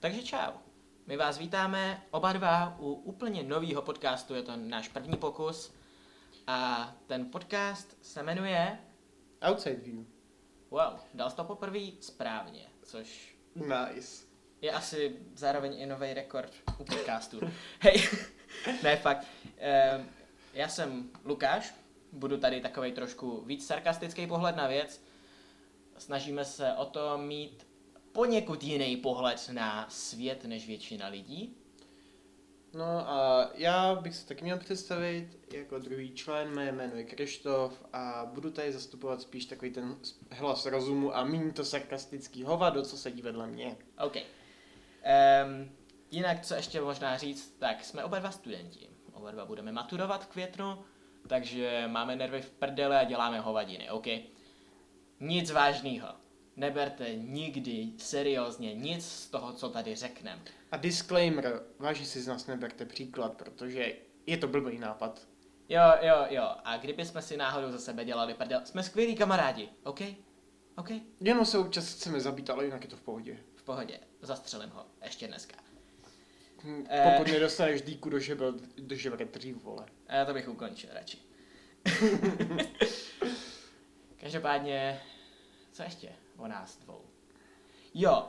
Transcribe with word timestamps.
Takže 0.00 0.22
čau. 0.22 0.52
My 1.06 1.16
vás 1.16 1.38
vítáme 1.38 2.02
oba 2.10 2.32
dva 2.32 2.76
u 2.78 2.92
úplně 2.92 3.42
nového 3.42 3.82
podcastu, 3.82 4.34
je 4.34 4.42
to 4.42 4.56
náš 4.56 4.88
první 4.88 5.16
pokus. 5.16 5.74
A 6.46 6.92
ten 7.06 7.30
podcast 7.30 7.96
se 8.02 8.22
jmenuje... 8.22 8.78
Outside 9.50 9.76
View. 9.76 10.04
Wow, 10.70 10.92
dal 11.14 11.30
jsi 11.30 11.36
to 11.36 11.44
poprvé 11.44 11.80
správně, 12.00 12.66
což 12.82 13.36
Nice. 13.54 14.26
je 14.60 14.72
asi 14.72 15.16
zároveň 15.34 15.80
i 15.80 15.86
nový 15.86 16.14
rekord 16.14 16.52
u 16.78 16.84
podcastu. 16.84 17.40
Hej, 17.80 18.08
ne 18.82 18.96
fakt. 18.96 19.26
Ehm, 19.58 20.08
já 20.54 20.68
jsem 20.68 21.10
Lukáš, 21.24 21.74
budu 22.12 22.38
tady 22.38 22.60
takový 22.60 22.92
trošku 22.92 23.40
víc 23.40 23.66
sarkastický 23.66 24.26
pohled 24.26 24.56
na 24.56 24.66
věc. 24.66 25.02
Snažíme 25.98 26.44
se 26.44 26.72
o 26.72 26.84
to 26.84 27.18
mít 27.18 27.69
poněkud 28.12 28.64
jiný 28.64 28.96
pohled 28.96 29.50
na 29.52 29.86
svět 29.90 30.44
než 30.44 30.66
většina 30.66 31.08
lidí. 31.08 31.56
No 32.74 33.10
a 33.10 33.50
já 33.54 33.94
bych 33.94 34.16
se 34.16 34.26
taky 34.26 34.44
měl 34.44 34.58
představit 34.58 35.38
jako 35.52 35.78
druhý 35.78 36.14
člen, 36.14 36.54
mé 36.54 36.72
jméno 36.72 36.96
je 36.96 37.04
Krištof 37.04 37.84
a 37.92 38.30
budu 38.34 38.50
tady 38.50 38.72
zastupovat 38.72 39.20
spíš 39.20 39.44
takový 39.44 39.70
ten 39.70 39.96
hlas 40.30 40.66
rozumu 40.66 41.16
a 41.16 41.24
méně 41.24 41.52
to 41.52 41.64
sarkastický 41.64 42.44
hovado, 42.44 42.82
co 42.82 42.96
sedí 42.96 43.22
vedle 43.22 43.46
mě. 43.46 43.76
OK. 44.04 44.16
Um, 44.16 45.70
jinak, 46.10 46.40
co 46.40 46.54
ještě 46.54 46.80
možná 46.80 47.18
říct, 47.18 47.56
tak 47.58 47.84
jsme 47.84 48.04
oba 48.04 48.18
dva 48.18 48.30
studenti. 48.30 48.88
Oba 49.12 49.30
dva 49.30 49.44
budeme 49.44 49.72
maturovat 49.72 50.24
v 50.24 50.28
květnu, 50.28 50.78
takže 51.28 51.84
máme 51.86 52.16
nervy 52.16 52.42
v 52.42 52.50
prdele 52.50 53.00
a 53.00 53.04
děláme 53.04 53.40
hovadiny, 53.40 53.90
OK? 53.90 54.06
Nic 55.20 55.50
vážného. 55.50 56.08
Neberte 56.60 57.14
nikdy 57.14 57.88
seriózně 57.96 58.74
nic 58.74 59.06
z 59.06 59.26
toho, 59.28 59.52
co 59.52 59.68
tady 59.68 59.96
řekneme. 59.96 60.42
A 60.72 60.76
disclaimer, 60.76 61.62
vážně 61.78 62.06
si 62.06 62.20
z 62.20 62.26
nás 62.26 62.46
neberte 62.46 62.84
příklad, 62.84 63.34
protože 63.34 63.92
je 64.26 64.36
to 64.36 64.48
blbý 64.48 64.78
nápad. 64.78 65.28
Jo, 65.68 65.82
jo, 66.00 66.26
jo. 66.28 66.50
A 66.64 66.76
kdyby 66.76 67.04
jsme 67.04 67.22
si 67.22 67.36
náhodou 67.36 67.70
za 67.70 67.78
sebe 67.78 68.04
dělali 68.04 68.34
prdel, 68.34 68.60
jsme 68.64 68.82
skvělí 68.82 69.14
kamarádi, 69.16 69.68
OK? 69.84 70.00
OK? 70.76 70.88
Jenom 71.20 71.44
se 71.46 71.58
občas 71.58 71.92
chceme 71.94 72.20
zabít, 72.20 72.50
ale 72.50 72.64
jinak 72.64 72.82
je 72.82 72.88
to 72.90 72.96
v 72.96 73.00
pohodě. 73.02 73.38
V 73.54 73.62
pohodě. 73.62 74.00
Zastřelím 74.22 74.70
ho. 74.70 74.86
Ještě 75.04 75.28
dneska. 75.28 75.56
Hm, 76.64 76.84
Eh. 76.88 77.10
Pokud 77.16 77.32
nedostaneš 77.32 77.82
díku 77.82 78.10
do 78.10 78.18
žebel, 78.18 78.54
do 78.78 78.94
žebel 78.96 79.18
dřív, 79.32 79.62
vole. 79.64 79.86
A 80.08 80.14
já 80.14 80.24
to 80.24 80.34
bych 80.34 80.48
ukončil 80.48 80.90
radši. 80.92 81.18
Každopádně, 84.20 85.00
co 85.72 85.82
ještě 85.82 86.12
o 86.36 86.48
nás 86.48 86.76
dvou? 86.76 87.04
Jo, 87.94 88.28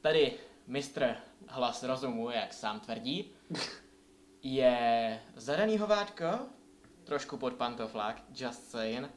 tady 0.00 0.32
mistr 0.66 1.16
hlas 1.48 1.82
rozumu, 1.82 2.30
jak 2.30 2.52
sám 2.54 2.80
tvrdí, 2.80 3.32
je 4.42 5.20
zadaný 5.36 5.78
hovátko, 5.78 6.26
trošku 7.04 7.36
pod 7.36 7.54
pantoflák, 7.54 8.22
just 8.34 8.70
saying. 8.70 9.08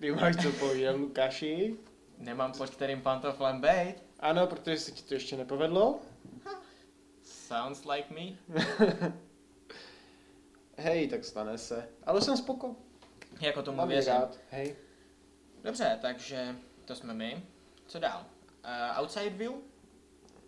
Ty 0.00 0.12
máš 0.12 0.36
co 0.42 0.52
povídat, 0.52 0.96
Lukáši? 0.96 1.76
Nemám 2.18 2.52
pod 2.52 2.70
kterým 2.70 3.02
pantoflem 3.02 3.60
bejt. 3.60 4.02
Ano, 4.20 4.46
protože 4.46 4.78
se 4.78 4.90
ti 4.92 5.02
to 5.02 5.14
ještě 5.14 5.36
nepovedlo. 5.36 6.00
Sounds 7.22 7.84
like 7.84 8.14
me. 8.14 8.36
Hej, 10.78 11.08
tak 11.08 11.24
stane 11.24 11.58
se. 11.58 11.88
Ale 12.06 12.20
jsem 12.20 12.36
spoko. 12.36 12.76
Jako 13.40 13.62
tomu 13.62 13.76
Mám 13.76 13.88
věřím. 13.88 14.12
rád. 14.12 14.38
Hej. 14.50 14.76
Dobře, 15.64 15.98
takže 16.02 16.56
to 16.84 16.94
jsme 16.94 17.14
my. 17.14 17.42
Co 17.86 17.98
dál? 17.98 18.26
Uh, 18.64 19.00
outside 19.00 19.30
view? 19.30 19.52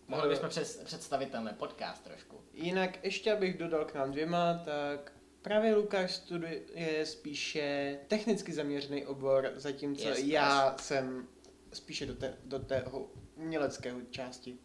Mohli 0.08 0.28
bychom 0.28 0.48
přes, 0.48 0.77
představit 0.77 1.30
tenhle 1.30 1.52
podcast 1.52 2.04
trošku. 2.04 2.40
Jinak 2.52 3.04
ještě 3.04 3.32
abych 3.32 3.58
dodal 3.58 3.84
k 3.84 3.94
nám 3.94 4.12
dvěma, 4.12 4.62
tak 4.64 5.12
právě 5.42 5.74
Lukáš 5.74 6.14
studuje 6.14 6.60
spíše 7.06 7.98
technicky 8.08 8.52
zaměřený 8.52 9.06
obor, 9.06 9.52
zatímco 9.55 10.08
Yes, 10.08 10.18
já 10.18 10.77
jsem 10.78 11.28
spíše 11.73 12.06
do, 12.06 12.14
té, 12.14 12.36
do 12.44 12.58
tého 12.58 13.11
uměleckého 13.36 14.00
části. 14.11 14.58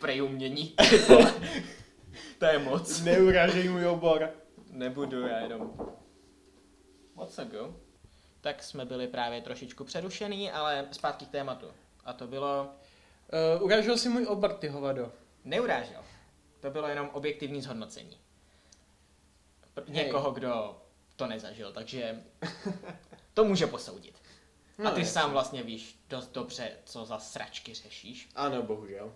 Prej 0.00 0.22
umění. 0.22 0.74
to 2.38 2.46
je 2.46 2.58
moc. 2.58 3.00
Neurážej 3.00 3.68
můj 3.68 3.86
obor. 3.86 4.30
Nebudu, 4.70 5.20
já 5.20 5.38
jenom... 5.38 5.76
What's 7.14 7.38
a 7.38 7.44
go? 7.44 7.87
Tak 8.48 8.62
jsme 8.62 8.84
byli 8.84 9.08
právě 9.08 9.40
trošičku 9.40 9.84
přerušený, 9.84 10.50
ale 10.50 10.88
zpátky 10.92 11.26
k 11.26 11.30
tématu. 11.30 11.66
A 12.04 12.12
to 12.12 12.26
bylo... 12.26 12.70
Uh, 13.56 13.62
urážel 13.62 13.98
si 13.98 14.08
můj 14.08 14.26
obor, 14.26 14.52
ty 14.52 14.68
hovado. 14.68 15.12
Neurážel. 15.44 16.04
To 16.60 16.70
bylo 16.70 16.88
jenom 16.88 17.10
objektivní 17.12 17.62
zhodnocení. 17.62 18.18
Pr- 19.76 19.84
Hej. 19.86 20.04
Někoho, 20.04 20.30
kdo 20.30 20.82
to 21.16 21.26
nezažil, 21.26 21.72
takže 21.72 22.22
to 23.34 23.44
může 23.44 23.66
posoudit. 23.66 24.14
A 24.78 24.90
ty 24.90 25.00
jasně. 25.00 25.06
sám 25.06 25.30
vlastně 25.32 25.62
víš 25.62 26.00
dost 26.08 26.32
dobře, 26.32 26.70
co 26.84 27.04
za 27.04 27.18
sračky 27.18 27.74
řešíš. 27.74 28.28
Ano, 28.34 28.62
bohužel. 28.62 29.14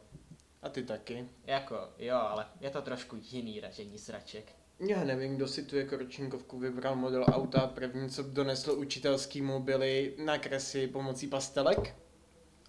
A 0.63 0.69
ty 0.69 0.83
taky. 0.83 1.29
Jako, 1.45 1.89
jo, 1.99 2.17
ale 2.17 2.47
je 2.61 2.71
to 2.71 2.83
trošku 2.83 3.17
jiný 3.21 3.61
ražení 3.61 3.99
sraček. 3.99 4.53
Já 4.89 5.05
nevím, 5.05 5.37
kdo 5.37 5.49
si 5.49 5.63
tu 5.65 5.77
jako 5.77 5.97
ročníkovku 5.97 6.59
vybral 6.59 6.97
model 6.97 7.25
auta. 7.33 7.67
První, 7.67 8.11
co 8.11 8.23
donesl 8.23 8.73
učitelskýmu, 8.73 9.61
byly 9.63 10.15
nakresy 10.25 10.87
pomocí 10.87 11.27
pastelek. 11.27 11.95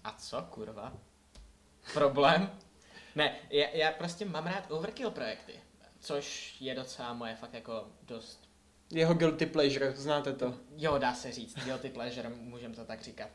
A 0.04 0.12
co, 0.18 0.42
kurva? 0.50 0.92
Problém? 1.94 2.50
Ne, 3.14 3.36
já, 3.50 3.68
já 3.68 3.92
prostě 3.92 4.24
mám 4.24 4.46
rád 4.46 4.70
overkill 4.70 5.10
projekty, 5.10 5.52
což 6.00 6.56
je 6.60 6.74
docela 6.74 7.12
moje 7.14 7.36
fakt 7.36 7.54
jako 7.54 7.86
dost, 8.02 8.48
Jeho 8.90 9.14
guilty 9.14 9.46
pleasure, 9.46 9.92
znáte 9.96 10.32
to. 10.32 10.54
jo, 10.76 10.98
dá 10.98 11.14
se 11.14 11.32
říct, 11.32 11.64
guilty 11.64 11.88
pleasure, 11.90 12.28
můžem 12.28 12.74
to 12.74 12.84
tak 12.84 13.02
říkat. 13.02 13.28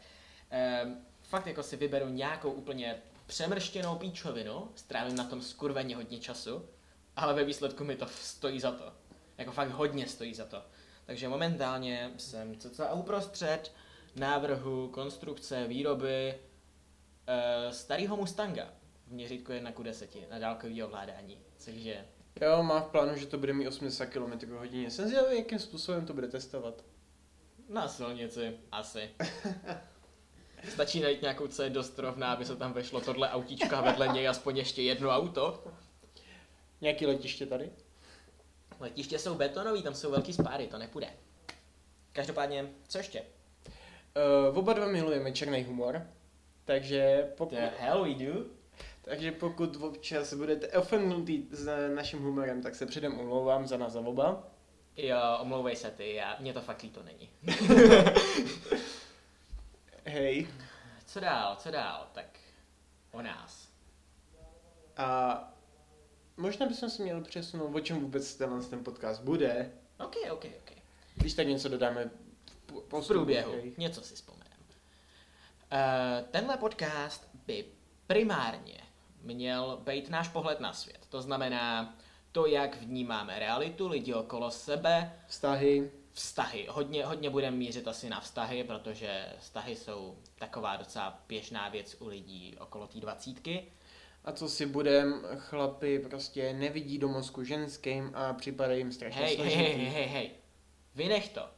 Ehm, 0.50 0.98
fakt 1.22 1.48
jako 1.48 1.64
si 1.64 1.76
vyberu 1.78 2.10
nějakou 2.10 2.52
úplně 2.52 2.96
přemrštěnou 3.26 3.96
píčovinu, 3.96 4.72
strávím 4.76 5.16
na 5.16 5.24
tom 5.24 5.42
skurveně 5.42 5.96
hodně 5.96 6.20
času, 6.20 6.66
ale 7.16 7.34
ve 7.34 7.44
výsledku 7.44 7.84
mi 7.84 7.96
to 7.96 8.06
stojí 8.08 8.60
za 8.60 8.72
to. 8.72 8.94
Jako 9.38 9.52
fakt 9.52 9.70
hodně 9.72 10.08
stojí 10.08 10.34
za 10.34 10.46
to. 10.46 10.64
Takže 11.06 11.28
momentálně 11.30 12.12
jsem 12.18 12.58
cca 12.60 12.94
uprostřed 12.94 13.72
návrhu 14.16 14.88
konstrukce 14.88 15.68
výroby 15.68 16.36
uh, 16.36 17.72
starého 17.72 18.18
Mustanga 18.18 18.70
v 19.08 19.12
měřítku 19.12 19.52
1 19.52 19.72
k 19.72 19.84
10 19.84 20.30
na 20.32 20.40
dálkový 20.40 20.84
ovládání. 20.84 21.38
Takže 21.66 22.06
Jo, 22.42 22.64
má 22.64 22.80
v 22.82 22.88
plánu, 22.92 23.16
že 23.18 23.26
to 23.26 23.38
bude 23.38 23.54
mít 23.54 23.68
80 23.68 24.06
km 24.06 24.56
hodině. 24.58 24.92
Jsem 24.92 25.08
zvědavý, 25.08 25.38
jakým 25.38 25.60
způsobem 25.60 26.06
to 26.06 26.14
bude 26.14 26.28
testovat. 26.28 26.84
na 27.70 27.88
silnici 27.88 28.58
asi. 28.72 29.10
Stačí 30.74 31.00
najít 31.00 31.22
nějakou, 31.22 31.48
co 31.48 31.64
je 31.64 31.70
dost 31.70 32.00
rovná, 32.00 32.32
aby 32.34 32.46
se 32.46 32.56
tam 32.56 32.74
vešlo 32.74 33.02
tohle 33.02 33.30
autíčko 33.30 33.76
a 33.76 33.82
vedle 33.82 34.08
něj 34.08 34.28
aspoň 34.28 34.58
ještě 34.58 34.82
jedno 34.82 35.10
auto. 35.10 35.64
Nějaký 36.82 37.06
letiště 37.06 37.46
tady? 37.46 37.70
Letiště 38.80 39.20
jsou 39.20 39.36
betonový, 39.36 39.84
tam 39.84 39.94
jsou 39.94 40.12
velký 40.12 40.34
spáry, 40.34 40.68
to 40.68 40.78
nepůjde. 40.78 41.08
Každopádně, 42.12 42.70
co 42.88 42.98
ještě? 42.98 43.24
Uh, 44.52 44.58
oba 44.58 44.74
dva 44.74 44.88
milujeme 44.88 45.32
černý 45.32 45.64
humor. 45.64 46.08
Takže 46.66 47.32
pokud, 47.38 47.56
The 47.56 47.70
hell 47.80 48.04
we 48.04 48.14
do? 48.14 48.46
takže 49.02 49.32
pokud 49.32 49.76
občas 49.76 50.34
budete 50.34 50.68
ofendnutý 50.68 51.44
s 51.52 51.90
naším 51.96 52.20
humorem, 52.20 52.62
tak 52.62 52.76
se 52.76 52.86
předem 52.86 53.20
omlouvám 53.20 53.68
za 53.68 53.78
nás 53.78 53.94
za 53.94 54.00
oba. 54.00 54.44
Jo, 54.98 55.18
omlouvej 55.40 55.76
se 55.76 55.92
ty, 55.92 56.14
já, 56.14 56.38
mě 56.40 56.54
to 56.54 56.62
fakt 56.62 56.82
líto 56.82 57.04
není. 57.04 57.30
Hej. 60.06 60.48
Co 61.06 61.20
dál, 61.20 61.56
co 61.56 61.72
dál? 61.72 62.08
Tak 62.12 62.40
o 63.12 63.22
nás. 63.22 63.70
A 64.98 65.59
možná 66.40 66.66
bychom 66.66 66.90
si 66.90 67.02
měli 67.04 67.22
přesunout, 67.24 67.76
o 67.76 67.80
čem 67.80 68.00
vůbec 68.00 68.36
tenhle 68.36 68.62
ten 68.64 68.84
podcast 68.84 69.22
bude. 69.22 69.72
OK, 70.00 70.16
OK, 70.32 70.46
OK. 70.46 70.72
Když 71.16 71.34
tak 71.34 71.48
něco 71.48 71.70
dodáme 71.70 72.10
v, 72.68 73.02
V 73.02 73.08
průběhu, 73.08 73.52
hej. 73.52 73.74
něco 73.78 74.02
si 74.02 74.16
vzpomenem. 74.16 74.50
Uh, 75.72 76.28
tenhle 76.32 76.58
podcast 76.58 77.28
by 77.48 77.66
primárně 78.08 78.78
měl 79.22 79.80
být 79.84 80.10
náš 80.10 80.28
pohled 80.28 80.60
na 80.60 80.74
svět. 80.74 81.00
To 81.10 81.22
znamená 81.22 81.96
to, 82.32 82.46
jak 82.46 82.82
vnímáme 82.82 83.40
realitu, 83.40 83.88
lidi 83.88 84.14
okolo 84.14 84.52
sebe, 84.52 85.14
Vztahy. 85.28 85.92
vztahy. 86.14 86.68
Hodně, 86.70 87.06
hodně 87.06 87.30
budeme 87.30 87.58
mířit 87.58 87.88
asi 87.88 88.10
na 88.10 88.20
vztahy, 88.20 88.64
protože 88.64 89.34
vztahy 89.40 89.76
jsou 89.76 90.18
taková 90.40 90.76
docela 90.78 91.22
běžná 91.28 91.70
věc 91.70 91.96
u 92.00 92.08
lidí 92.08 92.56
okolo 92.60 92.88
té 92.88 93.00
dvacítky. 93.00 93.72
A 94.30 94.32
co 94.32 94.50
si 94.50 94.66
budem, 94.66 95.22
chlapi 95.38 96.00
prostě 96.00 96.54
nevidí 96.54 96.98
do 96.98 97.08
mozku 97.08 97.44
ženským 97.44 98.12
a 98.16 98.34
připadají 98.34 98.80
jim 98.80 98.92
strašně 98.92 99.22
Hej, 99.22 99.28
hej, 99.28 99.36
složitý. 99.36 99.58
hej, 99.64 99.74
hej, 99.76 99.86
hej, 99.90 100.06
hej. 100.06 100.32
Vynech 100.96 101.30
to. 101.30 101.50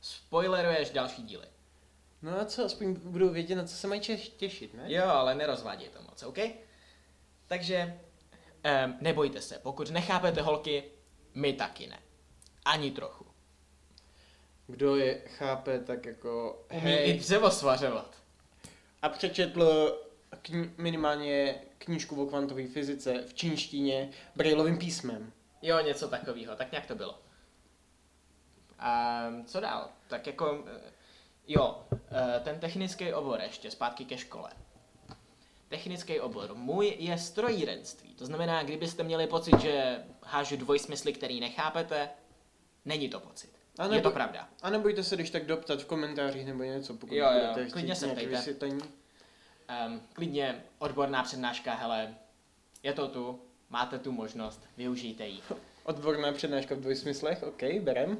Spoileruješ 0.00 0.90
další 0.90 1.22
díly. 1.22 1.46
No 2.22 2.40
a 2.40 2.44
co, 2.44 2.64
aspoň 2.64 2.94
budou 2.94 3.28
vědět, 3.28 3.54
na 3.54 3.64
co 3.64 3.74
se 3.76 3.86
mají 3.86 4.00
těšit, 4.36 4.74
ne? 4.74 4.84
Jo, 4.92 5.04
ale 5.04 5.34
nerozváděj 5.34 5.88
to 5.88 6.02
moc, 6.02 6.22
OK? 6.22 6.38
Takže 7.46 8.00
um, 8.84 8.96
nebojte 9.00 9.40
se, 9.42 9.58
pokud 9.58 9.90
nechápete 9.90 10.42
holky, 10.42 10.84
my 11.34 11.52
taky 11.52 11.86
ne. 11.86 11.98
Ani 12.64 12.90
trochu. 12.90 13.26
Kdo 14.66 14.96
je 14.96 15.14
chápe, 15.26 15.78
tak 15.78 16.06
jako 16.06 16.62
Umí 16.82 16.92
i 16.94 17.12
dřevo 17.18 17.50
svařovat. 17.50 18.16
A 19.02 19.08
přečetl 19.08 19.98
kni- 20.42 20.70
minimálně 20.76 21.62
knížku 21.84 22.22
o 22.22 22.26
kvantové 22.26 22.66
fyzice 22.66 23.22
v 23.26 23.34
čínštině 23.34 24.10
brailovým 24.36 24.78
písmem. 24.78 25.32
Jo, 25.62 25.80
něco 25.80 26.08
takového, 26.08 26.56
tak 26.56 26.72
nějak 26.72 26.86
to 26.86 26.94
bylo. 26.94 27.18
A 28.78 29.22
co 29.46 29.60
dál? 29.60 29.88
Tak 30.08 30.26
jako, 30.26 30.64
eh, 30.86 30.92
jo, 31.48 31.82
eh, 32.10 32.40
ten 32.44 32.60
technický 32.60 33.12
obor 33.12 33.40
ještě, 33.40 33.70
zpátky 33.70 34.04
ke 34.04 34.18
škole. 34.18 34.50
Technický 35.68 36.20
obor. 36.20 36.54
Můj 36.54 36.96
je 36.98 37.18
strojírenství. 37.18 38.14
To 38.14 38.26
znamená, 38.26 38.62
kdybyste 38.62 39.02
měli 39.02 39.26
pocit, 39.26 39.60
že 39.60 40.04
hážu 40.22 40.56
dvojsmysly, 40.56 41.12
který 41.12 41.40
nechápete, 41.40 42.10
není 42.84 43.08
to 43.08 43.20
pocit. 43.20 43.50
A 43.78 43.84
Je 43.84 43.88
nebo- 43.90 44.02
to 44.08 44.14
pravda. 44.14 44.48
A 44.62 44.70
nebojte 44.70 45.04
se, 45.04 45.14
když 45.16 45.30
tak 45.30 45.46
doptat 45.46 45.80
v 45.82 45.86
komentářích 45.86 46.46
nebo 46.46 46.62
něco, 46.62 46.94
pokud 46.94 47.14
Jo, 47.14 47.24
jo, 47.26 47.32
budete 47.40 47.62
chtít 47.64 47.72
klidně 47.72 47.94
se 47.96 48.04
nějaké 48.06 48.20
ptejte. 48.20 48.36
vysvětlení. 48.36 48.80
Um, 49.70 50.00
klidně 50.12 50.64
odborná 50.78 51.22
přednáška, 51.22 51.74
hele, 51.74 52.14
je 52.82 52.92
to 52.92 53.08
tu, 53.08 53.42
máte 53.68 53.98
tu 53.98 54.12
možnost, 54.12 54.66
využijte 54.76 55.26
ji. 55.26 55.40
Odborná 55.84 56.32
přednáška 56.32 56.74
v 56.74 56.80
dvojsmyslech, 56.80 57.42
OK, 57.42 57.62
berem. 57.80 58.18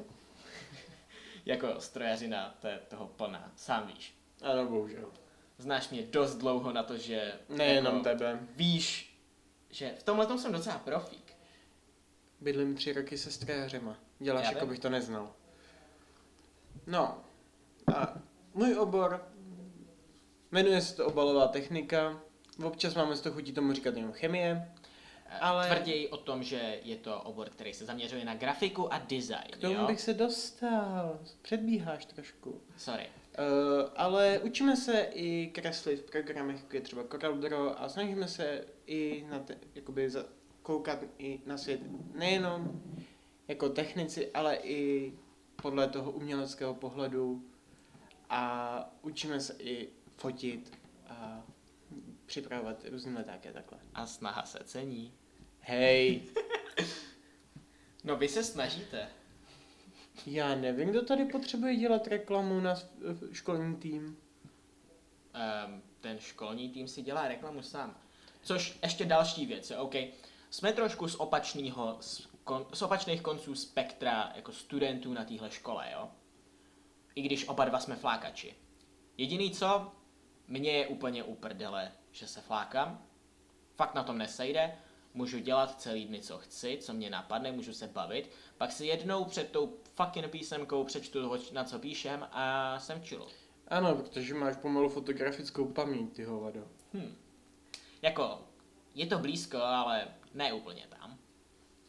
Jako 1.45 1.81
strojařina, 1.81 2.55
to 2.61 2.67
je 2.67 2.79
toho 2.87 3.07
plná, 3.07 3.51
sám 3.55 3.87
víš. 3.87 4.15
Ano, 4.41 4.65
bohužel. 4.65 5.09
Znáš 5.57 5.89
mě 5.89 6.01
dost 6.01 6.35
dlouho 6.35 6.73
na 6.73 6.83
to, 6.83 6.97
že 6.97 7.33
Nejenom 7.49 7.93
jako, 7.93 8.03
tebe. 8.03 8.39
víš, 8.55 9.17
že 9.69 9.95
v 9.99 10.03
tomhle 10.03 10.25
tom 10.25 10.37
jsem 10.37 10.51
docela 10.51 10.77
profík. 10.77 11.33
Bydlím 12.41 12.75
tři 12.75 12.93
roky 12.93 13.17
se 13.17 13.31
strářema. 13.31 13.95
Děláš, 14.19 14.45
Já 14.45 14.51
jako 14.51 14.65
bych 14.65 14.79
to 14.79 14.89
neznal. 14.89 15.33
No. 16.87 17.17
A 17.95 18.13
můj 18.53 18.77
obor 18.77 19.30
jmenuje 20.51 20.81
se 20.81 20.95
to 20.95 21.07
obalová 21.07 21.47
technika. 21.47 22.21
Občas 22.63 22.95
máme 22.95 23.15
z 23.15 23.21
toho 23.21 23.35
chutí 23.35 23.51
tomu 23.53 23.73
říkat 23.73 23.95
jenom 23.95 24.11
chemie. 24.11 24.71
Ale... 25.39 25.67
Ale- 25.67 25.67
Tvrději 25.67 26.09
o 26.09 26.17
tom, 26.17 26.43
že 26.43 26.79
je 26.83 26.95
to 26.95 27.21
obor, 27.21 27.49
který 27.49 27.73
se 27.73 27.85
zaměřuje 27.85 28.25
na 28.25 28.35
grafiku 28.35 28.93
a 28.93 28.99
design, 28.99 29.51
K 29.51 29.57
tomu 29.57 29.73
jo? 29.73 29.87
bych 29.87 30.01
se 30.01 30.13
dostal. 30.13 31.19
Předbíháš 31.41 32.05
trošku. 32.05 32.61
Sorry. 32.77 33.07
Uh, 33.39 33.89
ale 33.95 34.39
učíme 34.39 34.75
se 34.75 35.01
i 35.13 35.47
kreslit 35.53 35.99
v 35.99 36.11
programech, 36.11 36.61
jako 36.63 36.75
je 36.75 36.81
třeba 36.81 37.03
CorelDRAW 37.11 37.73
a 37.77 37.89
snažíme 37.89 38.27
se 38.27 38.65
i 38.87 39.25
na 39.29 39.39
te, 39.39 39.57
jakoby 39.75 40.09
za, 40.09 40.25
koukat 40.63 40.99
i 41.17 41.39
na 41.45 41.57
svět 41.57 41.81
nejenom 42.15 42.81
jako 43.47 43.69
technici, 43.69 44.31
ale 44.31 44.55
i 44.55 45.13
podle 45.61 45.87
toho 45.87 46.11
uměleckého 46.11 46.73
pohledu 46.73 47.43
a 48.29 48.93
učíme 49.01 49.39
se 49.39 49.55
i 49.59 49.89
fotit 50.21 50.77
a 51.09 51.43
připravovat 52.25 52.85
různé 52.89 53.13
letáky 53.13 53.49
a 53.49 53.53
takhle. 53.53 53.79
A 53.93 54.05
snaha 54.05 54.43
se 54.43 54.59
cení. 54.63 55.13
Hej, 55.59 56.21
No 58.03 58.15
vy 58.15 58.27
se 58.27 58.43
snažíte. 58.43 59.07
já 60.25 60.55
nevím, 60.55 60.89
kdo 60.89 61.01
tady 61.01 61.25
potřebuje 61.25 61.75
dělat 61.75 62.07
reklamu 62.07 62.59
na 62.59 62.75
školní 63.31 63.75
tým. 63.75 64.03
um, 64.05 65.81
ten 66.01 66.19
školní 66.19 66.69
tým 66.69 66.87
si 66.87 67.01
dělá 67.01 67.27
reklamu 67.27 67.61
sám. 67.61 67.97
Což 68.41 68.79
ještě 68.83 69.05
další 69.05 69.45
věc, 69.45 69.71
OK. 69.77 69.95
Jsme 70.49 70.73
trošku 70.73 71.07
z 71.07 71.15
opačného, 71.15 71.97
z, 72.01 72.27
kon, 72.43 72.65
z 72.73 72.81
opačných 72.81 73.21
konců 73.21 73.55
spektra 73.55 74.31
jako 74.35 74.51
studentů 74.51 75.13
na 75.13 75.25
téhle 75.25 75.51
škole, 75.51 75.89
jo. 75.93 76.09
I 77.15 77.21
když 77.21 77.47
oba 77.47 77.65
dva 77.65 77.79
jsme 77.79 77.95
flákači. 77.95 78.55
Jediný 79.17 79.51
co, 79.51 79.91
mně 80.51 80.71
je 80.71 80.87
úplně 80.87 81.23
uprdele, 81.23 81.91
že 82.11 82.27
se 82.27 82.41
flákám. 82.41 83.05
Fakt 83.75 83.95
na 83.95 84.03
tom 84.03 84.17
nesejde. 84.17 84.75
Můžu 85.13 85.39
dělat 85.39 85.81
celý 85.81 86.05
dny, 86.05 86.21
co 86.21 86.37
chci, 86.37 86.77
co 86.81 86.93
mě 86.93 87.09
napadne, 87.09 87.51
můžu 87.51 87.73
se 87.73 87.87
bavit. 87.87 88.29
Pak 88.57 88.71
si 88.71 88.85
jednou 88.85 89.25
před 89.25 89.51
tou 89.51 89.77
fucking 89.95 90.29
písemkou 90.29 90.83
přečtu, 90.83 91.31
na 91.53 91.63
co 91.63 91.79
píšem 91.79 92.27
a 92.31 92.75
jsem 92.79 93.01
chillu. 93.01 93.27
Ano, 93.67 93.95
protože 93.95 94.33
máš 94.33 94.55
pomalu 94.55 94.89
fotografickou 94.89 95.65
paměť, 95.65 96.13
ty 96.13 96.23
hovado. 96.23 96.67
Hm. 96.93 97.15
Jako, 98.01 98.41
je 98.95 99.05
to 99.05 99.19
blízko, 99.19 99.57
ale 99.57 100.07
ne 100.33 100.53
úplně 100.53 100.87
tam. 100.89 101.17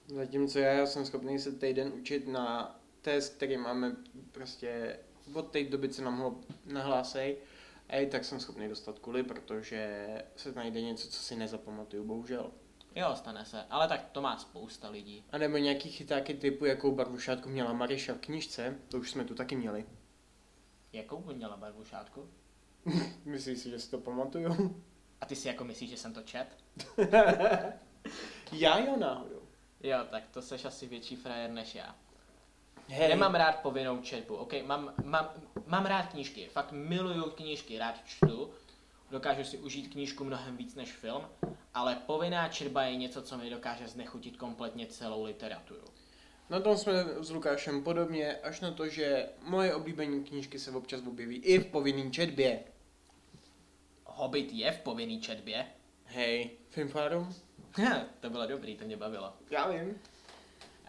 Zatímco 0.06 0.58
já, 0.58 0.72
já 0.72 0.86
jsem 0.86 1.04
schopný 1.04 1.38
se 1.38 1.52
týden 1.52 1.92
učit 1.92 2.28
na 2.28 2.78
test, 3.00 3.36
který 3.36 3.56
máme 3.56 3.96
prostě 4.32 4.98
od 5.34 5.50
té 5.50 5.64
doby, 5.64 5.88
co 5.88 6.02
nám 6.02 6.18
ho 6.18 6.40
nahlásej. 6.66 7.36
A 7.92 7.96
i 7.96 8.06
tak 8.06 8.24
jsem 8.24 8.40
schopný 8.40 8.68
dostat 8.68 8.98
kuly, 8.98 9.22
protože 9.22 10.06
se 10.36 10.52
najde 10.52 10.80
něco, 10.80 11.08
co 11.08 11.22
si 11.22 11.36
nezapamatuju, 11.36 12.04
bohužel. 12.04 12.50
Jo, 12.94 13.16
stane 13.16 13.44
se, 13.44 13.64
ale 13.70 13.88
tak 13.88 14.10
to 14.12 14.22
má 14.22 14.38
spousta 14.38 14.88
lidí. 14.88 15.24
A 15.32 15.38
nebo 15.38 15.56
nějaký 15.56 15.90
chytáky 15.90 16.34
typu, 16.34 16.64
jakou 16.64 16.94
barvu 16.94 17.18
šátku 17.18 17.48
měla 17.48 17.72
Mariša 17.72 18.14
v 18.14 18.18
knižce, 18.18 18.78
to 18.88 18.98
už 18.98 19.10
jsme 19.10 19.24
tu 19.24 19.34
taky 19.34 19.56
měli. 19.56 19.86
Jakou 20.92 21.20
by 21.20 21.34
měla 21.34 21.56
barvu 21.56 21.84
šátku? 21.84 22.28
Myslíš 23.24 23.58
si, 23.58 23.70
že 23.70 23.78
si 23.78 23.90
to 23.90 23.98
pamatuju? 23.98 24.82
A 25.20 25.26
ty 25.26 25.36
si 25.36 25.48
jako 25.48 25.64
myslíš, 25.64 25.90
že 25.90 25.96
jsem 25.96 26.14
to 26.14 26.22
čet? 26.22 26.46
já 28.52 28.78
jo 28.78 28.96
náhodou. 28.96 29.42
Jo, 29.80 29.98
tak 30.10 30.28
to 30.28 30.42
seš 30.42 30.64
asi 30.64 30.86
větší 30.86 31.16
frajer 31.16 31.50
než 31.50 31.74
já. 31.74 31.96
Hej, 32.88 33.08
Nemám 33.08 33.34
rád 33.34 33.56
povinnou 33.62 34.02
četbu, 34.02 34.34
ok? 34.34 34.52
Mám, 34.66 34.94
mám, 35.04 35.30
mám 35.66 35.86
rád 35.86 36.06
knížky, 36.06 36.48
fakt 36.48 36.72
miluju 36.72 37.30
knížky, 37.30 37.78
rád 37.78 37.94
čtu. 38.04 38.50
Dokážu 39.10 39.44
si 39.44 39.58
užít 39.58 39.92
knížku 39.92 40.24
mnohem 40.24 40.56
víc 40.56 40.74
než 40.74 40.92
film, 40.92 41.22
ale 41.74 41.96
povinná 42.06 42.48
četba 42.48 42.82
je 42.82 42.96
něco, 42.96 43.22
co 43.22 43.38
mi 43.38 43.50
dokáže 43.50 43.88
znechutit 43.88 44.36
kompletně 44.36 44.86
celou 44.86 45.24
literaturu. 45.24 45.84
Na 46.50 46.60
tom 46.60 46.76
jsme 46.76 46.92
s 47.20 47.30
Lukášem 47.30 47.82
podobně, 47.82 48.36
až 48.36 48.60
na 48.60 48.70
to, 48.70 48.88
že 48.88 49.28
moje 49.42 49.74
oblíbené 49.74 50.20
knížky 50.20 50.58
se 50.58 50.70
občas 50.70 51.00
objeví 51.06 51.36
i 51.36 51.58
v 51.58 51.66
povinné 51.66 52.10
četbě. 52.10 52.64
Hobbit 54.04 54.52
je 54.52 54.72
v 54.72 54.78
povinný 54.78 55.20
četbě. 55.20 55.66
Hej, 56.04 56.50
Filmfárum? 56.70 57.34
to 58.20 58.30
bylo 58.30 58.46
dobrý, 58.46 58.76
to 58.76 58.84
mě 58.84 58.96
bavilo. 58.96 59.32
Já 59.50 59.70
vím. 59.70 60.00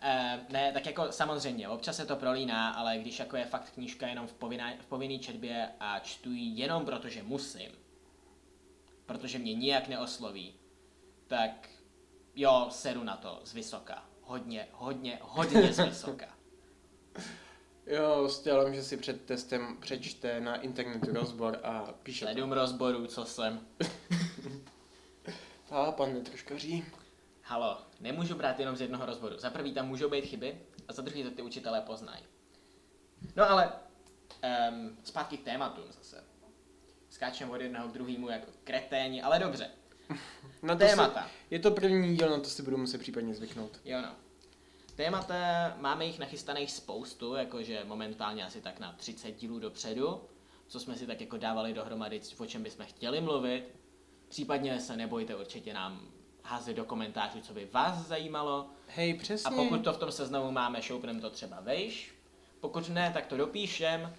Uh, 0.04 0.40
ne, 0.50 0.72
tak 0.72 0.86
jako 0.86 1.12
samozřejmě, 1.12 1.70
občas 1.70 1.96
se 1.96 2.06
to 2.06 2.16
prolíná, 2.16 2.70
ale 2.70 2.98
když 2.98 3.20
jako 3.20 3.38
je 3.38 3.46
fakt 3.46 3.72
knížka 3.74 4.08
jenom 4.08 4.28
v, 4.28 4.34
povinné, 4.34 4.78
v 4.82 4.86
povinný 4.86 5.20
četbě 5.20 5.70
a 5.80 6.00
čtu 6.00 6.32
ji 6.32 6.60
jenom 6.60 6.86
protože 6.86 7.24
musím, 7.24 7.72
protože 9.06 9.40
mě 9.40 9.54
nijak 9.54 9.88
neosloví, 9.88 10.54
tak 11.28 11.70
jo, 12.36 12.68
seru 12.70 13.04
na 13.04 13.18
to 13.18 13.42
z 13.44 13.54
vysoka. 13.54 14.06
Hodně, 14.22 14.68
hodně, 14.72 15.20
hodně 15.22 15.74
z 15.74 15.80
vysoka. 15.80 16.26
Jo, 17.88 18.30
s 18.30 18.40
tělem, 18.40 18.76
že 18.76 18.84
si 18.84 18.98
před 18.98 19.26
testem 19.26 19.78
přečte 19.80 20.42
na 20.42 20.56
internetu 20.56 21.14
rozbor 21.14 21.60
a 21.64 21.94
píše 22.04 22.26
Sedm 22.26 22.52
rozborů, 22.52 23.08
co 23.08 23.26
jsem. 23.26 23.60
A 25.72 25.92
pan 25.92 26.14
netroškaří. 26.14 26.86
Halo, 27.46 27.78
nemůžu 28.00 28.36
brát 28.36 28.60
jenom 28.60 28.76
z 28.76 28.82
jednoho 28.82 29.06
rozboru. 29.06 29.38
Za 29.38 29.50
prvý 29.50 29.74
tam 29.74 29.88
můžou 29.88 30.10
být 30.10 30.26
chyby 30.26 30.62
a 30.88 30.94
za 30.94 31.02
druhý 31.02 31.24
to 31.24 31.32
ty 31.32 31.42
učitelé 31.42 31.82
poznají. 31.82 32.24
No 33.36 33.50
ale 33.50 33.72
um, 34.72 34.98
zpátky 35.04 35.38
k 35.38 35.44
tématům 35.44 35.84
zase. 35.92 36.24
Skáčem 37.10 37.50
od 37.52 37.62
jednoho 37.62 37.88
k 37.88 37.92
druhému 37.92 38.30
jako 38.30 38.52
kreténi, 38.64 39.22
ale 39.22 39.40
dobře. 39.40 39.70
Na 40.62 40.76
to 40.76 40.84
si, 40.84 40.90
Témata. 40.90 41.28
je 41.50 41.60
to 41.60 41.72
první 41.72 42.18
díl, 42.18 42.30
na 42.30 42.40
to 42.40 42.50
si 42.50 42.64
budu 42.64 42.78
muset 42.78 42.98
případně 42.98 43.34
zvyknout. 43.34 43.80
Jo 43.86 44.02
no. 44.02 44.16
Témata, 44.96 45.36
máme 45.80 46.06
jich 46.06 46.20
nachystaných 46.20 46.72
spoustu, 46.72 47.36
jakože 47.36 47.84
momentálně 47.84 48.46
asi 48.46 48.62
tak 48.62 48.80
na 48.80 48.92
30 48.92 49.32
dílů 49.32 49.60
dopředu, 49.60 50.22
co 50.68 50.80
jsme 50.80 50.96
si 50.96 51.08
tak 51.08 51.22
jako 51.22 51.38
dávali 51.38 51.74
dohromady, 51.74 52.22
o 52.38 52.46
čem 52.46 52.64
bychom 52.64 52.86
chtěli 52.86 53.22
mluvit. 53.22 53.64
Případně 54.30 54.80
se 54.80 54.98
nebojte 54.98 55.36
určitě 55.36 55.74
nám 55.74 56.14
házet 56.44 56.74
do 56.74 56.86
komentářů, 56.86 57.42
co 57.42 57.54
by 57.54 57.70
vás 57.72 58.08
zajímalo. 58.08 58.70
Hej, 58.88 59.14
přesně. 59.14 59.56
A 59.56 59.64
pokud 59.64 59.84
to 59.84 59.94
v 59.94 59.98
tom 59.98 60.12
seznamu 60.12 60.52
máme, 60.52 60.82
šoupneme 60.82 61.22
to 61.22 61.30
třeba 61.30 61.62
vejš. 61.62 62.16
Pokud 62.60 62.90
ne, 62.90 63.12
tak 63.14 63.26
to 63.26 63.38
dopíšem. 63.38 64.14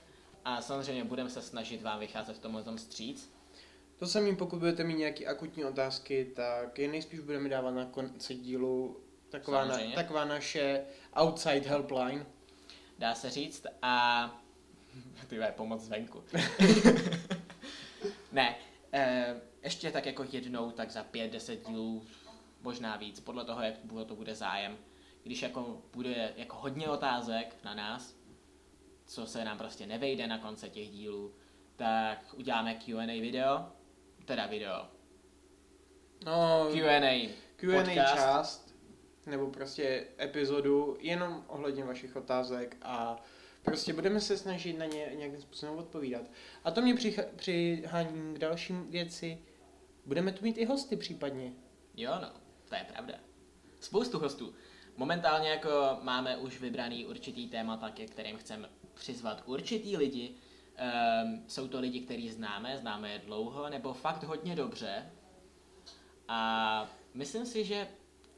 A 0.44 0.62
samozřejmě 0.62 1.04
budeme 1.04 1.30
se 1.30 1.42
snažit 1.42 1.82
vám 1.82 2.00
vycházet 2.00 2.36
v 2.36 2.38
tomhle 2.38 2.62
tom 2.62 2.78
stříc. 2.78 3.34
To 3.96 4.06
samý, 4.06 4.36
pokud 4.36 4.58
budete 4.58 4.84
mít 4.84 4.98
nějaké 4.98 5.26
akutní 5.26 5.64
otázky, 5.64 6.32
tak 6.36 6.78
je 6.78 6.88
nejspíš 6.88 7.20
budeme 7.20 7.48
dávat 7.48 7.70
na 7.70 7.86
konci 7.86 8.34
dílu 8.34 9.00
taková, 9.30 9.64
na, 9.64 9.78
taková 9.94 10.24
naše 10.24 10.84
outside 11.20 11.68
helpline. 11.68 12.26
Dá 12.98 13.14
se 13.14 13.30
říct. 13.30 13.66
A 13.82 14.44
ty 15.28 15.40
pomoc 15.56 15.80
zvenku. 15.80 16.24
ne, 18.32 18.56
eh, 18.92 19.40
ještě 19.64 19.90
tak 19.90 20.06
jako 20.06 20.25
jednou, 20.33 20.71
tak 20.71 20.90
za 20.90 21.02
pět, 21.02 21.33
deset 21.33 21.68
dílů 21.68 22.06
možná 22.62 22.97
víc, 22.97 23.21
podle 23.21 23.44
toho, 23.44 23.62
jak 23.62 23.75
to 24.06 24.16
bude 24.16 24.35
zájem. 24.35 24.78
Když 25.23 25.42
jako 25.42 25.83
bude 25.92 26.33
jako 26.37 26.56
hodně 26.56 26.88
otázek 26.88 27.56
na 27.64 27.75
nás, 27.75 28.16
co 29.06 29.26
se 29.26 29.44
nám 29.44 29.59
prostě 29.59 29.87
nevejde 29.87 30.26
na 30.26 30.38
konce 30.38 30.68
těch 30.68 30.88
dílů, 30.88 31.35
tak 31.76 32.35
uděláme 32.37 32.75
Q&A 32.75 33.21
video, 33.21 33.66
teda 34.25 34.47
video. 34.47 34.87
No, 36.25 36.68
Q&A, 36.73 37.30
Q&A 37.56 37.85
podcast. 37.85 38.14
část, 38.14 38.75
nebo 39.26 39.50
prostě 39.50 40.06
epizodu, 40.21 40.97
jenom 41.00 41.44
ohledně 41.47 41.85
vašich 41.85 42.16
otázek 42.16 42.76
a 42.83 43.23
prostě 43.62 43.92
budeme 43.92 44.21
se 44.21 44.37
snažit 44.37 44.78
na 44.78 44.87
ně 44.87 45.12
nějakým 45.14 45.40
způsobem 45.40 45.78
odpovídat. 45.78 46.23
A 46.64 46.71
to 46.71 46.83
mě 46.83 46.94
přihání 47.37 48.35
k 48.35 48.38
dalším 48.38 48.90
věci. 48.90 49.38
Budeme 50.06 50.32
tu 50.32 50.44
mít 50.44 50.58
i 50.58 50.64
hosty 50.64 50.96
případně. 50.96 51.52
Jo, 51.96 52.12
no, 52.23 52.30
to 52.68 52.75
je 52.75 52.87
pravda. 52.92 53.14
Spoustu 53.80 54.18
hostů. 54.18 54.54
Momentálně 54.96 55.49
jako 55.49 55.99
máme 56.02 56.37
už 56.37 56.61
vybraný 56.61 57.06
určitý 57.06 57.49
témata, 57.49 57.90
ke 57.90 58.06
kterým 58.06 58.37
chceme 58.37 58.68
přizvat 58.94 59.42
určitý 59.46 59.96
lidi. 59.96 60.34
Um, 61.25 61.44
jsou 61.49 61.68
to 61.68 61.80
lidi, 61.80 62.00
který 62.00 62.30
známe, 62.30 62.78
známe 62.78 63.11
je 63.11 63.18
dlouho, 63.18 63.68
nebo 63.70 63.94
fakt 63.94 64.23
hodně 64.23 64.56
dobře. 64.56 65.11
A 66.28 66.88
myslím 67.14 67.46
si, 67.46 67.64
že 67.64 67.88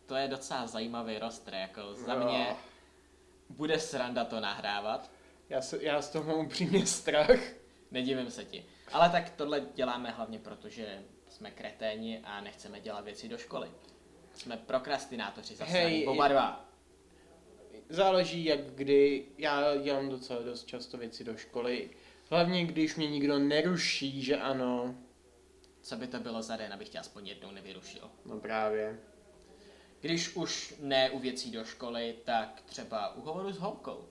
to 0.06 0.14
je 0.14 0.28
docela 0.28 0.66
zajímavý 0.66 1.18
roster, 1.18 1.54
jako 1.54 1.94
za 1.94 2.14
Jo. 2.14 2.24
mě 2.24 2.56
bude 3.48 3.78
sranda 3.78 4.24
to 4.24 4.40
nahrávat. 4.40 5.10
Já, 5.48 5.60
se, 5.60 5.84
já 5.84 6.02
z 6.02 6.10
toho 6.10 6.36
mám 6.36 6.46
upřímně 6.46 6.86
strach. 6.86 7.40
Nedivím 7.90 8.30
se 8.30 8.44
ti. 8.44 8.66
Ale 8.92 9.10
tak 9.10 9.30
tohle 9.30 9.60
děláme 9.74 10.10
hlavně 10.10 10.38
proto, 10.38 10.68
že 10.68 11.02
jsme 11.36 11.50
kreténi 11.50 12.20
a 12.24 12.40
nechceme 12.40 12.80
dělat 12.80 13.04
věci 13.04 13.28
do 13.28 13.38
školy. 13.38 13.70
Jsme 14.34 14.56
prokrastinátoři 14.56 15.56
zase, 15.56 15.72
Hej, 15.72 16.08
oba 16.08 16.28
dva. 16.28 16.70
Záleží 17.88 18.44
jak 18.44 18.60
kdy. 18.60 19.26
Já 19.38 19.76
dělám 19.76 20.08
docela 20.08 20.42
dost 20.42 20.66
často 20.66 20.98
věci 20.98 21.24
do 21.24 21.36
školy. 21.36 21.90
Hlavně 22.30 22.66
když 22.66 22.96
mě 22.96 23.08
nikdo 23.10 23.38
neruší, 23.38 24.22
že 24.22 24.36
ano. 24.36 24.94
Co 25.80 25.96
by 25.96 26.06
to 26.06 26.20
bylo 26.20 26.42
za 26.42 26.56
den, 26.56 26.72
abych 26.72 26.88
tě 26.88 26.98
aspoň 26.98 27.26
jednou 27.26 27.50
nevyrušil. 27.50 28.10
No 28.24 28.40
právě. 28.40 28.98
Když 30.00 30.36
už 30.36 30.74
ne 30.80 31.10
u 31.10 31.18
věcí 31.18 31.50
do 31.50 31.64
školy, 31.64 32.16
tak 32.24 32.62
třeba 32.66 33.14
u 33.14 33.20
hovoru 33.20 33.52
s 33.52 33.58
holkou. 33.58 34.08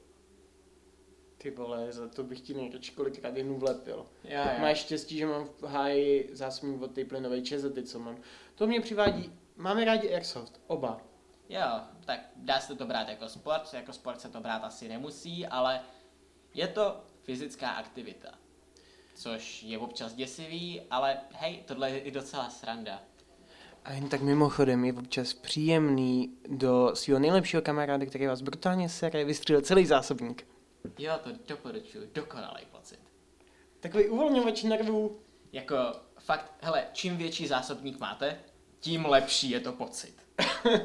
Ty 1.46 1.52
vole, 1.52 1.92
za 1.92 2.08
to 2.08 2.24
bych 2.24 2.42
ti 2.42 2.54
nejradši 2.54 2.92
kolikrát 2.92 3.38
jednu 3.38 3.58
vlepil. 3.58 4.06
Já, 4.24 4.58
Máš 4.60 4.78
štěstí, 4.78 5.18
že 5.18 5.25
mám 5.25 5.48
v 5.60 5.64
háji 5.64 6.30
zásobník 6.34 6.82
od 6.82 6.92
té 6.92 7.06
plynové 7.06 7.42
čezety, 7.42 7.84
co 7.84 8.00
mám. 8.00 8.18
To 8.56 8.68
mě 8.68 8.82
přivádí, 8.82 9.34
máme 9.56 9.86
rádi 9.86 10.14
Airsoft, 10.14 10.62
oba. 10.68 11.02
Jo, 11.50 11.62
tak 12.06 12.20
dá 12.36 12.60
se 12.60 12.75
to 12.75 12.86
brát 12.86 13.10
jako 13.10 13.30
sport, 13.30 13.74
jako 13.74 13.94
sport 13.94 14.22
se 14.22 14.30
to 14.30 14.40
brát 14.40 14.64
asi 14.64 14.88
nemusí, 14.88 15.48
ale 15.48 15.82
je 16.54 16.68
to 16.68 17.02
fyzická 17.24 17.70
aktivita. 17.70 18.30
Což 19.16 19.64
je 19.64 19.78
občas 19.78 20.14
děsivý, 20.14 20.82
ale 20.90 21.18
hej, 21.32 21.64
tohle 21.66 21.92
je 21.92 22.00
i 22.00 22.12
docela 22.12 22.50
sranda. 22.50 23.02
A 23.84 23.94
jen 23.94 24.10
tak 24.10 24.22
mimochodem 24.22 24.86
je 24.86 24.94
občas 24.94 25.34
příjemný 25.34 26.38
do 26.48 26.92
svého 26.94 27.20
nejlepšího 27.20 27.62
kamaráda, 27.62 28.06
který 28.06 28.28
vás 28.28 28.42
brutálně 28.42 28.90
sere, 28.90 29.25
vystřílet 29.25 29.66
celý 29.66 29.86
zásobník. 29.86 30.55
Jo, 30.98 31.13
to 31.24 31.30
doporučuji, 31.48 32.12
dokonalý 32.13 32.65
pocit. 32.72 33.00
Takový 33.80 34.10
uvolňovač 34.10 34.63
nervů. 34.63 35.20
Jako 35.51 35.75
fakt, 36.20 36.54
hele, 36.62 36.88
čím 36.94 37.18
větší 37.18 37.48
zásobník 37.48 38.00
máte, 38.00 38.39
tím 38.80 39.06
lepší 39.06 39.50
je 39.50 39.60
to 39.60 39.74
pocit. 39.74 40.15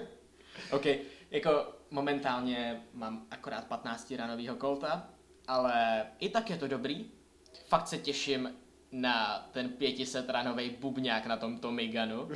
OK, 0.73 0.87
jako 1.31 1.67
momentálně 1.91 2.83
mám 2.93 3.27
akorát 3.31 3.67
15 3.67 4.11
ranovýho 4.11 4.57
kolta, 4.57 5.09
ale 5.49 6.07
i 6.19 6.29
tak 6.29 6.51
je 6.51 6.57
to 6.57 6.69
dobrý. 6.69 7.11
Fakt 7.67 7.89
se 7.89 7.99
těším 7.99 8.55
na 8.93 9.49
ten 9.53 9.69
500 9.69 10.31
ranový 10.31 10.71
bubňák 10.71 11.27
na 11.27 11.37
tom 11.37 11.59
Tomiganu. 11.59 12.23
Uh, 12.23 12.33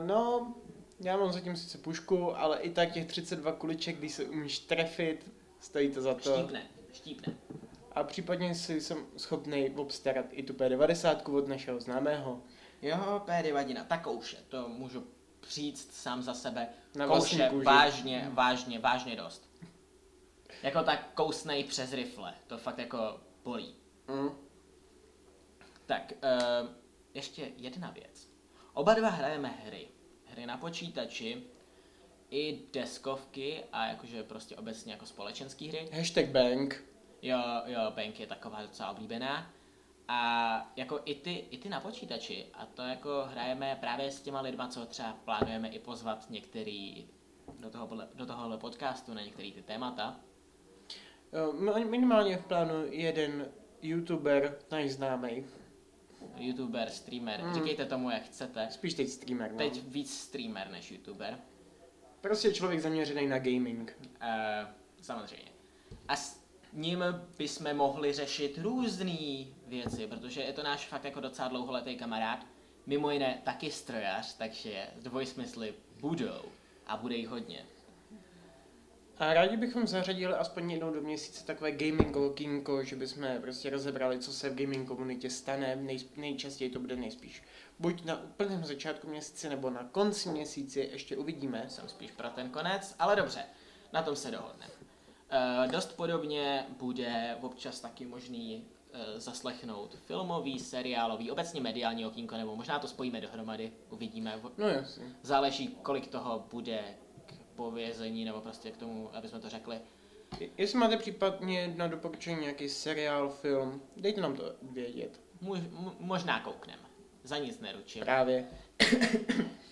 no, 0.06 0.54
já 1.00 1.16
mám 1.16 1.32
zatím 1.32 1.56
sice 1.56 1.78
pušku, 1.78 2.38
ale 2.38 2.58
i 2.58 2.70
tak 2.70 2.92
těch 2.92 3.06
32 3.06 3.52
kuliček, 3.52 3.98
když 3.98 4.12
se 4.12 4.24
umíš 4.24 4.58
trefit, 4.58 5.33
stojí 5.64 5.90
to 5.90 6.02
za 6.02 6.14
to. 6.14 6.36
Štípne, 6.36 6.62
štípne. 6.92 7.34
A 7.92 8.04
případně 8.04 8.54
si 8.54 8.80
jsem 8.80 9.06
schopný 9.16 9.70
obstarat 9.70 10.26
i 10.30 10.42
tu 10.42 10.52
P90 10.52 11.36
od 11.36 11.48
našeho 11.48 11.80
známého. 11.80 12.42
Jo, 12.82 13.22
péry 13.26 13.52
vadina, 13.52 13.84
ta 13.84 13.98
kouše, 13.98 14.36
to 14.48 14.68
můžu 14.68 15.06
přijít 15.40 15.78
sám 15.78 16.22
za 16.22 16.34
sebe. 16.34 16.68
Na 16.94 17.06
kouše 17.06 17.48
kůži. 17.48 17.64
vážně, 17.64 18.30
vážně, 18.32 18.78
vážně 18.78 19.16
dost. 19.16 19.50
Jako 20.62 20.82
tak 20.82 21.10
kousnej 21.14 21.64
přes 21.64 21.92
rifle, 21.92 22.34
to 22.46 22.58
fakt 22.58 22.78
jako 22.78 23.20
bolí. 23.44 23.74
Mm. 24.08 24.30
Tak, 25.86 26.12
uh, 26.12 26.68
ještě 27.14 27.52
jedna 27.56 27.90
věc. 27.90 28.28
Oba 28.74 28.94
dva 28.94 29.08
hrajeme 29.08 29.48
hry. 29.48 29.88
Hry 30.24 30.46
na 30.46 30.56
počítači, 30.56 31.42
i 32.30 32.62
deskovky 32.72 33.64
a 33.72 33.86
jakože 33.86 34.22
prostě 34.22 34.56
obecně 34.56 34.92
jako 34.92 35.06
společenské 35.06 35.68
hry. 35.68 35.88
Hashtag 35.92 36.26
bank. 36.28 36.84
Jo, 37.22 37.38
jo, 37.66 37.80
Bank 37.96 38.20
je 38.20 38.26
taková 38.26 38.62
docela 38.62 38.90
oblíbená. 38.90 39.50
A 40.08 40.72
jako 40.76 41.00
i 41.04 41.14
ty, 41.14 41.32
i 41.50 41.58
ty 41.58 41.68
na 41.68 41.80
počítači. 41.80 42.46
A 42.54 42.66
to 42.66 42.82
jako 42.82 43.24
hrajeme 43.30 43.76
právě 43.80 44.10
s 44.10 44.20
těma 44.22 44.40
lidma, 44.40 44.68
co 44.68 44.86
třeba 44.86 45.12
plánujeme 45.24 45.68
i 45.68 45.78
pozvat 45.78 46.30
některý 46.30 47.06
do, 47.58 47.70
toho, 47.70 47.88
do 48.14 48.26
tohohle 48.26 48.58
podcastu 48.58 49.14
na 49.14 49.22
některé 49.22 49.50
ty 49.52 49.62
témata. 49.62 50.20
Minimálně 51.90 52.36
v 52.36 52.46
plánu 52.46 52.74
jeden 52.90 53.48
youtuber, 53.82 54.58
náš 54.70 54.90
známý. 54.90 55.44
YouTuber, 56.36 56.90
streamer, 56.90 57.40
Hmm. 57.40 57.54
říkejte 57.54 57.86
tomu, 57.86 58.10
jak 58.10 58.22
chcete. 58.22 58.68
Spíš 58.70 58.94
teď 58.94 59.08
streamer, 59.08 59.52
no. 59.52 59.58
Teď 59.58 59.82
víc 59.82 60.18
streamer 60.20 60.70
než 60.70 60.90
YouTuber. 60.90 61.38
Prostě 62.24 62.52
člověk 62.52 62.80
zaměřený 62.80 63.26
na 63.26 63.38
gaming. 63.38 63.96
Uh, 64.00 64.68
samozřejmě. 65.02 65.50
A 66.08 66.16
s 66.16 66.44
ním 66.72 67.04
bychom 67.38 67.74
mohli 67.74 68.12
řešit 68.12 68.58
různé 68.58 69.44
věci, 69.66 70.06
protože 70.06 70.40
je 70.40 70.52
to 70.52 70.62
náš 70.62 70.86
fakt 70.86 71.04
jako 71.04 71.20
docela 71.20 71.48
dlouholetý 71.48 71.96
kamarád. 71.96 72.46
Mimo 72.86 73.10
jiné 73.10 73.40
taky 73.44 73.70
strojař, 73.70 74.36
takže 74.36 74.86
dvojsmysly 75.02 75.74
budou. 76.00 76.42
A 76.86 76.96
bude 76.96 77.16
jich 77.16 77.28
hodně. 77.28 77.66
A 79.18 79.34
rádi 79.34 79.56
bychom 79.56 79.86
zařadili 79.86 80.34
aspoň 80.34 80.70
jednou 80.70 80.94
do 80.94 81.00
měsíce 81.00 81.46
takové 81.46 81.72
gaming 81.72 82.16
okýnko, 82.16 82.84
že 82.84 82.96
bychom 82.96 83.28
prostě 83.40 83.70
rozebrali, 83.70 84.18
co 84.18 84.32
se 84.32 84.50
v 84.50 84.54
gaming 84.54 84.88
komunitě 84.88 85.30
stane. 85.30 85.76
Nej, 85.76 85.98
nejčastěji 86.16 86.70
to 86.70 86.80
bude 86.80 86.96
nejspíš. 86.96 87.42
Buď 87.78 88.04
na 88.04 88.22
úplném 88.22 88.64
začátku 88.64 89.08
měsíce, 89.08 89.48
nebo 89.48 89.70
na 89.70 89.84
konci 89.92 90.28
měsíce, 90.28 90.80
ještě 90.80 91.16
uvidíme. 91.16 91.64
Jsem 91.68 91.88
spíš 91.88 92.10
pro 92.10 92.28
ten 92.28 92.50
konec, 92.50 92.94
ale 92.98 93.16
dobře, 93.16 93.44
na 93.92 94.02
tom 94.02 94.16
se 94.16 94.30
dohodneme. 94.30 94.72
Uh, 94.74 95.72
dost 95.72 95.96
podobně 95.96 96.66
bude 96.78 97.36
občas 97.40 97.80
taky 97.80 98.06
možný 98.06 98.64
uh, 98.94 99.00
zaslechnout 99.20 99.94
filmový, 100.06 100.58
seriálový, 100.58 101.30
obecně 101.30 101.60
mediální 101.60 102.06
okýnko, 102.06 102.36
nebo 102.36 102.56
možná 102.56 102.78
to 102.78 102.88
spojíme 102.88 103.20
dohromady, 103.20 103.72
uvidíme. 103.90 104.40
No 104.58 104.68
jasně. 104.68 105.04
Záleží, 105.22 105.68
kolik 105.82 106.06
toho 106.06 106.46
bude 106.50 106.84
povězení, 107.56 108.24
nebo 108.24 108.40
prostě 108.40 108.70
k 108.70 108.76
tomu, 108.76 109.10
aby 109.16 109.28
jsme 109.28 109.40
to 109.40 109.48
řekli. 109.48 109.78
Je- 110.40 110.48
Jestli 110.58 110.78
máte 110.78 110.96
případně 110.96 111.74
na 111.76 111.86
doporučení 111.88 112.40
nějaký 112.40 112.68
seriál, 112.68 113.30
film, 113.30 113.82
dejte 113.96 114.20
nám 114.20 114.36
to 114.36 114.52
vědět. 114.62 115.20
Muž, 115.40 115.58
m- 115.58 115.92
možná 115.98 116.40
kouknem. 116.40 116.78
Za 117.22 117.38
nic 117.38 117.60
neručím. 117.60 118.02
Právě. 118.04 118.46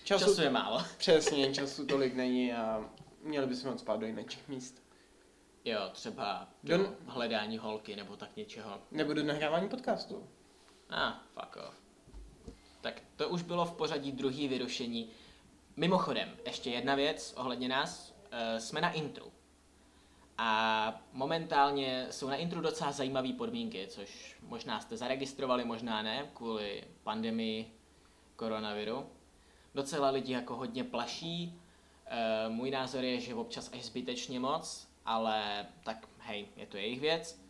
Času, 0.03 0.25
Času 0.25 0.41
je 0.41 0.49
málo. 0.49 0.81
Přesně, 0.97 1.53
času 1.53 1.85
tolik 1.85 2.15
není 2.15 2.53
a 2.53 2.89
měli 3.23 3.47
bychom 3.47 3.71
moc 3.71 3.79
spát 3.79 3.99
do 3.99 4.05
jiných 4.05 4.47
míst. 4.47 4.83
Jo, 5.65 5.79
třeba 5.93 6.49
do 6.63 6.77
Don- 6.77 6.95
hledání 7.05 7.57
holky, 7.57 7.95
nebo 7.95 8.15
tak 8.15 8.35
něčeho. 8.35 8.79
Nebo 8.91 9.13
do 9.13 9.23
nahrávání 9.23 9.69
podcastu. 9.69 10.27
A, 10.89 11.09
ah, 11.09 11.13
fuck 11.33 11.55
off. 11.67 11.75
Tak 12.81 13.01
to 13.15 13.29
už 13.29 13.41
bylo 13.43 13.65
v 13.65 13.73
pořadí 13.75 14.11
druhý 14.11 14.47
vyrušení. 14.47 15.09
Mimochodem, 15.75 16.37
ještě 16.45 16.69
jedna 16.69 16.95
věc 16.95 17.33
ohledně 17.37 17.67
nás. 17.67 18.15
E, 18.31 18.59
jsme 18.59 18.81
na 18.81 18.91
intru. 18.91 19.31
A 20.37 21.01
momentálně 21.11 22.07
jsou 22.11 22.27
na 22.27 22.35
intru 22.35 22.61
docela 22.61 22.91
zajímavé 22.91 23.33
podmínky, 23.33 23.87
což 23.87 24.37
možná 24.41 24.79
jste 24.79 24.97
zaregistrovali, 24.97 25.65
možná 25.65 26.01
ne, 26.01 26.29
kvůli 26.33 26.83
pandemii 27.03 27.73
koronaviru. 28.35 29.09
Docela 29.75 30.09
lidi 30.09 30.33
jako 30.33 30.55
hodně 30.55 30.83
plaší. 30.83 31.61
E, 32.05 32.49
můj 32.49 32.71
názor 32.71 33.03
je, 33.03 33.19
že 33.19 33.35
občas 33.35 33.73
až 33.73 33.83
zbytečně 33.83 34.39
moc, 34.39 34.87
ale 35.05 35.65
tak 35.83 36.07
hej, 36.19 36.47
je 36.55 36.65
to 36.65 36.77
jejich 36.77 36.99
věc. 36.99 37.43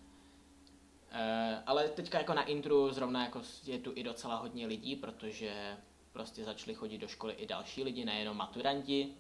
Uh, 1.13 1.63
ale 1.65 1.89
teďka 1.89 2.17
jako 2.17 2.33
na 2.33 2.43
intru 2.43 2.91
zrovna 2.91 3.23
jako 3.23 3.41
je 3.65 3.79
tu 3.79 3.91
i 3.95 4.03
docela 4.03 4.35
hodně 4.35 4.67
lidí, 4.67 4.95
protože 4.95 5.77
prostě 6.13 6.43
začali 6.43 6.75
chodit 6.75 6.97
do 6.97 7.07
školy 7.07 7.33
i 7.33 7.47
další 7.47 7.83
lidi, 7.83 8.05
nejenom 8.05 8.37
maturanti, 8.37 9.13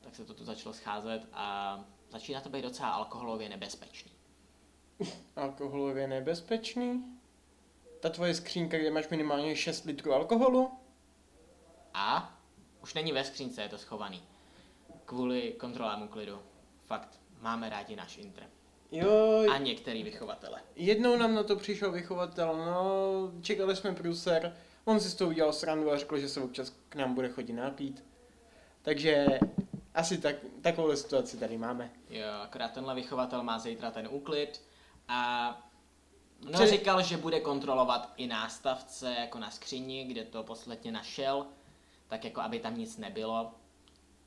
tak 0.00 0.14
se 0.16 0.24
to 0.24 0.34
tu 0.34 0.44
začalo 0.44 0.72
scházet 0.74 1.22
a 1.32 1.78
začíná 2.10 2.40
to 2.40 2.48
být 2.48 2.62
docela 2.62 2.88
alkoholově 2.90 3.48
nebezpečný. 3.48 4.12
Alkoholově 5.36 6.06
nebezpečný? 6.08 7.04
Ta 8.00 8.08
tvoje 8.08 8.34
skřínka, 8.34 8.78
kde 8.78 8.90
máš 8.90 9.08
minimálně 9.08 9.56
6 9.56 9.84
litrů 9.84 10.12
alkoholu? 10.12 10.70
A 11.94 12.38
už 12.82 12.94
není 12.94 13.12
ve 13.12 13.24
skřínce, 13.24 13.62
je 13.62 13.68
to 13.68 13.78
schovaný. 13.78 14.22
Kvůli 15.04 15.52
kontrolám 15.52 16.02
úklidu. 16.02 16.38
Fakt, 16.86 17.20
máme 17.40 17.68
rádi 17.68 17.96
náš 17.96 18.18
intr. 18.18 18.42
Jo, 18.92 19.44
A 19.54 19.58
některý 19.58 20.02
vychovatele. 20.02 20.62
jednou 20.76 21.16
nám 21.16 21.34
na 21.34 21.42
to 21.42 21.56
přišel 21.56 21.92
vychovatel, 21.92 22.56
no, 22.56 23.42
čekali 23.42 23.76
jsme 23.76 23.94
průser, 23.94 24.56
on 24.90 25.00
si 25.00 25.10
z 25.10 25.14
toho 25.14 25.30
udělal 25.30 25.52
srandu 25.52 25.92
a 25.92 25.98
řekl, 25.98 26.18
že 26.18 26.28
se 26.28 26.40
občas 26.40 26.72
k 26.88 26.96
nám 26.96 27.14
bude 27.14 27.28
chodit 27.28 27.52
napít. 27.52 28.04
Takže 28.82 29.26
asi 29.94 30.18
tak, 30.18 30.36
takovou 30.62 30.96
situaci 30.96 31.36
tady 31.36 31.58
máme. 31.58 31.90
Jo, 32.10 32.26
akorát 32.42 32.72
tenhle 32.72 32.94
vychovatel 32.94 33.42
má 33.42 33.58
zítra 33.58 33.90
ten 33.90 34.08
úklid 34.10 34.62
a 35.08 35.50
no, 36.44 36.52
Pře- 36.52 36.66
říkal, 36.66 37.02
že 37.02 37.16
bude 37.16 37.40
kontrolovat 37.40 38.12
i 38.16 38.26
nástavce 38.26 39.14
jako 39.18 39.38
na 39.38 39.50
skříni, 39.50 40.04
kde 40.04 40.24
to 40.24 40.42
posledně 40.42 40.92
našel, 40.92 41.46
tak 42.08 42.24
jako 42.24 42.40
aby 42.40 42.60
tam 42.60 42.78
nic 42.78 42.96
nebylo. 42.96 43.54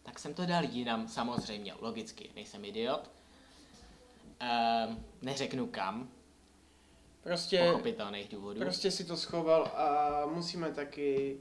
Tak 0.03 0.19
jsem 0.19 0.33
to 0.33 0.45
dal 0.45 0.63
jinam, 0.63 1.07
samozřejmě, 1.07 1.73
logicky, 1.79 2.29
nejsem 2.35 2.65
idiot. 2.65 3.11
Ehm, 4.39 5.05
neřeknu 5.21 5.67
kam, 5.67 6.09
Prostě, 7.23 7.59
pochopitelných 7.71 8.29
důvodů. 8.29 8.59
prostě 8.59 8.91
si 8.91 9.03
to 9.05 9.17
schoval 9.17 9.63
a 9.75 10.09
musíme 10.33 10.71
taky 10.71 11.37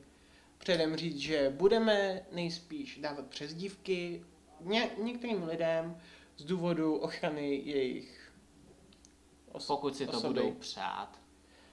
předem 0.59 0.97
říct, 0.97 1.19
že 1.19 1.51
budeme 1.57 2.23
nejspíš 2.33 2.99
dávat 2.99 3.27
přezdívky 3.27 4.25
ně, 4.61 4.91
některým 5.03 5.43
lidem 5.45 6.01
z 6.37 6.45
důvodu 6.45 6.97
ochrany 6.97 7.55
jejich 7.65 8.33
os- 9.53 9.67
Pokud 9.67 9.97
si 9.97 10.07
to 10.07 10.17
osoby. 10.19 10.41
budou 10.41 10.55
přát. 10.55 11.19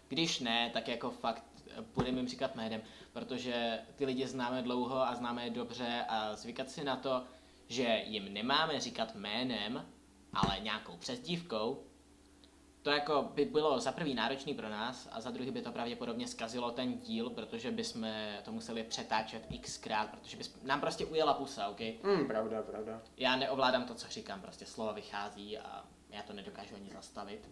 Když 0.08 0.40
ne, 0.40 0.70
tak 0.74 0.88
jako 0.88 1.10
fakt 1.12 1.44
eh, 1.68 1.74
budeme 1.96 2.18
jim 2.18 2.28
říkat 2.28 2.56
jménem, 2.56 2.82
protože 3.14 3.80
ty 3.96 4.06
lidi 4.06 4.28
známe 4.28 4.62
dlouho 4.62 4.96
a 5.08 5.16
známe 5.16 5.44
je 5.44 5.50
dobře 5.50 6.06
a 6.08 6.36
zvykat 6.36 6.70
si 6.72 6.84
na 6.84 6.96
to, 6.96 7.24
že 7.68 8.02
jim 8.06 8.34
nemáme 8.34 8.80
říkat 8.80 9.16
jménem, 9.16 9.86
ale 10.34 10.60
nějakou 10.60 10.98
přezdívkou, 10.98 11.84
to 12.90 12.94
jako 12.94 13.30
by 13.34 13.46
bylo 13.46 13.80
za 13.80 13.92
prvý 13.92 14.14
náročný 14.14 14.54
pro 14.54 14.70
nás 14.70 15.08
a 15.12 15.22
za 15.22 15.32
druhý 15.32 15.52
by 15.52 15.62
to 15.62 15.72
pravděpodobně 15.72 16.28
zkazilo 16.28 16.72
ten 16.72 17.00
díl, 17.00 17.30
protože 17.30 17.72
bychom 17.72 18.08
to 18.44 18.52
museli 18.52 18.84
přetáčet 18.84 19.44
xkrát, 19.62 20.10
protože 20.10 20.38
by 20.38 20.44
nám 20.64 20.82
prostě 20.82 21.06
ujela 21.06 21.34
pusa, 21.34 21.68
ok? 21.68 21.80
Hmm, 22.04 22.28
pravda, 22.28 22.62
pravda. 22.62 23.02
Já 23.18 23.36
neovládám 23.36 23.86
to, 23.86 23.96
co 23.96 24.08
říkám, 24.08 24.42
prostě 24.42 24.66
slova 24.66 24.92
vychází 24.92 25.58
a 25.58 25.86
já 26.10 26.22
to 26.24 26.34
nedokážu 26.34 26.76
ani 26.76 26.90
zastavit. 26.94 27.50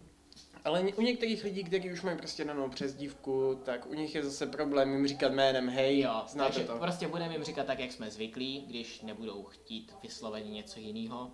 Ale 0.64 0.80
u 0.80 1.00
některých 1.02 1.44
lidí, 1.44 1.64
kteří 1.64 1.92
už 1.92 2.02
mají 2.02 2.18
prostě 2.18 2.44
danou 2.44 2.68
přezdívku, 2.68 3.60
tak 3.64 3.86
u 3.86 3.94
nich 3.94 4.14
je 4.14 4.24
zase 4.24 4.46
problém 4.46 4.92
jim 4.92 5.06
říkat 5.06 5.32
jménem, 5.32 5.68
hej, 5.68 6.00
Jo, 6.00 6.22
znáte 6.28 6.52
takže 6.52 6.66
to. 6.66 6.78
prostě 6.78 7.08
budeme 7.08 7.32
jim 7.34 7.44
říkat 7.44 7.66
tak, 7.66 7.78
jak 7.78 7.92
jsme 7.92 8.10
zvyklí, 8.10 8.64
když 8.68 9.00
nebudou 9.00 9.44
chtít 9.44 9.94
vysloveně 10.02 10.50
něco 10.50 10.80
jiného. 10.80 11.30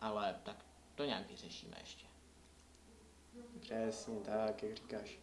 Ale 0.00 0.36
tak 0.42 0.56
to 0.94 1.04
nějak 1.04 1.28
vyřešíme 1.30 1.76
ještě. 1.80 2.05
Přesně 3.60 4.16
tak, 4.20 4.62
jak 4.62 4.76
říkáš. 4.76 5.18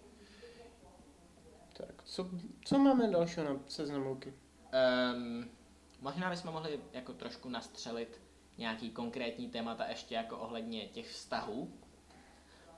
Tak, 1.77 2.03
co, 2.03 2.29
co 2.65 2.79
máme 2.79 3.11
dalšího 3.11 3.45
na 3.53 3.59
seznamovky? 3.67 4.33
Um, 5.13 5.49
možná 6.01 6.29
bychom 6.29 6.53
mohli 6.53 6.79
jako 6.93 7.13
trošku 7.13 7.49
nastřelit 7.49 8.21
nějaký 8.57 8.91
konkrétní 8.91 9.49
témata 9.49 9.85
ještě 9.85 10.15
jako 10.15 10.37
ohledně 10.37 10.87
těch 10.87 11.09
vztahů, 11.09 11.73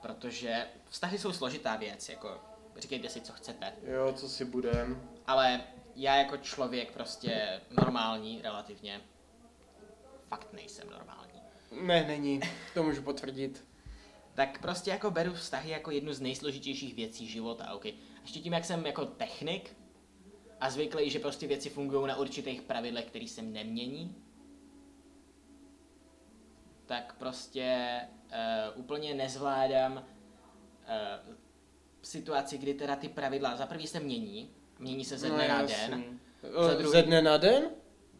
protože 0.02 0.66
vztahy 0.84 1.18
jsou 1.18 1.32
složitá 1.32 1.76
věc, 1.76 2.08
jako 2.08 2.40
říkejte 2.76 3.08
si, 3.08 3.20
co 3.20 3.32
chcete. 3.32 3.72
Jo, 3.82 4.12
co 4.12 4.28
si 4.28 4.44
budem. 4.44 5.10
Ale 5.26 5.64
já 5.94 6.16
jako 6.16 6.36
člověk 6.36 6.92
prostě 6.92 7.60
normální 7.70 8.42
relativně, 8.42 9.00
fakt 10.28 10.52
nejsem 10.52 10.90
normální. 10.90 11.42
Ne, 11.82 12.04
není, 12.06 12.40
to 12.74 12.82
můžu 12.82 13.02
potvrdit. 13.02 13.64
Tak 14.36 14.60
prostě 14.60 14.90
jako 14.90 15.10
beru 15.10 15.32
vztahy 15.34 15.70
jako 15.70 15.90
jednu 15.90 16.12
z 16.12 16.20
nejsložitějších 16.20 16.94
věcí 16.94 17.26
života, 17.26 17.72
ok? 17.74 17.84
Ještě 18.22 18.40
tím, 18.40 18.52
jak 18.52 18.64
jsem 18.64 18.86
jako 18.86 19.04
technik 19.06 19.76
a 20.60 20.70
zvyklý, 20.70 21.10
že 21.10 21.18
prostě 21.18 21.46
věci 21.46 21.70
fungují 21.70 22.06
na 22.08 22.16
určitých 22.16 22.62
pravidlech, 22.62 23.04
které 23.04 23.28
se 23.28 23.42
nemění, 23.42 24.16
tak 26.86 27.14
prostě 27.18 28.00
uh, 28.74 28.80
úplně 28.80 29.14
nezvládám 29.14 29.92
uh, 29.92 31.34
situaci, 32.02 32.58
kdy 32.58 32.74
teda 32.74 32.96
ty 32.96 33.08
pravidla 33.08 33.56
za 33.56 33.66
prvý 33.66 33.86
se 33.86 34.00
mění, 34.00 34.50
mění 34.78 35.04
se 35.04 35.18
ze 35.18 35.28
dne 35.28 35.48
no, 35.48 35.54
na 35.54 35.60
jasný. 35.60 35.90
den, 35.90 36.20
O, 36.54 36.62
Za 36.64 36.74
druhý- 36.74 36.92
Ze 36.92 37.02
dne 37.02 37.22
na 37.22 37.36
den? 37.36 37.64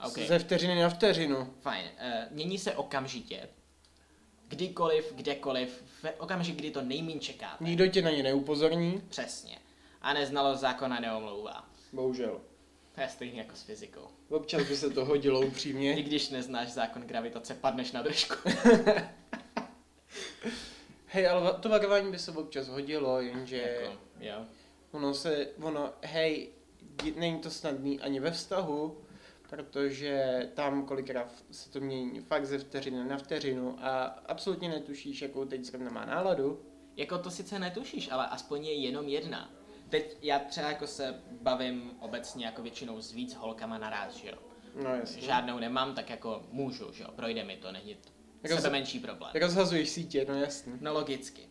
Ok. 0.07 0.18
Ze 0.18 0.38
vteřiny 0.38 0.83
na 0.83 0.88
vteřinu. 0.88 1.55
fajn, 1.61 1.85
uh, 1.87 2.33
mění 2.37 2.59
se 2.59 2.76
okamžitě, 2.76 3.48
kdykoliv, 4.48 5.12
kdekoliv, 5.14 5.85
v 6.02 6.04
okamžik, 6.18 6.56
kdy 6.56 6.70
to 6.70 6.82
nejmín 6.82 7.20
čekáte. 7.20 7.64
Nikdo 7.64 7.87
tě 7.87 8.02
na 8.02 8.11
ně 8.11 8.22
neupozorní. 8.22 9.02
Přesně. 9.09 9.59
A 10.02 10.12
neznalost 10.12 10.61
zákona 10.61 11.00
neomlouvá. 11.00 11.68
Bohužel. 11.92 12.40
To 12.94 13.00
je 13.00 13.09
stejně 13.09 13.40
jako 13.40 13.56
s 13.56 13.62
fyzikou. 13.62 14.09
Občas 14.28 14.68
by 14.68 14.76
se 14.76 14.90
to 14.90 15.04
hodilo 15.04 15.42
I 15.42 15.46
upřímně. 15.46 16.02
když 16.02 16.30
neznáš 16.30 16.72
zákon 16.72 17.02
gravitace, 17.02 17.54
padneš 17.54 17.92
na 17.92 18.02
držku. 18.02 18.35
Hej, 21.06 21.28
ale 21.28 21.52
to 21.61 21.68
vagování 21.68 22.11
by 22.11 22.18
se 22.18 22.30
občas 22.30 22.68
hodilo, 22.68 23.20
jenže 23.20 23.56
jako, 23.56 23.98
jo. 24.20 24.46
ono 24.90 25.14
se, 25.14 25.48
ono, 25.62 25.92
hej, 26.02 26.48
není 27.16 27.38
to 27.38 27.50
snadný 27.50 28.00
ani 28.00 28.20
ve 28.20 28.30
vztahu, 28.30 28.98
protože 29.48 30.42
tam 30.54 30.87
kolikrát 30.87 31.44
se 31.50 31.70
to 31.70 31.80
mění 31.80 32.20
fakt 32.20 32.46
ze 32.46 32.59
vteřiny 32.59 33.04
na 33.04 33.18
vteřinu 33.18 33.76
a 33.80 34.04
absolutně 34.04 34.68
netušíš, 34.68 35.22
jakou 35.22 35.44
teď 35.44 35.64
zrovna 35.64 35.90
má 35.90 36.04
náladu. 36.04 36.62
Jako 36.96 37.18
to 37.18 37.30
sice 37.30 37.59
netušíš, 37.59 38.11
ale 38.11 38.26
aspoň 38.26 38.64
je 38.64 38.74
jenom 38.74 39.09
jedna. 39.09 39.50
Teď 39.88 40.16
já 40.22 40.38
třeba 40.38 40.68
jako 40.68 40.87
se 40.87 41.22
bavím 41.42 41.90
obecně 42.00 42.46
jako 42.46 42.62
většinou 42.62 43.00
s 43.00 43.12
víc 43.12 43.35
holkama 43.35 43.78
naraz, 43.78 44.14
že 44.16 44.28
jo. 44.28 44.38
No 44.82 44.94
jasně. 44.94 45.22
Žádnou 45.22 45.59
nemám, 45.59 45.94
tak 45.94 46.11
jako 46.11 46.42
můžu, 46.50 46.92
že 46.92 47.02
jo. 47.02 47.11
Projde 47.16 47.44
mi 47.44 47.56
to, 47.56 47.72
není 47.72 47.94
to 47.94 48.11
Roz- 48.44 48.56
sebe 48.56 48.70
menší 48.70 49.00
problém. 49.00 49.30
Rozhazuješ 49.40 49.88
sítě, 49.88 50.26
no 50.28 50.35
jasně. 50.35 50.72
No 50.80 50.92
logicky. 50.92 51.48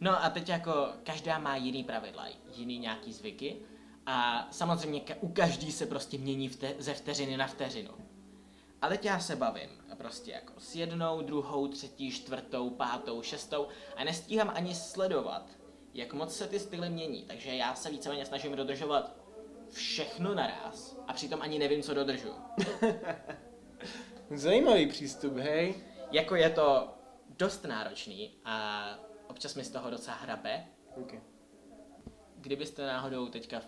No 0.00 0.24
a 0.24 0.30
teď 0.30 0.48
jako 0.48 0.72
každá 1.04 1.38
má 1.38 1.56
jiný 1.56 1.84
pravidla, 1.84 2.26
jiný 2.54 2.78
nějaký 2.78 3.12
zvyky 3.12 3.56
a 4.06 4.48
samozřejmě 4.50 5.02
u 5.20 5.28
každý 5.28 5.72
se 5.72 5.86
prostě 5.86 6.18
mění 6.18 6.50
vte- 6.50 6.74
ze 6.78 6.94
vteřiny 6.94 7.36
na 7.36 7.46
vteřinu. 7.46 7.90
A 8.82 8.88
teď 8.88 9.04
já 9.04 9.20
se 9.20 9.36
bavím 9.36 9.70
prostě 9.96 10.30
jako 10.30 10.52
s 10.58 10.74
jednou, 10.74 11.22
druhou, 11.22 11.68
třetí, 11.68 12.10
čtvrtou, 12.10 12.70
pátou, 12.70 13.22
šestou 13.22 13.68
a 13.96 14.04
nestíhám 14.04 14.52
ani 14.54 14.74
sledovat, 14.74 15.50
jak 15.94 16.12
moc 16.12 16.36
se 16.36 16.46
ty 16.46 16.58
styly 16.58 16.90
mění. 16.90 17.22
Takže 17.22 17.54
já 17.54 17.74
se 17.74 17.90
víceméně 17.90 18.26
snažím 18.26 18.56
dodržovat 18.56 19.16
všechno 19.70 20.34
naraz 20.34 20.96
a 21.06 21.12
přitom 21.12 21.42
ani 21.42 21.58
nevím, 21.58 21.82
co 21.82 21.94
dodržuju. 21.94 22.34
Zajímavý 24.30 24.86
přístup, 24.86 25.36
hej. 25.36 25.74
Jako 26.10 26.36
je 26.36 26.50
to 26.50 26.88
dost 27.28 27.64
náročný 27.64 28.34
a 28.44 28.84
občas 29.28 29.54
mi 29.54 29.64
z 29.64 29.70
toho 29.70 29.90
docela 29.90 30.16
hrabe, 30.16 30.66
Okay. 31.02 31.20
Kdybyste 32.36 32.86
náhodou 32.86 33.28
teďka 33.28 33.60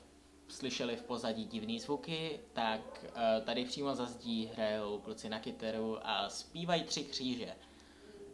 slyšeli 0.48 0.96
v 0.96 1.02
pozadí 1.02 1.44
divný 1.44 1.78
zvuky, 1.78 2.40
tak 2.52 3.04
uh, 3.04 3.44
tady 3.44 3.64
přímo 3.64 3.94
za 3.94 4.06
zdí 4.06 4.50
hrajou 4.54 4.98
kluci 4.98 5.28
na 5.28 5.40
kytaru 5.40 5.98
a 6.02 6.28
zpívají 6.28 6.82
tři 6.82 7.04
kříže. 7.04 7.54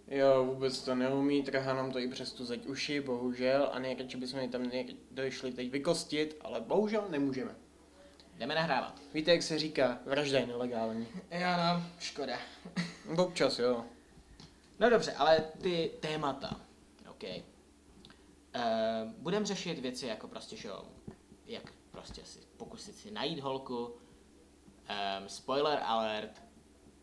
Jo, 0.09 0.45
vůbec 0.45 0.83
to 0.83 0.95
neumí, 0.95 1.43
trhá 1.43 1.75
nám 1.75 1.93
to 1.93 1.99
i 1.99 2.09
přes 2.09 2.33
tu 2.33 2.45
zeď 2.45 2.67
uši, 2.67 3.01
bohužel, 3.01 3.71
a 3.73 3.79
nejradši 3.79 4.17
bychom 4.17 4.41
ji 4.41 4.49
tam 4.49 4.71
došli 5.11 5.53
teď 5.53 5.71
vykostit, 5.71 6.37
ale 6.41 6.61
bohužel 6.61 7.05
nemůžeme. 7.11 7.55
Jdeme 8.39 8.55
nahrávat. 8.55 9.01
Víte, 9.15 9.31
jak 9.31 9.43
se 9.43 9.59
říká, 9.59 9.99
vražda 10.07 10.39
je 10.39 10.47
nelegální. 10.47 11.09
Jo 11.31 11.49
no, 11.57 11.87
škoda. 11.99 12.39
Občas, 13.17 13.59
jo. 13.59 13.85
No 14.81 14.91
dobře, 14.91 15.13
ale 15.13 15.41
ty 15.63 15.91
témata, 16.01 16.61
OK. 17.11 17.23
Uh, 17.23 17.41
budeme 19.19 19.47
řešit 19.47 19.79
věci 19.79 20.07
jako 20.07 20.29
prostě, 20.29 20.57
že 20.57 20.69
jo, 20.69 20.85
jak 21.47 21.73
prostě 21.95 22.25
si 22.25 22.39
pokusit 22.57 22.97
si 22.97 23.11
najít 23.11 23.41
holku. 23.41 23.85
Um, 23.87 25.29
spoiler 25.29 25.79
alert, 25.83 26.43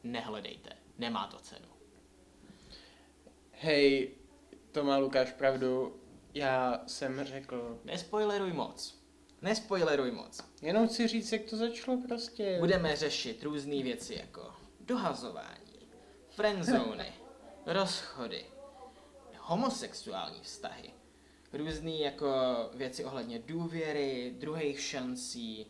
nehledejte, 0.03 0.69
nemá 0.97 1.27
to 1.27 1.39
cenu. 1.39 1.67
Hej, 3.51 4.15
to 4.71 4.83
má 4.83 4.97
Lukáš 4.97 5.31
pravdu, 5.31 5.99
já 6.33 6.83
jsem 6.87 7.23
řekl, 7.23 7.79
Nespoileruj 7.83 8.53
moc. 8.53 9.01
Nespoileruj 9.41 10.11
moc. 10.11 10.41
Jenom 10.61 10.87
chci 10.87 11.07
říct, 11.07 11.31
jak 11.31 11.41
to 11.41 11.57
začalo 11.57 12.01
prostě. 12.07 12.57
Budeme 12.59 12.95
řešit 12.95 13.43
různé 13.43 13.83
věci 13.83 14.15
jako 14.15 14.53
dohazování, 14.79 15.87
friendzony, 16.29 17.13
rozchody, 17.65 18.45
homosexuální 19.37 20.41
vztahy, 20.41 20.93
různé 21.53 21.91
jako 21.91 22.29
věci 22.73 23.05
ohledně 23.05 23.39
důvěry, 23.39 24.33
druhých 24.37 24.81
šancí, 24.81 25.67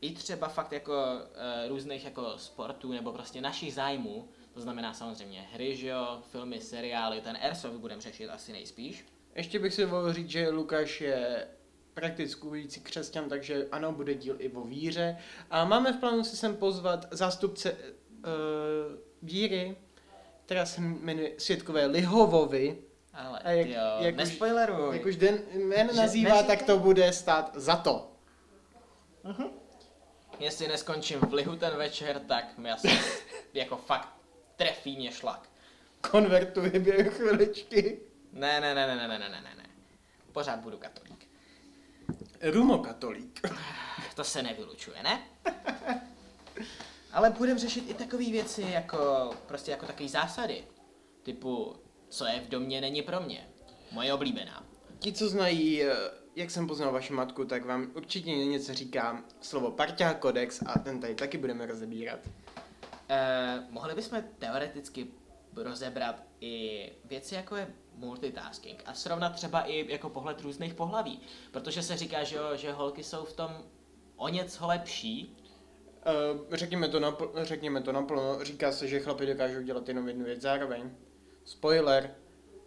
i 0.00 0.14
třeba 0.14 0.48
fakt 0.48 0.72
jako 0.72 0.92
uh, 0.92 1.68
různých 1.68 2.04
jako 2.04 2.38
sportů 2.38 2.92
nebo 2.92 3.12
prostě 3.12 3.40
našich 3.40 3.74
zájmů, 3.74 4.28
to 4.54 4.60
znamená 4.60 4.94
samozřejmě 4.94 5.46
hry, 5.52 5.76
že 5.76 5.88
jo, 5.88 6.22
filmy, 6.30 6.60
seriály, 6.60 7.20
ten 7.20 7.38
Airsoft 7.42 7.76
budeme 7.76 8.00
řešit 8.00 8.28
asi 8.28 8.52
nejspíš. 8.52 9.06
Ještě 9.34 9.58
bych 9.58 9.74
si 9.74 9.82
dovolil 9.82 10.12
říct, 10.12 10.30
že 10.30 10.48
Lukáš 10.48 11.00
je 11.00 11.48
praktikující 11.94 12.80
křesťan, 12.80 13.28
takže 13.28 13.68
ano, 13.72 13.92
bude 13.92 14.14
díl 14.14 14.36
i 14.38 14.48
o 14.52 14.64
víře. 14.64 15.16
A 15.50 15.64
máme 15.64 15.92
v 15.92 15.96
plánu 15.96 16.24
si 16.24 16.36
sem 16.36 16.56
pozvat 16.56 17.08
zástupce 17.10 17.72
uh, 17.72 17.78
víry, 19.22 19.76
která 20.44 20.66
se 20.66 20.80
jmenuje 20.80 21.32
Světkové 21.38 21.86
Lihovovi. 21.86 22.78
Ale 23.14 23.38
A 23.38 23.50
jak- 23.50 23.66
jak, 23.68 23.76
jo, 23.78 24.04
jak 24.04 24.14
už- 24.14 24.18
nespoileruj. 24.18 24.96
Jak 24.96 25.06
už 25.06 25.16
den 25.16 25.38
jmen 25.52 25.88
Že 25.90 25.96
nazývá, 25.96 26.42
tak 26.42 26.62
to 26.62 26.78
bude 26.78 27.12
stát 27.12 27.50
za 27.54 27.76
to. 27.76 28.08
Jestli 30.38 30.68
neskončím 30.68 31.20
v 31.20 31.32
lihu 31.34 31.56
ten 31.56 31.76
večer, 31.76 32.20
tak 32.20 32.58
mi 32.58 32.70
asi 32.70 32.88
jako 33.54 33.76
fakt 33.76 34.08
trefí 34.56 34.96
mě 34.96 35.12
šlak. 35.12 35.48
Konvertuje 36.10 36.70
během 36.70 37.10
chviličky. 37.12 38.00
Ne, 38.32 38.60
ne, 38.60 38.74
ne, 38.74 38.86
ne, 38.86 38.96
ne, 38.96 39.08
ne, 39.08 39.18
ne, 39.18 39.28
ne, 39.28 39.54
ne. 39.56 39.66
Pořád 40.32 40.58
budu 40.60 40.78
katolík. 40.78 41.28
Rumokatolík. 42.42 43.40
To 44.14 44.24
se 44.24 44.42
nevylučuje, 44.42 45.02
ne? 45.02 45.22
Ale 47.12 47.30
budeme 47.30 47.58
řešit 47.58 47.90
i 47.90 47.94
takové 47.94 48.24
věci 48.24 48.62
jako, 48.62 49.30
prostě 49.46 49.70
jako 49.70 49.86
takové 49.86 50.08
zásady. 50.08 50.64
Typu, 51.22 51.76
co 52.12 52.26
je 52.26 52.40
v 52.40 52.48
domě, 52.48 52.80
není 52.80 53.02
pro 53.02 53.20
mě. 53.20 53.48
Moje 53.92 54.12
oblíbená. 54.12 54.64
Ti, 54.98 55.12
co 55.12 55.28
znají, 55.28 55.82
eh, 55.82 55.92
jak 56.36 56.50
jsem 56.50 56.66
poznal 56.66 56.92
vaši 56.92 57.12
matku, 57.12 57.44
tak 57.44 57.64
vám 57.64 57.90
určitě 57.94 58.30
něco 58.30 58.74
říká 58.74 59.24
slovo 59.40 59.70
parťák 59.70 60.18
kodex 60.18 60.62
a 60.66 60.78
ten 60.78 61.00
tady 61.00 61.14
taky 61.14 61.38
budeme 61.38 61.66
rozebírat. 61.66 62.20
Eh, 63.08 63.62
mohli 63.70 63.94
bychom 63.94 64.22
teoreticky 64.38 65.06
rozebrat 65.56 66.22
i 66.40 66.88
věci, 67.04 67.34
jako 67.34 67.56
je 67.56 67.74
multitasking 67.94 68.82
a 68.86 68.94
srovnat 68.94 69.34
třeba 69.34 69.60
i 69.60 69.92
jako 69.92 70.08
pohled 70.08 70.40
různých 70.40 70.74
pohlaví. 70.74 71.20
Protože 71.50 71.82
se 71.82 71.96
říká, 71.96 72.24
že, 72.24 72.36
jo, 72.36 72.56
že 72.56 72.72
holky 72.72 73.02
jsou 73.02 73.24
v 73.24 73.32
tom 73.32 73.50
o 74.16 74.28
něco 74.28 74.66
lepší, 74.66 75.36
Uh, 76.34 76.40
řekněme, 76.52 76.88
to 76.88 77.00
napl- 77.00 77.30
řekněme 77.42 77.80
to 77.82 77.92
naplno, 77.92 78.44
říká 78.44 78.72
se, 78.72 78.88
že 78.88 79.00
chlapi 79.00 79.26
dokážou 79.26 79.62
dělat 79.62 79.88
jenom 79.88 80.08
jednu 80.08 80.24
věc 80.24 80.40
zároveň. 80.40 80.90
Spoiler. 81.44 82.14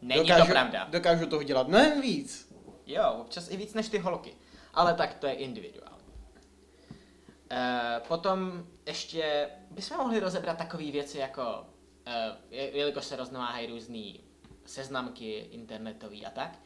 Není 0.01 0.21
dokážu, 0.27 0.45
to 0.45 0.51
pravda. 0.51 0.87
Dokážu 0.89 1.27
toho 1.27 1.43
dělat 1.43 1.67
mnohem 1.67 2.01
víc. 2.01 2.55
Jo, 2.85 3.11
občas 3.21 3.51
i 3.51 3.57
víc 3.57 3.73
než 3.73 3.89
ty 3.89 3.97
holky. 3.97 4.35
Ale 4.73 4.93
tak 4.93 5.13
to 5.13 5.27
je 5.27 5.33
individuální. 5.33 6.05
E, 7.51 8.01
potom 8.07 8.67
ještě 8.85 9.49
bychom 9.71 9.97
mohli 9.97 10.19
rozebrat 10.19 10.57
takové 10.57 10.91
věci 10.91 11.17
jako, 11.17 11.65
e, 12.05 12.37
jelikož 12.51 13.05
se 13.05 13.15
roznáhají 13.15 13.67
různé 13.67 14.11
seznamky 14.65 15.31
internetový 15.31 16.25
a 16.25 16.29
tak. 16.29 16.59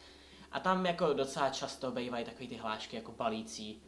A 0.51 0.59
tam 0.59 0.85
jako 0.85 1.13
docela 1.13 1.49
často 1.49 1.91
bývají 1.91 2.25
takové 2.25 2.47
ty 2.47 2.55
hlášky 2.55 2.95
jako 2.95 3.11
balící. 3.11 3.81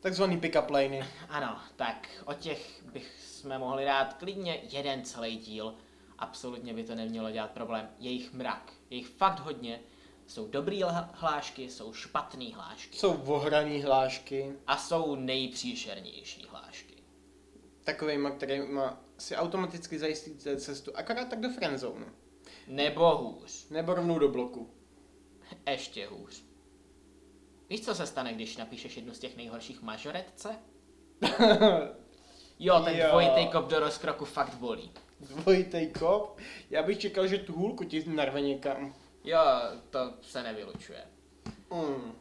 Takzvaný 0.00 0.40
pick-up 0.40 0.70
liney. 0.70 1.04
Ano, 1.28 1.58
tak 1.76 2.08
o 2.24 2.34
těch 2.34 2.82
bych 2.92 3.20
jsme 3.20 3.58
mohli 3.58 3.84
dát 3.84 4.14
klidně 4.14 4.60
jeden 4.62 5.04
celý 5.04 5.36
díl. 5.36 5.74
Absolutně 6.18 6.74
by 6.74 6.84
to 6.84 6.94
nemělo 6.94 7.30
dělat 7.30 7.50
problém. 7.50 7.88
Je 7.98 8.10
jich 8.10 8.32
mrak. 8.32 8.72
Je 8.90 8.96
jich 8.96 9.06
fakt 9.08 9.40
hodně. 9.40 9.80
Jsou 10.26 10.46
dobrý 10.48 10.82
hlášky, 11.12 11.70
jsou 11.70 11.92
špatný 11.92 12.52
hlášky. 12.54 12.98
Jsou 12.98 13.12
ohraný 13.26 13.82
hlášky, 13.82 14.52
A 14.66 14.76
jsou 14.76 15.14
nejpříšernější 15.14 16.46
hlášky. 16.50 16.94
takovejma, 17.84 18.30
kterýma 18.30 19.00
si 19.18 19.36
automaticky 19.36 19.98
zajistíte 19.98 20.56
cestu 20.56 20.96
akorát 20.96 21.28
tak 21.28 21.40
do 21.40 21.48
friendzone. 21.50 22.06
Nebo 22.66 23.16
hůř. 23.16 23.68
Nebo 23.70 23.94
rovnou 23.94 24.18
do 24.18 24.28
bloku. 24.28 24.70
Ještě 25.70 26.06
hůř. 26.06 26.42
Víš, 27.70 27.84
co 27.84 27.94
se 27.94 28.06
stane, 28.06 28.34
když 28.34 28.56
napíšeš 28.56 28.96
jednu 28.96 29.14
z 29.14 29.18
těch 29.18 29.36
nejhorších 29.36 29.82
mažoretce? 29.82 30.56
Jo, 32.58 32.80
ten 32.84 32.96
Jo. 32.98 33.06
dvojitý 33.08 33.48
kop 33.52 33.66
do 33.70 33.80
rozkroku 33.80 34.24
fakt 34.24 34.54
bolí. 34.54 34.90
Dvojitej 35.22 35.86
kop. 35.86 36.38
Já 36.70 36.82
bych 36.82 36.98
čekal, 36.98 37.26
že 37.26 37.38
tu 37.38 37.52
hůlku 37.52 37.84
ti 37.84 38.04
narve 38.08 38.40
někam. 38.40 38.94
Jo, 39.24 39.38
to 39.90 40.14
se 40.22 40.42
nevylučuje. 40.42 41.04
Mm. 41.70 42.12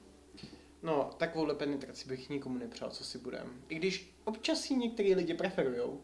No, 0.84 1.10
takovouhle 1.18 1.56
penetraci 1.56 2.08
bych 2.08 2.30
nikomu 2.30 2.58
nepřál, 2.58 2.90
co 2.90 3.04
si 3.04 3.18
budem. 3.18 3.64
I 3.70 3.76
když 3.76 4.14
občas 4.24 4.70
ji 4.70 4.78
některý 4.78 5.16
lidi 5.16 5.34
preferujou. 5.34 6.02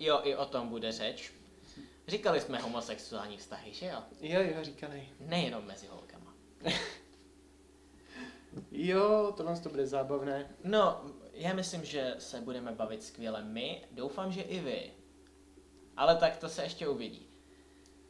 Jo, 0.00 0.20
i 0.24 0.36
o 0.36 0.46
tom 0.46 0.68
bude 0.68 0.92
řeč. 0.92 1.32
Říkali 2.08 2.40
jsme 2.40 2.58
homosexuální 2.58 3.36
vztahy, 3.36 3.72
že 3.72 3.86
jo? 3.86 4.02
Jo, 4.20 4.40
jo, 4.40 4.64
říkali. 4.64 5.08
Nejenom 5.20 5.64
mezi 5.66 5.86
holkama. 5.86 6.34
Jo, 8.70 9.34
tohle 9.36 9.60
to 9.60 9.68
bude 9.68 9.86
zábavné. 9.86 10.56
No, 10.64 11.04
já 11.32 11.54
myslím, 11.54 11.84
že 11.84 12.14
se 12.18 12.40
budeme 12.40 12.72
bavit 12.72 13.02
skvěle 13.02 13.44
my, 13.44 13.84
doufám, 13.90 14.32
že 14.32 14.40
i 14.42 14.60
vy. 14.60 14.90
Ale 15.96 16.16
tak 16.16 16.36
to 16.36 16.48
se 16.48 16.62
ještě 16.62 16.88
uvidí. 16.88 17.28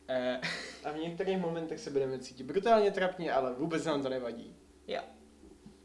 Eh, 0.09 0.41
A 0.85 0.93
v 0.93 0.99
některých 0.99 1.39
momentech 1.39 1.81
se 1.81 1.91
budeme 1.91 2.19
cítit 2.19 2.45
brutálně 2.45 2.91
trapně, 2.91 3.33
ale 3.33 3.53
vůbec 3.55 3.85
nám 3.85 4.03
to 4.03 4.09
nevadí. 4.09 4.57
jo. 4.87 5.01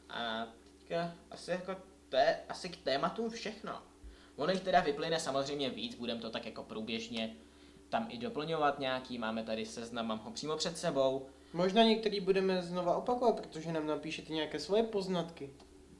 A 0.09 0.47
teďka 0.63 1.15
asi 1.31 1.51
jako 1.51 1.75
to 2.09 2.15
je 2.17 2.39
asi 2.49 2.69
k 2.69 2.77
tématům 2.77 3.29
všechno. 3.29 3.81
Ono 4.35 4.51
jich 4.51 4.61
teda 4.61 4.79
vyplyne 4.79 5.19
samozřejmě 5.19 5.69
víc, 5.69 5.95
budeme 5.95 6.21
to 6.21 6.29
tak 6.29 6.45
jako 6.45 6.63
průběžně 6.63 7.35
tam 7.89 8.07
i 8.09 8.17
doplňovat 8.17 8.79
nějaký, 8.79 9.17
máme 9.17 9.43
tady 9.43 9.65
seznam, 9.65 10.07
mám 10.07 10.19
ho 10.19 10.31
přímo 10.31 10.57
před 10.57 10.77
sebou. 10.77 11.27
Možná 11.53 11.83
některý 11.83 12.19
budeme 12.19 12.61
znova 12.61 12.97
opakovat, 12.97 13.39
protože 13.41 13.71
nám 13.71 13.87
napíšete 13.87 14.33
nějaké 14.33 14.59
svoje 14.59 14.83
poznatky. 14.83 15.49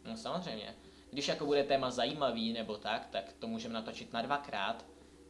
No 0.05 0.17
samozřejmě. 0.17 0.75
Když 1.12 1.27
jako 1.27 1.45
bude 1.45 1.63
téma 1.63 1.91
zajímavý 1.91 2.53
nebo 2.53 2.77
tak, 2.77 3.07
tak 3.07 3.33
to 3.39 3.47
můžeme 3.47 3.73
natočit 3.73 4.13
na 4.13 4.21
dvakrát, 4.21 4.86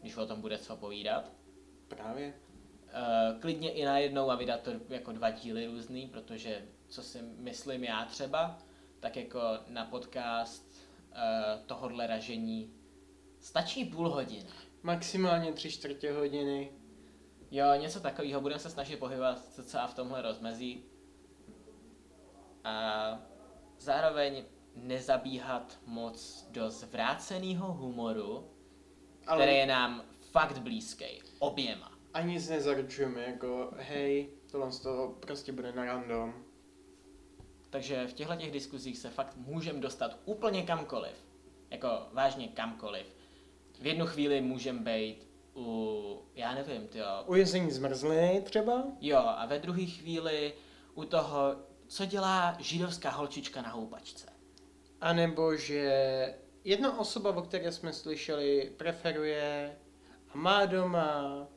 když 0.08 0.17
o 0.17 0.26
tom 0.26 0.41
bude 0.41 0.58
co 0.58 0.76
povídat. 0.76 1.32
Právě. 1.88 2.34
Uh, 2.34 3.39
klidně 3.39 3.72
i 3.72 3.86
najednou 3.86 4.32
a 4.32 4.36
vydat 4.36 4.62
to 4.62 4.72
jako 4.89 5.12
dva 5.12 5.30
díly 5.30 5.65
různý, 5.65 6.08
protože 6.08 6.65
co 6.88 7.04
si 7.04 7.22
myslím 7.22 7.84
já 7.84 8.06
třeba, 8.06 8.58
tak 9.00 9.15
jako 9.15 9.39
na 9.67 9.86
podcast 9.86 10.72
uh, 10.72 11.65
tohodle 11.65 12.08
ražení 12.08 12.74
stačí 13.39 13.86
půl 13.86 14.10
hodiny. 14.10 14.46
Maximálně 14.84 15.54
tři 15.54 15.72
čtvrtě 15.72 16.12
hodiny. 16.12 16.72
Jo, 17.52 17.65
něco 17.78 18.00
takového 18.00 18.41
budeme 18.41 18.60
se 18.60 18.70
snažit 18.70 19.00
pohybovat 19.00 19.58
docela 19.58 19.88
v 19.88 19.93
tomhle 19.93 20.22
rozmezí. 20.22 20.84
A 22.63 23.20
zároveň 23.80 24.43
nezabíhat 24.76 25.80
moc 25.86 26.48
do 26.52 26.70
zvráceného 26.70 27.74
humoru, 27.74 28.57
Ale 29.28 29.44
který 29.44 29.58
je 29.58 29.66
nám 29.66 30.04
fakt 30.32 30.58
blízký. 30.58 31.06
Oběma. 31.40 31.92
a 32.13 32.22
nic 32.22 32.50
nezaručujeme, 32.50 33.22
jako 33.22 33.72
hej, 33.78 34.30
tohle 34.52 34.72
z 34.72 34.80
toho 34.80 35.16
prostě 35.20 35.52
bude 35.52 35.72
na 35.72 35.86
random. 35.86 36.34
Takže 37.70 38.08
v 38.08 38.13
těchto 38.13 38.36
těch 38.36 38.52
diskuzích 38.52 38.98
se 38.98 39.10
fakt 39.10 39.36
můžeme 39.36 39.80
dostat 39.80 40.18
úplně 40.26 40.63
kamkoliv. 40.63 41.26
Jako 41.70 41.88
vážně 42.13 42.48
kamkoliv. 42.48 43.06
V 43.82 43.86
jednu 43.88 44.06
chvíli 44.06 44.42
můžeme 44.42 44.80
být 44.80 45.28
u, 45.56 46.22
já 46.36 46.54
nevím, 46.56 46.88
tyjo, 46.88 47.06
Ujezení 47.26 47.72
zmrzliny 47.72 48.42
třeba? 48.46 48.84
jo, 49.02 49.18
a 49.18 49.46
ve 49.46 49.60
druhé 49.60 49.86
chvíli 49.86 50.54
u 50.96 51.04
toho, 51.04 51.56
co 51.88 52.06
dělá 52.06 52.58
židovská 52.60 53.10
holčička 53.10 53.62
na 53.62 53.70
houpačce. 53.70 54.28
A 55.02 55.13
nebo 55.13 55.56
že 55.56 56.34
jedna 56.67 56.99
osoba, 56.99 57.36
o 57.36 57.41
které 57.41 57.71
jsme 57.71 57.93
slyšeli, 57.93 58.71
preferuje 58.77 59.77
a 60.30 60.38
má 60.38 60.65
doma 60.65 61.47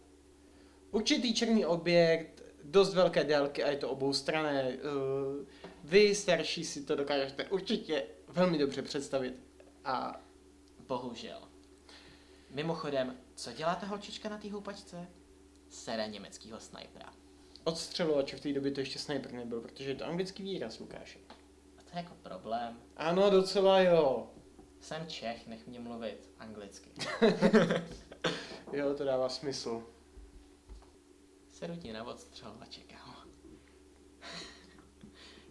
určitý 0.90 1.34
černý 1.34 1.66
objekt 1.66 2.42
dost 2.64 2.94
velké 2.94 3.24
délky 3.24 3.64
a 3.64 3.70
je 3.70 3.76
to 3.76 3.88
oboustrané. 3.90 4.76
Uh, 4.76 5.46
Vy, 5.84 6.14
starší, 6.14 6.64
si 6.64 6.82
to 6.82 6.96
dokážete 6.96 7.44
určitě 7.44 8.06
velmi 8.28 8.58
dobře 8.58 8.82
představit. 8.82 9.34
A 9.84 10.20
Bohužel. 10.88 11.40
Mimochodem, 12.50 13.16
co 13.34 13.52
dělá 13.52 13.74
ta 13.74 13.86
holčička 13.86 14.28
na 14.28 14.38
té 14.38 14.50
houpačce? 14.50 15.08
Sere 15.68 16.08
německého 16.08 16.60
snajpera. 16.60 17.12
odstřelovač 17.64 18.34
v 18.34 18.40
té 18.40 18.52
době 18.52 18.70
to 18.70 18.80
ještě 18.80 18.98
sniper 18.98 19.32
nebyl, 19.32 19.60
protože 19.60 19.90
je 19.90 19.94
to 19.94 20.06
anglický 20.06 20.42
výraz, 20.42 20.78
Lukáši. 20.78 21.18
A 21.78 21.82
To 21.82 21.90
je 21.92 22.02
jako 22.02 22.14
problém. 22.22 22.80
Ano, 22.96 23.30
docela 23.30 23.80
jo. 23.80 24.30
Jsem 24.80 25.06
Čech, 25.06 25.46
nech 25.46 25.66
mě 25.66 25.80
mluvit 25.80 26.30
anglicky. 26.38 26.90
Jo, 28.72 28.94
to 28.94 29.04
dává 29.04 29.28
smysl. 29.28 29.82
Sedu 31.48 31.76
ti 31.76 31.92
na 31.92 32.04
odstřelovače, 32.04 32.80
kámo. 32.80 33.14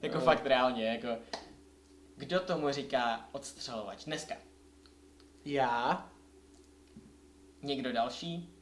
jako 0.02 0.16
No. 0.18 0.22
fakt 0.22 0.46
reálně, 0.46 0.86
jako... 0.86 1.08
Kdo 2.18 2.40
tomu 2.40 2.72
říká 2.72 3.30
odstřelovač 3.32 4.06
dneska? 4.06 4.36
Já? 5.46 6.12
Někdo 7.62 7.92
další? 7.94 8.54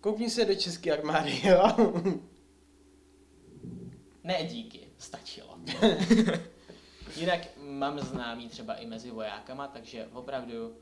Koukni 0.00 0.30
se 0.30 0.44
do 0.44 0.54
české 0.54 0.92
armády, 0.92 1.40
jo? 1.48 1.62
Ne, 4.24 4.44
díky, 4.44 4.88
stačilo. 4.98 5.58
Jinak 7.16 7.57
mám 7.78 8.00
známý 8.00 8.48
třeba 8.48 8.74
i 8.74 8.86
mezi 8.86 9.10
vojákama, 9.10 9.68
takže 9.68 10.08
opravdu 10.12 10.76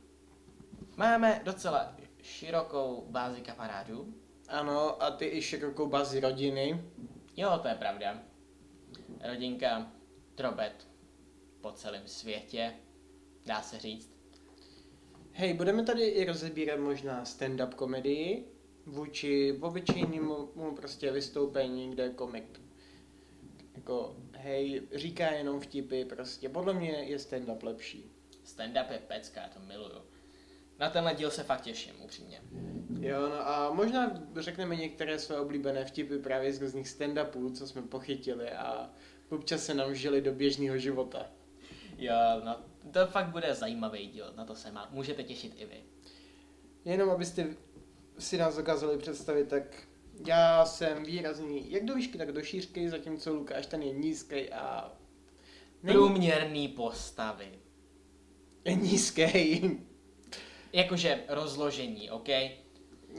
máme 0.97 1.41
docela 1.45 1.97
širokou 2.23 3.07
bázi 3.11 3.41
kamarádů. 3.41 4.15
ano, 4.49 5.03
a 5.03 5.11
ty 5.11 5.27
i 5.27 5.43
širokou 5.43 5.87
bazi 5.87 6.21
rodiny. 6.21 6.85
Jo, 7.37 7.59
to 7.63 7.69
je 7.69 7.75
pravda. 7.75 8.23
Rodinka 9.29 9.93
drobet 10.37 10.89
po 11.61 11.73
celém 11.73 12.03
světě, 12.09 12.75
dá 13.47 13.63
se 13.63 13.79
říct. 13.79 14.17
Hej, 15.33 15.55
budeme 15.55 15.83
tady 15.83 16.03
i 16.03 16.25
rozebírat 16.25 16.81
možná 16.81 17.25
stand-up 17.25 17.75
komedii 17.75 18.57
vůči 18.87 19.59
obyčejnému 19.61 20.49
mu 20.55 20.77
prostě 20.77 21.13
vystoupení, 21.13 21.91
kde 21.91 22.09
komik 22.09 22.61
jako, 23.77 24.17
hej, 24.47 24.83
říká 24.95 25.31
jenom 25.31 25.61
vtipy, 25.61 26.05
prostě 26.05 26.49
podle 26.49 26.75
mě 26.75 26.91
je 26.91 27.17
stand-up 27.17 27.63
lepší. 27.63 28.11
Stand-up 28.45 28.93
je 28.93 28.99
pecka, 28.99 29.41
já 29.41 29.49
to 29.49 29.61
miluju. 29.61 30.03
Na 30.79 30.91
tenhle 30.91 31.15
díl 31.15 31.31
se 31.31 31.43
fakt 31.43 31.61
těším, 31.61 31.95
upřímně. 32.05 32.43
Jo, 33.01 33.29
no 33.29 33.49
a 33.49 33.73
možná 33.73 34.23
řekneme 34.37 34.77
některé 34.77 35.19
své 35.19 35.41
oblíbené 35.41 35.85
vtipy 35.85 36.19
právě 36.19 36.53
z 36.53 36.63
různých 36.63 36.87
stand-upů, 36.87 37.53
co 37.53 37.67
jsme 37.67 37.83
pochytili 37.83 38.51
a 38.51 38.91
občas 39.31 39.65
se 39.65 39.75
nám 39.75 39.95
žili 39.95 40.21
do 40.21 40.33
běžného 40.33 40.79
života. 40.79 41.27
Jo, 41.99 42.15
no, 42.45 42.57
to 42.93 43.07
fakt 43.07 43.27
bude 43.27 43.55
zajímavý 43.55 44.07
díl, 44.07 44.33
na 44.37 44.45
to 44.45 44.55
se 44.55 44.73
má, 44.73 44.89
můžete 44.91 45.23
těšit 45.23 45.53
i 45.57 45.67
vy. 45.67 45.85
Jenom 46.85 47.11
abyste 47.11 47.47
si 48.19 48.39
nás 48.39 48.57
dokázali 48.57 48.99
představit, 48.99 49.49
tak 49.49 49.63
já 50.27 50.65
jsem 50.67 51.05
výrazný 51.05 51.73
jak 51.73 51.85
do 51.85 51.95
výšky, 51.95 52.19
tak 52.19 52.33
do 52.33 52.43
šířky, 52.43 52.91
zatímco 52.91 53.33
Lukáš 53.35 53.67
ten 53.67 53.83
je 53.83 53.93
nízký 53.93 54.51
a 54.53 54.93
Průměrný 55.81 56.69
postavy. 56.69 57.49
je 58.65 58.75
nízký. 58.75 59.63
Jakože 60.73 61.25
rozložení, 61.29 62.11
OK? 62.11 62.29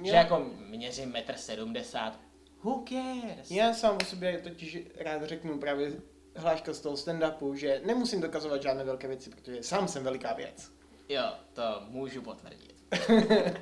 Že 0.03 0.11
jako 0.11 0.45
měřím 0.69 1.13
1,70 1.13 2.07
m. 2.07 2.17
Who 2.63 2.83
cares? 2.89 3.51
Já 3.51 3.73
sám 3.73 3.97
o 4.01 4.05
sobě 4.05 4.37
totiž 4.43 4.77
rád 4.95 5.23
řeknu 5.23 5.57
právě 5.59 5.91
hláška 6.35 6.73
z 6.73 6.79
toho 6.79 6.95
stand-upu, 6.95 7.53
že 7.53 7.81
nemusím 7.85 8.21
dokazovat 8.21 8.61
žádné 8.61 8.83
velké 8.83 9.07
věci, 9.07 9.29
protože 9.29 9.63
sám 9.63 9.87
jsem 9.87 10.03
veliká 10.03 10.33
věc. 10.33 10.71
Jo, 11.09 11.23
to 11.53 11.81
můžu 11.87 12.21
potvrdit. 12.21 12.75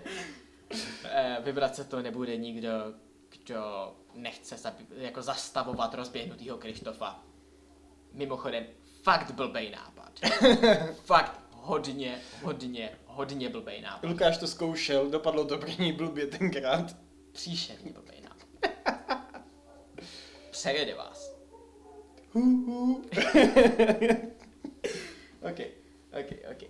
Eh, 1.03 1.37
Vybrat 1.43 1.75
se 1.75 1.83
to 1.83 2.01
nebude 2.01 2.37
nikdo, 2.37 2.69
kdo 3.43 3.95
nechce 4.13 4.55
zabi- 4.55 4.85
jako 4.97 5.21
zastavovat 5.21 5.93
rozběhnutýho 5.93 6.57
Krištofa. 6.57 7.23
Mimochodem, 8.13 8.65
fakt 9.03 9.31
blbej 9.31 9.71
nápad. 9.71 10.11
fakt 11.05 11.41
hodně, 11.51 12.21
hodně, 12.43 12.97
hodně 13.05 13.49
blbej 13.49 13.81
nápad. 13.81 14.07
Lukáš 14.07 14.37
to 14.37 14.47
zkoušel, 14.47 15.09
dopadlo 15.09 15.43
něj 15.79 15.91
blbě 15.93 16.27
tenkrát. 16.27 16.95
Příšerně 17.31 17.91
blbej 17.91 18.21
nápad. 18.21 18.45
Přejede 20.51 20.95
vás. 20.95 21.35
OK, 25.41 25.59
OK, 26.19 26.31
OK. 26.51 26.63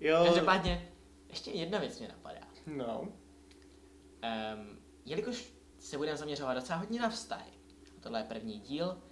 Jo, 0.00 0.24
Každopádně, 0.24 0.88
ještě 1.28 1.50
jedna 1.50 1.78
věc 1.78 1.98
mě 1.98 2.08
napadá. 2.08 2.40
no. 2.66 3.00
Um, 3.00 4.78
jelikož 5.04 5.44
se 5.86 5.96
budeme 5.96 6.16
zaměřovat 6.16 6.54
docela 6.54 6.78
hodně 6.78 7.00
na 7.00 7.10
vztahy, 7.10 7.50
a 7.96 8.00
tohle 8.00 8.20
je 8.20 8.24
první 8.24 8.60
díl, 8.60 9.02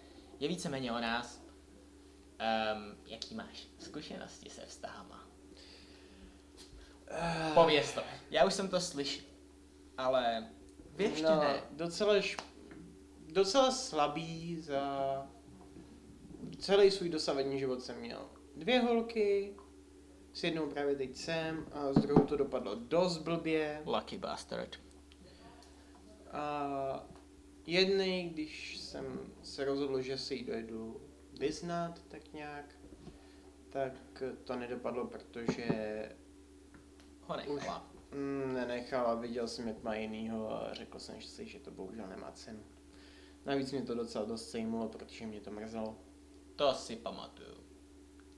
je 0.41 0.49
víceméně 0.49 0.93
o 0.93 1.01
nás, 1.01 1.43
um, 1.45 2.97
jaký 3.07 3.35
máš 3.35 3.69
zkušenosti 3.79 4.51
se 4.51 4.67
vztahama? 4.67 5.29
Pověz 7.55 7.93
to. 7.93 8.01
Já 8.31 8.45
už 8.45 8.55
jsem 8.55 8.69
to 8.69 8.81
slyšel, 8.81 9.25
ale 9.99 10.49
vy 10.95 11.05
ještě 11.05 11.23
no, 11.23 11.41
ne. 11.41 11.63
Docela, 11.71 12.15
š... 12.15 12.37
docela 13.33 13.71
slabý 13.71 14.61
za 14.61 15.27
celý 16.59 16.91
svůj 16.91 17.09
dosavadní 17.09 17.59
život 17.59 17.83
jsem 17.83 18.01
měl. 18.01 18.31
Dvě 18.57 18.81
holky, 18.81 19.57
s 20.33 20.45
jednou 20.45 20.67
právě 20.67 20.97
teď 20.97 21.17
jsem 21.17 21.67
a 21.73 21.93
s 21.93 21.97
druhou 21.97 22.27
to 22.27 22.37
dopadlo 22.37 22.75
dost 22.75 23.19
blbě. 23.19 23.83
Lucky 23.87 24.19
bastard. 24.19 24.84
A 26.35 27.07
jednej, 27.67 28.29
když 28.29 28.79
jsem 28.81 29.21
se 29.43 29.65
rozhodl, 29.65 30.01
že 30.01 30.19
si 30.19 30.35
ji 30.35 30.45
dojedu 30.45 31.01
vyznat 31.41 32.03
tak 32.09 32.33
nějak, 32.33 32.75
tak 33.71 34.23
to 34.45 34.57
nedopadlo, 34.57 35.07
protože 35.07 35.67
Ho 37.21 37.37
nechala. 37.37 37.91
mm, 38.13 38.55
nenechala, 38.55 39.15
viděl 39.15 39.49
jsem, 39.49 39.69
jak 39.69 39.83
má 39.83 39.95
jinýho 39.95 40.51
a 40.53 40.75
řekl 40.75 40.99
jsem 40.99 41.21
si, 41.23 41.47
že 41.47 41.59
to 41.59 41.71
bohužel 41.71 42.07
nemá 42.07 42.33
cenu. 42.33 42.61
Navíc 43.47 43.73
mě 43.73 43.83
to 43.83 43.95
docela 43.95 44.25
dost 44.25 44.51
sejmulo, 44.51 44.89
protože 44.89 45.27
mě 45.27 45.41
to 45.41 45.51
mrzelo. 45.51 45.99
To 46.57 46.75
si 46.75 46.97
pamatuju. 46.97 47.55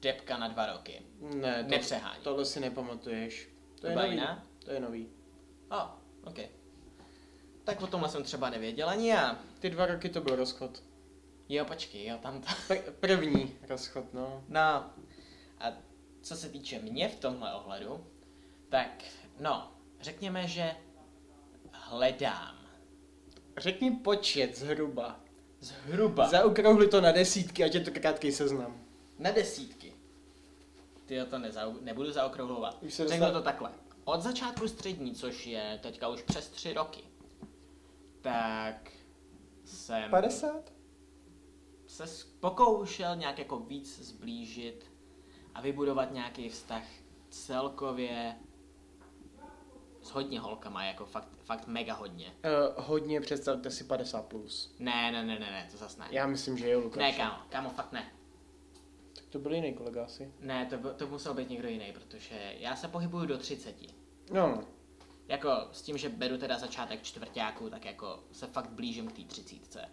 Depka 0.01 0.39
na 0.39 0.49
dva 0.49 0.67
roky. 0.73 1.03
Ne, 1.21 1.65
to, 1.65 1.71
Nepřehání. 1.71 2.23
tohle 2.25 2.45
si 2.45 2.61
nepamatuješ. 2.61 3.49
To, 3.75 3.81
To 3.81 3.87
je 3.87 3.97
nový. 3.97 4.11
jiná? 4.11 4.47
To 4.65 4.71
je 4.71 4.81
nový. 4.81 5.09
O, 5.71 5.77
oh, 5.77 5.91
OK. 6.25 6.39
Tak 7.67 7.83
o 7.83 7.87
tomhle 7.87 8.09
jsem 8.09 8.23
třeba 8.23 8.51
nevěděl 8.51 8.89
ani 8.89 9.09
já. 9.09 9.39
Ty 9.59 9.71
dva 9.71 9.87
roky 9.87 10.09
to 10.09 10.21
byl 10.21 10.37
rozchod. 10.37 10.83
Jo, 11.49 11.65
počkej, 11.65 12.07
jo, 12.07 12.19
tam 12.23 12.41
to. 12.41 12.49
Pr- 12.49 12.93
první 13.01 13.55
rozchod, 13.69 14.15
no. 14.15 14.45
No, 14.49 14.61
a 15.61 15.73
co 16.23 16.37
se 16.37 16.49
týče 16.49 16.79
mě 16.79 17.09
v 17.09 17.15
tomhle 17.17 17.55
ohledu, 17.55 18.07
tak, 18.69 19.05
no, 19.41 19.73
řekněme, 20.01 20.49
že 20.49 20.77
hledám. 21.73 22.57
Řekni 23.57 23.91
počet 23.91 24.59
zhruba. 24.59 25.21
Zhruba. 25.61 26.29
Zaokrouhli 26.29 26.89
to 26.89 27.01
na 27.01 27.13
desítky, 27.13 27.65
ať 27.65 27.75
je 27.75 27.81
to 27.81 27.91
krátký 27.91 28.33
seznam. 28.33 28.85
Na 29.19 29.31
desítky. 29.31 29.93
Ty 31.07 31.25
to 31.31 31.39
nezau, 31.39 31.75
nebudu 31.81 32.13
zaokrouhlovat. 32.13 32.79
Řeknu 32.89 33.33
to 33.33 33.43
takhle. 33.43 33.71
Od 34.05 34.23
začátku 34.23 34.69
střední, 34.69 35.15
což 35.15 35.47
je 35.47 35.79
teďka 35.83 36.09
už 36.09 36.23
přes 36.23 36.49
tři 36.49 36.73
roky, 36.73 37.05
tak 38.27 38.93
jsem 39.65 40.11
50? 40.11 40.73
se 41.87 42.27
pokoušel 42.41 43.17
nějak 43.17 43.39
jako 43.39 43.59
víc 43.59 43.99
zblížit 44.01 44.93
a 45.55 45.61
vybudovat 45.61 46.13
nějaký 46.13 46.49
vztah 46.49 46.83
celkově 47.31 48.37
s 50.03 50.11
hodně 50.11 50.41
holkama, 50.41 50.85
jako 50.85 51.07
fakt, 51.07 51.29
fakt 51.45 51.67
mega 51.67 51.95
hodně. 51.95 52.27
Uh, 52.27 52.85
hodně, 52.85 53.21
představte 53.21 53.71
si 53.71 53.85
50 53.85 54.27
plus. 54.27 54.75
Ne, 54.79 55.13
ne, 55.13 55.25
ne, 55.25 55.39
ne, 55.39 55.51
ne, 55.51 55.69
to 55.71 55.77
zas 55.77 55.97
ne. 55.97 56.09
Já 56.11 56.27
myslím, 56.27 56.59
že 56.59 56.71
jo, 56.71 56.81
Lukáš. 56.81 57.03
Ne, 57.03 57.13
kámo, 57.13 57.39
kámo, 57.49 57.71
fakt 57.71 57.93
ne. 57.93 58.13
Tak 59.17 59.25
to 59.25 59.39
byl 59.39 59.55
jiný 59.55 59.75
kolega 59.75 60.05
asi. 60.05 60.33
Ne, 60.41 60.67
to, 60.67 60.95
to 60.95 61.07
musel 61.07 61.35
být 61.35 61.51
někdo 61.51 61.69
jiný, 61.69 61.93
protože 61.93 62.55
já 62.59 62.77
se 62.77 62.89
pohybuju 62.89 63.27
do 63.27 63.39
30. 63.39 63.77
No, 64.33 64.65
Jako 65.29 65.51
s 65.73 65.83
tím, 65.83 65.99
že 65.99 66.09
beru 66.09 66.39
teda 66.39 66.59
začátek 66.59 67.03
čtvrtáku, 67.03 67.71
tak 67.71 67.85
jako 67.85 68.21
se 68.33 68.47
fakt 68.47 68.71
blížím 68.71 69.09
k 69.09 69.13
té 69.17 69.23
třicítce. 69.23 69.89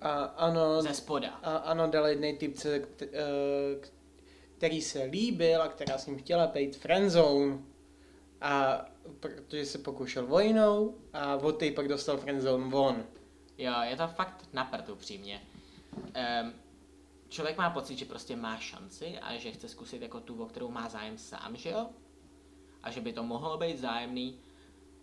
a 0.00 0.12
ano, 0.24 0.82
Ze 0.82 0.94
spoda. 0.94 1.28
a 1.42 1.56
ano, 1.56 1.90
dal 1.90 2.06
jednej 2.06 2.36
typce, 2.36 2.74
eh, 3.02 3.08
k- 3.80 3.88
který 4.56 4.82
se 4.82 5.02
líbil 5.02 5.62
a 5.62 5.68
která 5.68 5.98
s 5.98 6.06
ním 6.06 6.18
chtěla 6.18 6.46
pejt 6.46 6.76
friendzone. 6.76 7.58
A 8.40 8.84
protože 9.20 9.66
se 9.66 9.78
pokoušel 9.78 10.26
vojnou 10.26 10.98
a 11.12 11.36
od 11.36 11.52
té 11.52 11.70
pak 11.70 11.88
dostal 11.88 12.16
friendzone 12.16 12.68
von. 12.68 13.04
Jo, 13.58 13.72
je 13.82 13.96
to 13.96 14.08
fakt 14.08 14.48
na 14.52 14.64
prd 14.64 14.88
upřímně. 14.88 15.42
Um, 15.96 16.52
člověk 17.28 17.56
má 17.58 17.70
pocit, 17.70 17.96
že 17.98 18.04
prostě 18.04 18.36
má 18.36 18.56
šanci 18.56 19.18
a 19.18 19.36
že 19.36 19.50
chce 19.50 19.68
zkusit 19.68 20.02
jako 20.02 20.20
tu, 20.20 20.42
o 20.42 20.46
kterou 20.46 20.70
má 20.70 20.88
zájem 20.88 21.18
sám, 21.18 21.56
že 21.56 21.70
jo? 21.70 21.86
A 22.82 22.90
že 22.90 23.00
by 23.00 23.12
to 23.12 23.22
mohlo 23.22 23.58
být 23.58 23.78
zájemný. 23.78 24.38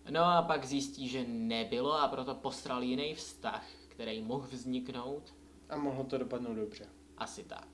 No 0.09 0.23
a 0.23 0.41
pak 0.41 0.65
zjistí, 0.65 1.07
že 1.07 1.25
nebylo 1.27 1.93
a 1.93 2.07
proto 2.07 2.35
postral 2.35 2.83
jiný 2.83 3.15
vztah, 3.15 3.65
který 3.87 4.21
mohl 4.21 4.47
vzniknout. 4.51 5.33
A 5.69 5.77
mohlo 5.77 6.03
to 6.03 6.17
dopadnout 6.17 6.53
dobře. 6.53 6.85
Asi 7.17 7.43
tak. 7.43 7.67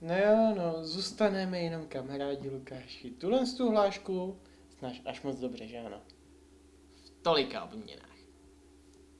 No 0.00 0.14
jo, 0.16 0.54
no, 0.56 0.84
zůstaneme 0.84 1.58
jenom 1.58 1.86
kamarádi 1.86 2.50
Lukáši. 2.50 3.10
Tuhle 3.10 3.46
z 3.46 3.54
tu 3.54 3.70
hlášku 3.70 4.40
znáš 4.78 5.02
až 5.04 5.22
moc 5.22 5.38
dobře, 5.38 5.66
že 5.66 5.78
ano? 5.78 6.00
V 7.04 7.10
tolika 7.22 7.64
obměnách. 7.64 8.16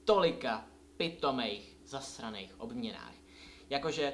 Tolika 0.05 0.67
pitomejch, 0.97 1.63
zasraných 1.85 2.59
obměnách. 2.59 3.13
Jakože 3.69 4.13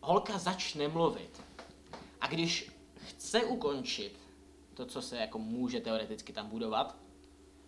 holka 0.00 0.38
začne 0.38 0.88
mluvit 0.88 1.42
a 2.20 2.26
když 2.26 2.70
chce 3.08 3.44
ukončit 3.44 4.21
to, 4.74 4.86
co 4.86 5.02
se 5.02 5.16
jako 5.16 5.38
může 5.38 5.80
teoreticky 5.80 6.32
tam 6.32 6.48
budovat, 6.48 6.96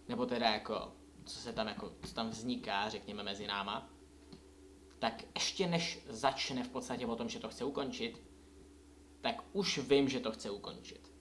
nebo 0.08 0.26
teda 0.26 0.50
jako, 0.50 0.92
co 1.24 1.38
se 1.38 1.52
tam 1.52 1.68
jako, 1.68 1.92
co 2.06 2.14
tam 2.14 2.30
vzniká, 2.30 2.88
řekněme, 2.88 3.22
mezi 3.22 3.46
náma, 3.46 3.90
tak 4.98 5.22
ještě 5.34 5.66
než 5.66 6.04
začne 6.08 6.64
v 6.64 6.68
podstatě 6.68 7.06
o 7.06 7.16
tom, 7.16 7.28
že 7.28 7.38
to 7.38 7.48
chce 7.48 7.64
ukončit, 7.64 8.22
tak 9.20 9.42
už 9.52 9.78
vím, 9.78 10.08
že 10.08 10.20
to 10.20 10.32
chce 10.32 10.50
ukončit. 10.50 11.12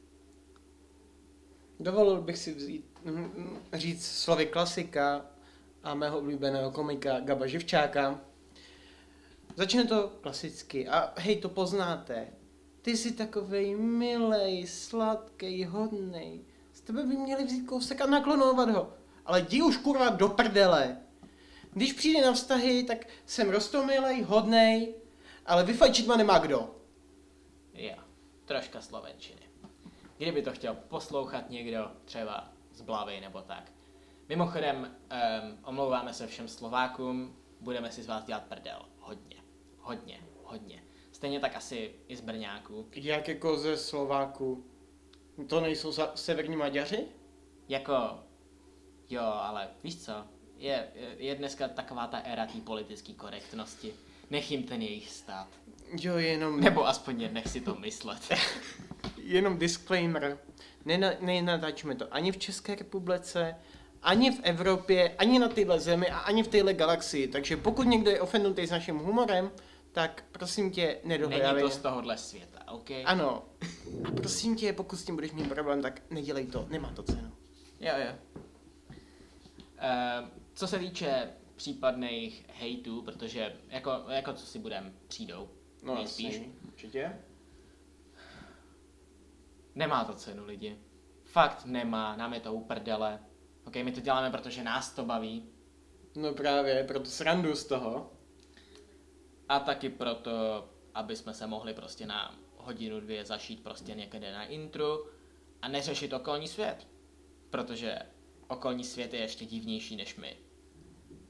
Dovolil 1.80 2.22
bych 2.22 2.38
si 2.38 2.54
vzít, 2.54 2.86
hm, 3.06 3.60
říct 3.74 4.06
slovy 4.06 4.46
klasika 4.46 5.26
a 5.84 5.93
mého 5.96 6.17
oblíbeného 6.17 6.72
komika 6.72 7.19
Gaba 7.19 7.48
Živčáka. 7.48 8.22
Začne 9.56 9.86
to 9.86 10.10
klasicky 10.22 10.88
a 10.88 11.13
hej, 11.17 11.38
to 11.38 11.50
poznáte. 11.50 12.28
Ty 12.84 12.98
jsi 12.98 13.12
takovej 13.12 13.76
milej, 13.76 14.67
sladký, 14.67 15.65
hodnej. 15.65 16.46
Z 16.74 16.82
tebe 16.82 17.04
by 17.04 17.17
měli 17.17 17.43
vzít 17.43 17.67
kousek 17.67 18.02
a 18.02 18.06
naklonovat 18.06 18.69
ho. 18.69 18.93
Ale 19.26 19.41
jdi 19.41 19.62
už 19.62 19.78
kurva 19.78 20.10
do 20.10 20.30
prdele. 20.30 20.98
Když 21.74 21.93
přijde 21.93 22.26
na 22.26 22.34
vztahy, 22.34 22.84
tak 22.84 23.08
jsem 23.26 23.50
rostomilej, 23.50 24.22
hodnej, 24.22 24.96
ale 25.46 25.63
vyfajčit 25.63 26.08
ma 26.08 26.17
nemá 26.17 26.39
kdo. 26.39 26.76
Jo, 27.74 27.96
troška 28.46 28.82
slovenčiny. 28.82 29.41
Kdyby 30.17 30.41
to 30.41 30.52
chtěl 30.52 30.76
poslouchat 30.76 31.50
někdo, 31.50 31.91
třeba 32.06 32.50
z 32.74 32.82
Blavy 32.82 33.22
nebo 33.22 33.41
tak. 33.41 33.72
Mimochodem, 34.30 34.78
um, 34.78 35.58
omlouváme 35.63 36.13
se 36.13 36.28
všem 36.28 36.48
Slovákům, 36.48 37.36
budeme 37.60 37.91
si 37.91 38.04
z 38.04 38.08
vás 38.08 38.24
dělat 38.24 38.43
prdel. 38.43 38.86
Hodně, 39.00 39.38
hodně, 39.80 40.22
hodně. 40.43 40.83
Stejně 41.24 41.40
tak 41.40 41.56
asi 41.56 41.92
i 42.08 42.16
z 42.16 42.22
Brňáků. 42.22 42.88
Jak 42.96 43.28
jako 43.28 43.58
ze 43.58 43.78
Slováku? 43.78 44.66
To 45.48 45.62
nejsou 45.62 45.94
severní 46.16 46.56
Maďaři? 46.56 47.00
Jako, 47.70 47.94
jo, 49.10 49.24
ale 49.24 49.68
víš 49.84 50.04
co, 50.04 50.14
je, 50.58 50.88
je 51.18 51.36
dneska 51.36 51.68
taková 51.68 52.08
ta 52.08 52.18
éra 52.18 52.46
té 52.46 52.62
politické 52.62 53.14
korektnosti. 53.14 53.94
Nech 54.30 54.52
jim 54.52 54.64
ten 54.64 54.82
jejich 54.82 55.10
stát. 55.10 55.48
Jo, 56.02 56.18
jenom, 56.18 56.60
Nebo 56.60 56.88
aspoň 56.88 57.34
nech 57.34 57.48
si 57.48 57.62
to 57.62 57.76
myslet. 57.76 58.22
jenom 59.18 59.58
disclaimer. 59.58 60.38
Nena, 60.86 61.10
nenatáčíme 61.20 61.96
to 61.96 62.14
ani 62.14 62.32
v 62.32 62.38
České 62.38 62.76
republice, 62.76 63.56
ani 64.02 64.32
v 64.32 64.40
Evropě, 64.44 65.16
ani 65.18 65.40
na 65.40 65.48
téhle 65.48 65.80
zemi 65.80 66.08
a 66.08 66.18
ani 66.18 66.44
v 66.44 66.48
téhle 66.48 66.74
galaxii. 66.74 67.28
Takže 67.28 67.58
pokud 67.58 67.84
někdo 67.84 68.12
je 68.12 68.22
ofendnutý 68.22 68.68
s 68.68 68.72
naším 68.72 68.98
humorem, 68.98 69.52
tak 69.93 70.23
prosím 70.32 70.71
tě, 70.71 70.86
Není 70.86 70.99
nedohledávej. 71.10 71.63
to 71.63 71.69
z 71.69 71.77
tohohle 71.77 72.17
světa, 72.17 72.71
OK? 72.71 72.89
Ano. 73.06 73.45
A 74.06 74.12
prosím 74.12 74.56
tě, 74.56 74.73
pokud 74.73 74.95
s 74.95 75.06
tím 75.06 75.15
budeš 75.15 75.32
mít 75.32 75.49
problém, 75.49 75.82
tak 75.82 76.01
nedělej 76.10 76.47
to, 76.47 76.65
nemá 76.69 76.91
to 76.91 77.03
cenu. 77.03 77.32
Jo, 77.79 77.93
jo. 77.97 78.13
Uh, 78.89 80.27
co 80.53 80.67
se 80.67 80.79
týče 80.79 81.29
případných 81.56 82.45
hejtů, 82.60 83.01
protože 83.01 83.56
jako, 83.69 84.03
jako 84.10 84.34
co 84.34 84.45
si 84.45 84.60
budem, 84.60 84.93
přijdou. 85.08 85.49
nejspíš. 85.84 86.41
určitě. 86.67 87.19
Nemá 89.75 90.03
to 90.03 90.13
cenu 90.13 90.45
lidi. 90.45 90.77
Fakt 91.23 91.65
nemá, 91.65 92.15
nám 92.15 92.34
je 92.34 92.39
to 92.39 92.53
uprdele. 92.53 93.19
Ok, 93.67 93.75
my 93.75 93.91
to 93.91 94.01
děláme, 94.01 94.32
protože 94.32 94.63
nás 94.63 94.93
to 94.93 95.06
baví. 95.06 95.49
No 96.15 96.34
právě, 96.34 96.84
proto 96.84 97.06
srandu 97.06 97.56
z 97.56 97.65
toho. 97.65 98.12
A 99.49 99.60
taky 99.60 99.89
proto, 99.89 100.69
aby 100.93 101.15
jsme 101.15 101.34
se 101.34 101.47
mohli 101.47 101.73
prostě 101.73 102.06
na 102.06 102.39
hodinu, 102.58 102.99
dvě 102.99 103.25
zašít 103.25 103.63
prostě 103.63 103.93
někde 103.93 104.34
na 104.34 104.45
intru 104.45 105.06
a 105.62 105.67
neřešit 105.67 106.13
okolní 106.13 106.47
svět. 106.47 106.88
Protože 107.49 107.99
okolní 108.47 108.84
svět 108.84 109.13
je 109.13 109.19
ještě 109.19 109.45
divnější 109.45 109.95
než 109.95 110.15
my. 110.15 110.38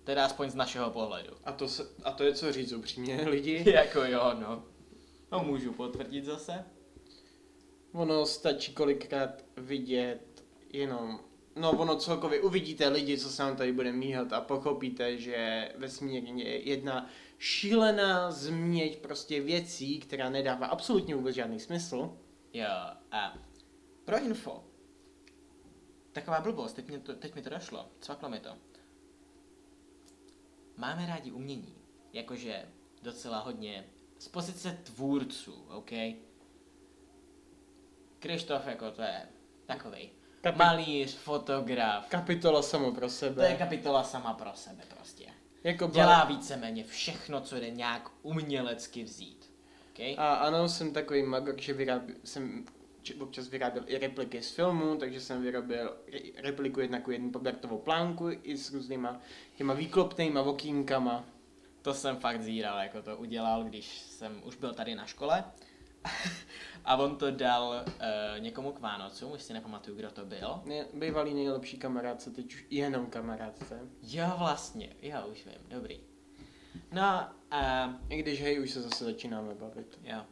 Teda 0.03 0.25
aspoň 0.25 0.49
z 0.49 0.55
našeho 0.55 0.91
pohledu. 0.91 1.33
A 1.43 1.51
to, 1.51 1.67
se, 1.67 1.83
a 2.03 2.11
to 2.11 2.23
je 2.23 2.33
co 2.33 2.51
říct 2.51 2.71
upřímně, 2.71 3.21
lidi. 3.29 3.63
jako 3.71 4.03
jo, 4.03 4.33
no. 4.39 4.63
No 5.31 5.43
můžu 5.43 5.73
potvrdit 5.73 6.25
zase. 6.25 6.65
Ono 7.93 8.25
stačí 8.25 8.73
kolikrát 8.73 9.43
vidět 9.57 10.45
jenom, 10.73 11.19
no 11.55 11.71
ono 11.71 11.95
celkově 11.95 12.41
uvidíte 12.41 12.87
lidi, 12.87 13.17
co 13.17 13.29
se 13.29 13.43
nám 13.43 13.55
tady 13.55 13.73
bude 13.73 13.91
míhat 13.91 14.33
a 14.33 14.41
pochopíte, 14.41 15.17
že 15.17 15.69
vesmírně 15.77 16.43
je 16.43 16.69
jedna 16.69 17.09
šílená 17.43 18.31
změť 18.31 18.99
prostě 19.01 19.41
věcí, 19.41 19.99
která 19.99 20.29
nedává 20.29 20.67
absolutně 20.67 21.15
vůbec 21.15 21.35
žádný 21.35 21.59
smysl. 21.59 22.17
Jo, 22.53 22.67
a 23.11 23.37
pro 24.05 24.17
info. 24.17 24.63
Taková 26.11 26.41
blbost, 26.41 26.73
teď, 26.73 26.87
mě 26.87 26.99
to, 26.99 27.15
teď 27.15 27.35
mi 27.35 27.41
to 27.41 27.49
došlo, 27.49 27.89
cvaklo 27.99 28.29
mi 28.29 28.39
to. 28.39 28.49
Máme 30.77 31.05
rádi 31.07 31.31
umění, 31.31 31.75
jakože 32.13 32.65
docela 33.01 33.39
hodně 33.39 33.85
z 34.19 34.27
pozice 34.27 34.79
tvůrců, 34.83 35.65
OK? 35.69 35.91
Krištof 38.19 38.67
jako 38.67 38.91
to 38.91 39.01
je 39.01 39.27
takovej 39.65 40.09
Kapi- 40.41 40.57
malíř, 40.57 41.15
fotograf, 41.15 42.09
Kapitola 42.09 42.61
samo 42.61 42.91
pro 42.91 42.99
to 42.99 43.05
je 43.05 43.09
sebe. 43.09 43.55
kapitola 43.57 44.03
sama 44.03 44.33
pro 44.33 44.51
sebe 44.55 44.83
prostě. 44.97 45.22
Jako 45.63 45.87
Dělá 45.87 46.25
víceméně 46.25 46.83
všechno, 46.83 47.41
co 47.41 47.59
jde 47.59 47.69
nějak 47.69 48.11
umělecky 48.21 49.03
vzít. 49.03 49.51
Okay? 49.93 50.15
A 50.17 50.33
ano, 50.33 50.69
jsem 50.69 50.93
takový 50.93 51.23
magor, 51.23 51.55
že 51.61 51.73
vyrábí, 51.73 52.13
jsem 52.23 52.65
občas 53.19 53.47
vyráběl 53.47 53.83
i 53.87 53.97
repliky 53.97 54.41
z 54.41 54.51
filmu, 54.51 54.95
takže 54.95 55.21
jsem 55.21 55.41
vyrobil 55.41 55.97
re- 56.11 56.41
repliku 56.41 56.79
jedna 56.79 56.99
ku 56.99 57.11
jednu 57.11 57.31
Robertovou 57.31 57.77
plánku 57.77 58.29
i 58.43 58.57
s 58.57 58.73
různýma 58.73 59.19
těma 59.55 59.73
výklopnýma 59.73 60.41
okýnkama. 60.41 61.25
To 61.81 61.93
jsem 61.93 62.17
fakt 62.17 62.41
zíral, 62.41 62.79
jako 62.79 63.01
to 63.01 63.17
udělal, 63.17 63.63
když 63.63 63.99
jsem 63.99 64.41
už 64.45 64.55
byl 64.55 64.73
tady 64.73 64.95
na 64.95 65.05
škole. 65.05 65.43
a 66.85 66.95
on 66.97 67.15
to 67.15 67.31
dal 67.31 67.83
uh, 67.85 68.39
někomu 68.39 68.71
k 68.71 68.79
Vánocům, 68.79 69.31
už 69.31 69.41
si 69.41 69.53
nepamatuju, 69.53 69.97
kdo 69.97 70.11
to 70.11 70.25
byl. 70.25 70.61
Ne, 70.65 70.85
bývalý 70.93 71.33
nejlepší 71.33 71.77
kamarádce, 71.77 72.31
teď 72.31 72.53
už 72.53 72.65
jenom 72.69 73.05
kamarádce. 73.05 73.79
Jo, 74.03 74.33
vlastně, 74.37 74.95
jo, 75.01 75.17
už 75.31 75.45
vím, 75.45 75.69
dobrý. 75.69 75.99
No, 76.91 77.27
uh, 77.53 77.93
I 78.09 78.17
když 78.17 78.41
hej, 78.41 78.59
už 78.59 78.71
se 78.71 78.81
zase 78.81 79.05
začínáme 79.05 79.55
bavit. 79.55 79.99
jo. 80.03 80.25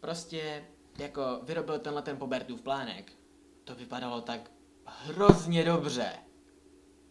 Prostě, 0.00 0.64
jako 0.98 1.40
vyrobil 1.42 1.78
tenhle 1.78 2.02
ten 2.02 2.16
Pobertův 2.16 2.62
plánek. 2.62 3.12
To 3.64 3.74
vypadalo 3.74 4.20
tak 4.20 4.50
hrozně 4.86 5.64
dobře. 5.64 6.12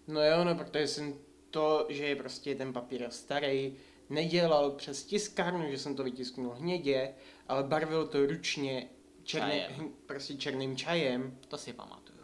No 0.07 0.23
jo, 0.23 0.43
no, 0.43 0.55
protože 0.55 0.87
jsem 0.87 1.13
to, 1.49 1.85
že 1.89 2.05
je 2.05 2.15
prostě 2.15 2.55
ten 2.55 2.73
papír 2.73 3.05
starý, 3.09 3.77
nedělal 4.09 4.71
přes 4.71 5.03
tiskárnu, 5.03 5.71
že 5.71 5.77
jsem 5.77 5.95
to 5.95 6.03
vytisknul 6.03 6.53
hnědě, 6.53 7.13
ale 7.47 7.63
barvil 7.63 8.07
to 8.07 8.25
ručně 8.25 8.89
černý, 9.23 9.49
Čajem. 9.51 9.93
prostě 10.05 10.33
černým 10.37 10.77
čajem. 10.77 11.39
To 11.47 11.57
si 11.57 11.73
pamatuju. 11.73 12.15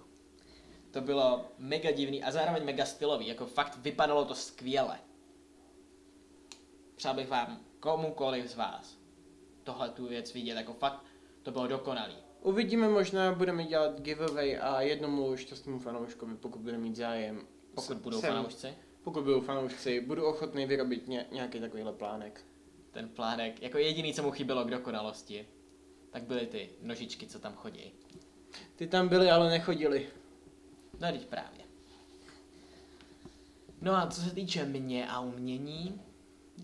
To 0.91 1.01
bylo 1.01 1.45
mega 1.57 1.91
divný 1.91 2.23
a 2.23 2.31
zároveň 2.31 2.63
mega 2.65 2.85
stylový, 2.85 3.27
jako 3.27 3.45
fakt 3.45 3.77
vypadalo 3.77 4.25
to 4.25 4.35
skvěle. 4.35 4.99
Přál 6.95 7.13
bych 7.15 7.29
vám 7.29 7.59
komukoliv 7.79 8.49
z 8.51 8.55
vás 8.55 8.97
tohle 9.63 9.89
tu 9.89 10.07
věc 10.07 10.33
vidět, 10.33 10.53
jako 10.55 10.73
fakt 10.73 11.03
to 11.43 11.51
bylo 11.51 11.67
dokonalý. 11.67 12.15
Uvidíme, 12.41 12.89
možná 12.89 13.31
budeme 13.31 13.63
dělat 13.65 14.01
giveaway 14.01 14.57
a 14.61 14.81
jednomu 14.81 15.35
šťastnému 15.37 15.79
fanouškovi, 15.79 16.35
pokud 16.35 16.61
bude 16.61 16.77
mít 16.77 16.95
zájem. 16.95 17.47
Pokud 17.75 17.97
budou 17.97 18.21
Jsem- 18.21 18.29
fanoušci. 18.33 18.73
Pokud 19.03 19.23
budou 19.23 19.41
fanoušci, 19.41 20.01
budu 20.01 20.25
ochotný 20.25 20.65
vyrobit 20.65 21.07
ně, 21.07 21.25
nějaký 21.31 21.59
takovýhle 21.59 21.93
plánek. 21.93 22.45
Ten 22.91 23.09
plánek, 23.09 23.61
jako 23.61 23.77
jediný, 23.77 24.13
co 24.13 24.23
mu 24.23 24.31
chybělo 24.31 24.65
k 24.65 24.69
dokonalosti, 24.69 25.47
tak 26.11 26.23
byly 26.23 26.47
ty 26.47 26.69
nožičky, 26.81 27.27
co 27.27 27.39
tam 27.39 27.55
chodí. 27.55 27.91
Ty 28.75 28.87
tam 28.87 29.07
byly, 29.07 29.31
ale 29.31 29.49
nechodili. 29.49 30.09
No, 30.99 31.11
teď 31.11 31.25
právě. 31.25 31.61
No 33.81 33.93
a 33.95 34.07
co 34.07 34.21
se 34.21 34.31
týče 34.31 34.65
mě 34.65 35.09
a 35.09 35.19
umění, 35.19 36.01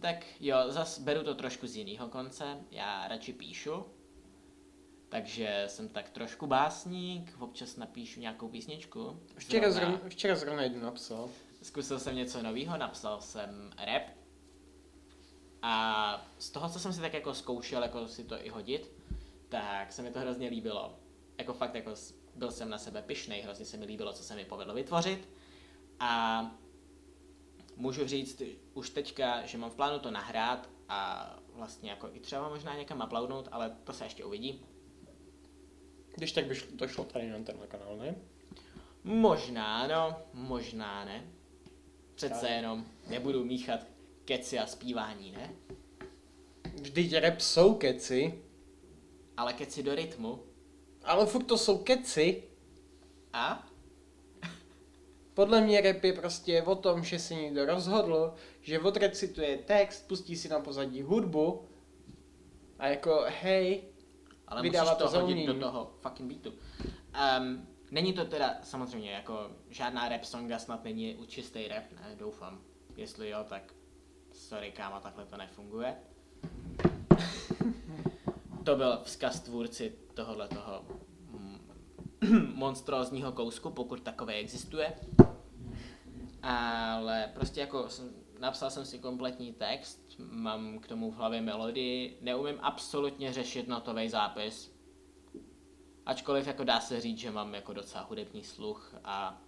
tak 0.02 0.26
jo, 0.40 0.58
zas 0.70 1.00
beru 1.00 1.24
to 1.24 1.36
trošku 1.36 1.68
z 1.68 1.76
jiného 1.76 2.08
konce. 2.10 2.58
Já 2.72 3.08
radši 3.08 3.34
píšu, 3.34 3.86
takže 5.10 5.64
jsem 5.68 5.90
tak 5.90 6.10
trošku 6.10 6.48
básník, 6.48 7.34
občas 7.40 7.76
napíšu 7.76 8.20
nějakou 8.20 8.48
písničku. 8.48 9.20
Včera, 9.38 9.72
Zrovna- 9.72 9.90
zrovna, 9.92 10.10
včera 10.10 10.36
zrovna 10.36 10.64
jeden 10.64 10.82
napsal. 10.82 11.30
Zkusil 11.62 12.00
jsem 12.00 12.16
něco 12.16 12.42
nového, 12.44 12.78
napsal 12.78 13.22
jsem 13.22 13.72
rap. 13.86 14.04
A 15.62 16.26
z 16.38 16.50
toho, 16.50 16.70
co 16.70 16.80
jsem 16.80 16.94
si 16.94 17.02
tak 17.02 17.14
jako 17.14 17.34
zkoušel, 17.34 17.84
jako 17.84 18.08
si 18.08 18.24
to 18.24 18.46
i 18.46 18.50
hodit, 18.50 18.92
tak 19.50 19.92
se 19.92 20.02
mi 20.02 20.12
to 20.12 20.20
hrozně 20.20 20.50
líbilo. 20.50 21.00
Jako 21.38 21.54
fakt, 21.54 21.76
jako 21.76 21.92
byl 22.36 22.52
jsem 22.52 22.70
na 22.70 22.78
sebe 22.78 23.02
pyšnej, 23.02 23.42
hrozně 23.42 23.66
se 23.66 23.78
mi 23.78 23.86
líbilo, 23.86 24.14
co 24.14 24.24
se 24.24 24.36
mi 24.36 24.46
povedlo 24.46 24.74
vytvořit. 24.74 25.30
A 26.00 26.42
můžu 27.76 28.08
říct 28.08 28.42
už 28.74 28.90
teďka, 28.90 29.46
že 29.46 29.58
mám 29.58 29.70
v 29.70 29.76
plánu 29.76 30.00
to 30.00 30.12
nahrát 30.12 30.70
a 30.90 31.30
vlastně 31.54 31.90
jako 31.90 32.10
i 32.14 32.20
třeba 32.20 32.50
možná 32.50 32.76
někam 32.76 33.04
uploadnout, 33.06 33.48
ale 33.52 33.78
to 33.84 33.94
se 33.94 34.06
ještě 34.06 34.26
uvidí. 34.26 34.66
Když 36.16 36.32
tak 36.32 36.46
by 36.46 36.56
šlo, 36.56 36.78
to 36.78 36.88
šlo 36.88 37.04
tady 37.04 37.30
na 37.30 37.40
tenhle 37.44 37.68
kanál, 37.68 37.98
ne? 37.98 38.16
Možná, 39.04 39.88
no, 39.88 40.16
možná 40.34 41.06
ne. 41.06 41.32
Přece 42.16 42.50
jenom 42.50 42.86
nebudu 43.08 43.46
míchat 43.46 43.80
keci 44.28 44.60
a 44.60 44.68
zpívání, 44.68 45.32
ne? 45.32 45.54
Vždyť 46.82 47.14
rap 47.14 47.40
jsou 47.42 47.74
keci, 47.74 48.44
Ale 49.38 49.54
keci 49.54 49.84
do 49.84 49.96
rytmu. 49.96 50.44
ale 51.04 51.26
furt 51.26 51.44
to 51.44 51.58
jsou 51.58 51.78
keci. 51.78 52.44
A? 53.34 53.68
Podle 55.34 55.62
mě 55.62 55.82
rap 55.82 56.04
je 56.04 56.14
prostě 56.14 56.64
o 56.64 56.76
tom, 56.76 57.04
že 57.04 57.20
se 57.20 57.34
někdo 57.34 57.66
rozhodl, 57.66 58.34
že 58.62 58.80
odrecituje 58.80 59.58
text, 59.58 60.08
pustí 60.08 60.36
si 60.36 60.50
na 60.50 60.60
pozadí 60.60 61.02
hudbu 61.02 61.68
a 62.80 62.88
jako 62.88 63.26
hej, 63.42 63.84
Ale 64.48 64.62
Vydává 64.62 64.92
musíš 64.92 64.98
to, 64.98 65.04
to 65.04 65.12
za 65.12 65.22
hodit 65.22 65.46
do 65.48 65.60
toho 65.60 65.92
fucking 66.00 66.34
beatu. 66.34 66.58
Um, 67.40 67.68
není 67.92 68.14
to 68.14 68.26
teda 68.26 68.60
samozřejmě 68.64 69.12
jako 69.12 69.52
žádná 69.70 70.10
rap 70.10 70.24
songa, 70.24 70.60
snad 70.60 70.84
není 70.84 71.16
u 71.16 71.26
čistý 71.26 71.68
rap, 71.68 71.84
ne, 71.92 72.16
doufám. 72.16 72.62
Jestli 72.96 73.30
jo, 73.30 73.46
tak 73.50 73.74
sorry 74.48 74.72
kámo, 74.72 75.00
takhle 75.00 75.26
to 75.26 75.38
nefunguje. 75.38 75.98
to 78.64 78.76
byl 78.76 79.00
vzkaz 79.04 79.40
tvůrci 79.40 79.94
tohohle 80.14 80.48
toho 80.48 80.86
mm, 81.30 81.60
monstrózního 82.54 83.32
kousku, 83.32 83.70
pokud 83.70 84.02
takový 84.02 84.34
existuje. 84.34 84.94
Ale 86.42 87.32
prostě 87.34 87.60
jako 87.60 87.90
jsem, 87.90 88.10
napsal 88.40 88.70
jsem 88.70 88.86
si 88.86 89.00
kompletní 89.00 89.54
text, 89.54 90.00
mám 90.20 90.80
k 90.80 90.88
tomu 90.88 91.12
v 91.12 91.16
hlavě 91.16 91.42
melodii, 91.42 92.18
neumím 92.22 92.58
absolutně 92.62 93.34
řešit 93.34 93.68
notový 93.68 94.10
zápis. 94.10 94.78
Ačkoliv 96.06 96.48
jako 96.48 96.64
dá 96.64 96.80
se 96.80 97.02
říct, 97.02 97.18
že 97.18 97.32
mám 97.32 97.56
jako 97.56 97.74
docela 97.74 98.04
hudební 98.04 98.44
sluch 98.44 98.96
a 99.04 99.42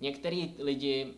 některý 0.00 0.54
lidi, 0.58 1.14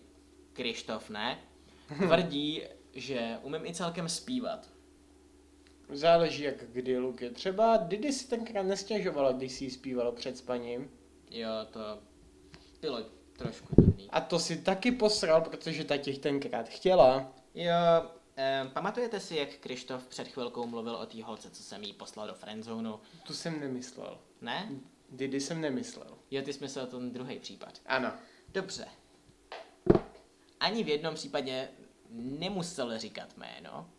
Krištof 0.52 1.10
ne, 1.10 1.38
tvrdí, 1.98 2.62
že 2.94 3.38
umím 3.42 3.66
i 3.66 3.74
celkem 3.74 4.08
zpívat. 4.08 4.68
záleží 5.92 6.42
jak 6.42 6.64
kdy 6.72 6.98
Luky. 6.98 7.30
Třeba 7.30 7.76
Didi 7.76 8.12
si 8.12 8.28
tenkrát 8.28 8.62
nestěžovala, 8.62 9.32
když 9.32 9.52
si 9.52 9.64
ji 9.64 9.70
zpívala 9.70 10.12
před 10.12 10.38
spaním. 10.38 10.90
Jo, 11.30 11.48
to 11.70 11.80
bylo 12.80 13.04
trošku 13.38 13.82
divný. 13.82 14.10
A 14.10 14.20
to 14.20 14.38
si 14.38 14.56
taky 14.56 14.92
posral, 14.92 15.40
protože 15.40 15.84
ta 15.84 15.96
těch 15.96 16.18
tenkrát 16.18 16.68
chtěla. 16.68 17.32
Jo, 17.54 17.72
eh, 18.36 18.70
pamatujete 18.72 19.20
si, 19.20 19.36
jak 19.36 19.54
Krištof 19.54 20.06
před 20.06 20.28
chvilkou 20.28 20.66
mluvil 20.66 20.94
o 20.94 21.06
té 21.06 21.22
holce, 21.22 21.50
co 21.50 21.62
jsem 21.62 21.82
jí 21.82 21.92
poslal 21.92 22.26
do 22.26 22.34
friendzonu? 22.34 23.00
Tu 23.26 23.34
jsem 23.34 23.60
nemyslel. 23.60 24.18
Ne? 24.40 24.68
Didi 25.10 25.40
jsem 25.40 25.60
nemyslel. 25.60 26.18
Jo, 26.30 26.42
ty 26.42 26.52
jsi 26.52 26.60
myslel 26.60 26.86
ten 26.86 27.12
druhý 27.12 27.38
případ. 27.38 27.80
Ano. 27.86 28.12
Dobře. 28.48 28.86
Ani 30.60 30.84
v 30.84 30.88
jednom 30.88 31.14
případě 31.14 31.68
nemusel 32.10 32.98
říkat 32.98 33.36
jméno. 33.36 33.90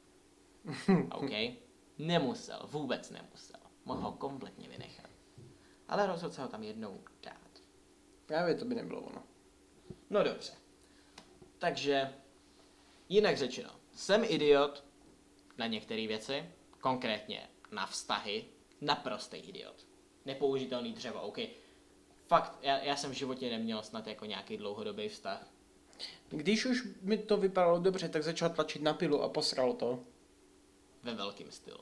OK? 1.11 1.31
Nemusel, 1.97 2.59
vůbec 2.71 3.09
nemusel. 3.09 3.59
Mohl 3.85 4.01
ho 4.01 4.11
kompletně 4.11 4.69
vynechat. 4.69 5.09
Ale 5.87 6.07
rozhodl 6.07 6.33
se 6.33 6.41
ho 6.41 6.47
tam 6.47 6.63
jednou 6.63 7.03
dát. 7.23 7.61
Právě 8.25 8.55
to 8.55 8.65
by 8.65 8.75
nebylo 8.75 9.01
ono. 9.01 9.23
No 10.09 10.23
dobře. 10.23 10.53
Takže, 11.57 12.13
jinak 13.09 13.37
řečeno, 13.37 13.69
jsem 13.93 14.23
idiot 14.23 14.83
na 15.57 15.67
některé 15.67 16.07
věci, 16.07 16.49
konkrétně 16.79 17.49
na 17.71 17.85
vztahy, 17.85 18.45
naprostý 18.81 19.37
idiot. 19.37 19.87
Nepoužitelný 20.25 20.93
dřevo, 20.93 21.21
OK. 21.21 21.37
Fakt, 22.27 22.57
já, 22.61 22.77
já 22.77 22.95
jsem 22.95 23.11
v 23.11 23.15
životě 23.15 23.49
neměl 23.49 23.83
snad 23.83 24.07
jako 24.07 24.25
nějaký 24.25 24.57
dlouhodobý 24.57 25.09
vztah. 25.09 25.47
Když 26.31 26.65
už 26.65 26.87
mi 27.01 27.17
to 27.17 27.37
vypadalo 27.37 27.79
dobře, 27.79 28.09
tak 28.09 28.23
začal 28.23 28.49
tlačit 28.49 28.81
na 28.81 28.93
pilu 28.93 29.21
a 29.21 29.29
posral 29.29 29.73
to. 29.73 29.99
Ve 31.03 31.13
velkém 31.13 31.51
stylu. 31.51 31.79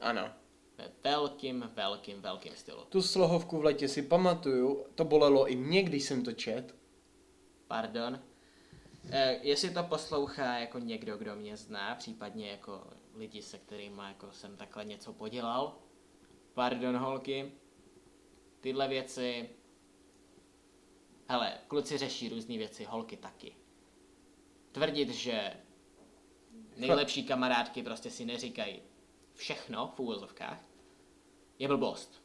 Ano. 0.00 0.30
Ve 0.78 0.92
velkým, 1.04 1.70
velkým, 1.74 2.20
velkým 2.20 2.52
stylu. 2.56 2.84
Tu 2.88 3.02
slohovku 3.02 3.58
v 3.58 3.64
letě 3.64 3.88
si 3.88 4.02
pamatuju, 4.02 4.84
to 4.94 5.04
bolelo 5.04 5.46
i 5.46 5.56
mě, 5.56 5.82
když 5.82 6.04
jsem 6.04 6.24
to 6.24 6.32
čet. 6.32 6.74
Pardon. 7.68 8.20
Eh, 9.10 9.38
jestli 9.42 9.70
to 9.70 9.82
poslouchá 9.82 10.58
jako 10.58 10.78
někdo, 10.78 11.16
kdo 11.16 11.36
mě 11.36 11.56
zná, 11.56 11.94
případně 11.94 12.50
jako 12.50 12.86
lidi, 13.14 13.42
se 13.42 13.58
kterými 13.58 14.02
jako 14.08 14.32
jsem 14.32 14.56
takhle 14.56 14.84
něco 14.84 15.12
podělal, 15.12 15.78
pardon 16.54 16.96
holky, 16.96 17.52
tyhle 18.60 18.88
věci, 18.88 19.50
hele, 21.28 21.58
kluci 21.68 21.98
řeší 21.98 22.28
různé 22.28 22.58
věci, 22.58 22.84
holky 22.84 23.16
taky. 23.16 23.59
Tvrdit, 24.72 25.10
že 25.10 25.52
nejlepší 26.76 27.24
kamarádky 27.24 27.82
prostě 27.82 28.10
si 28.10 28.24
neříkají 28.24 28.82
všechno 29.34 29.92
v 29.96 30.00
úvozovkách, 30.00 30.64
je 31.58 31.68
blbost. 31.68 32.22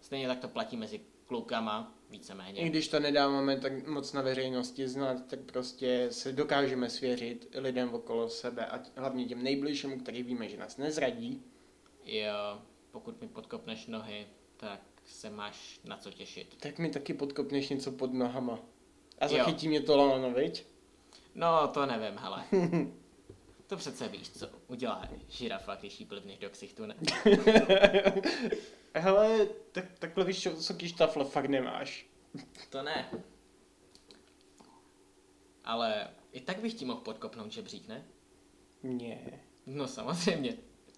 Stejně 0.00 0.28
tak 0.28 0.38
to 0.38 0.48
platí 0.48 0.76
mezi 0.76 1.00
klukama, 1.26 1.94
víceméně. 2.10 2.60
I 2.60 2.68
když 2.68 2.88
to 2.88 3.00
nedáváme 3.00 3.60
tak 3.60 3.86
moc 3.86 4.12
na 4.12 4.22
veřejnosti 4.22 4.88
znát, 4.88 5.26
tak 5.26 5.40
prostě 5.40 6.08
se 6.10 6.32
dokážeme 6.32 6.90
svěřit 6.90 7.48
lidem 7.54 7.94
okolo 7.94 8.28
sebe 8.28 8.66
a 8.66 8.82
hlavně 8.96 9.24
těm 9.24 9.42
nejbližším, 9.42 10.00
který 10.00 10.22
víme, 10.22 10.48
že 10.48 10.56
nás 10.56 10.76
nezradí. 10.76 11.42
Jo, 12.04 12.62
pokud 12.90 13.20
mi 13.20 13.28
podkopneš 13.28 13.86
nohy, 13.86 14.26
tak 14.56 14.80
se 15.04 15.30
máš 15.30 15.80
na 15.84 15.96
co 15.96 16.10
těšit. 16.10 16.56
Tak 16.60 16.78
mi 16.78 16.90
taky 16.90 17.14
podkopneš 17.14 17.68
něco 17.68 17.92
pod 17.92 18.12
nohama. 18.12 18.58
A 19.18 19.24
Jo. 19.26 19.30
zachytí 19.30 19.68
mě 19.68 19.80
to 19.80 19.96
lano, 19.96 20.30
viď? 20.32 20.64
No, 21.36 21.68
to 21.68 21.86
nevím, 21.86 22.18
hele. 22.18 22.44
To 23.66 23.76
přece 23.76 24.08
víš, 24.08 24.30
co 24.30 24.48
udělá 24.68 25.08
žirafa, 25.28 25.74
když 25.74 26.00
jí 26.00 26.06
plivneš 26.06 26.38
do 26.38 26.50
ksichtu, 26.50 26.86
ne? 26.86 26.96
Hele, 28.94 29.46
tak, 29.72 29.84
takhle 29.98 30.24
vysoký 30.24 30.88
štafle 30.88 31.24
fakt 31.24 31.48
nemáš. 31.48 32.06
To 32.70 32.82
ne. 32.82 33.10
Ale 35.64 36.08
i 36.32 36.40
tak 36.40 36.60
bych 36.60 36.74
ti 36.74 36.84
mohl 36.84 37.00
podkopnout 37.00 37.52
žebřík, 37.52 37.88
ne? 37.88 38.04
Ne. 38.82 39.40
No 39.66 39.88
samozřejmě. 39.88 40.56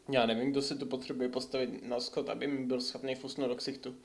Já 0.08 0.26
nevím, 0.26 0.50
kdo 0.50 0.62
se 0.62 0.74
tu 0.74 0.86
potřebuje 0.86 1.28
postavit 1.28 1.82
na 1.88 2.00
skot, 2.00 2.28
aby 2.28 2.46
mi 2.46 2.66
byl 2.66 2.80
schopný 2.80 3.14
fusnout 3.14 3.48
do 3.48 3.56
ksichtu. 3.56 3.96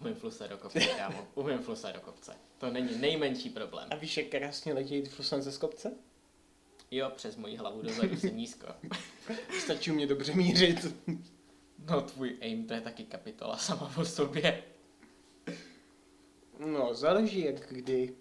Umím 0.00 0.14
flusat 0.14 0.50
do 0.50 0.58
kopce, 0.58 0.80
kámo. 0.80 1.28
Umím 1.34 1.58
flusat 1.58 1.94
do 1.94 2.00
kopce. 2.00 2.36
To 2.58 2.70
není 2.70 2.98
nejmenší 2.98 3.50
problém. 3.50 3.88
A 3.90 3.96
víš, 3.96 4.16
jak 4.16 4.26
krásně 4.26 4.74
letějí 4.74 5.04
fusnout 5.04 5.42
ze 5.42 5.52
skopce? 5.52 5.92
Jo, 6.90 7.10
přes 7.16 7.36
moji 7.36 7.56
hlavu 7.56 7.82
dozadu 7.82 8.16
jsem 8.16 8.36
nízko. 8.36 8.66
Stačí 9.60 9.90
mě 9.90 10.06
dobře 10.06 10.34
mířit. 10.34 10.94
No 11.90 12.00
tvůj 12.00 12.38
aim, 12.40 12.66
to 12.66 12.74
je 12.74 12.80
taky 12.80 13.04
kapitola 13.04 13.56
sama 13.56 13.92
o 13.96 14.04
sobě. 14.04 14.64
No, 16.58 16.94
záleží 16.94 17.44
jak 17.44 17.72
kdy. 17.72 18.14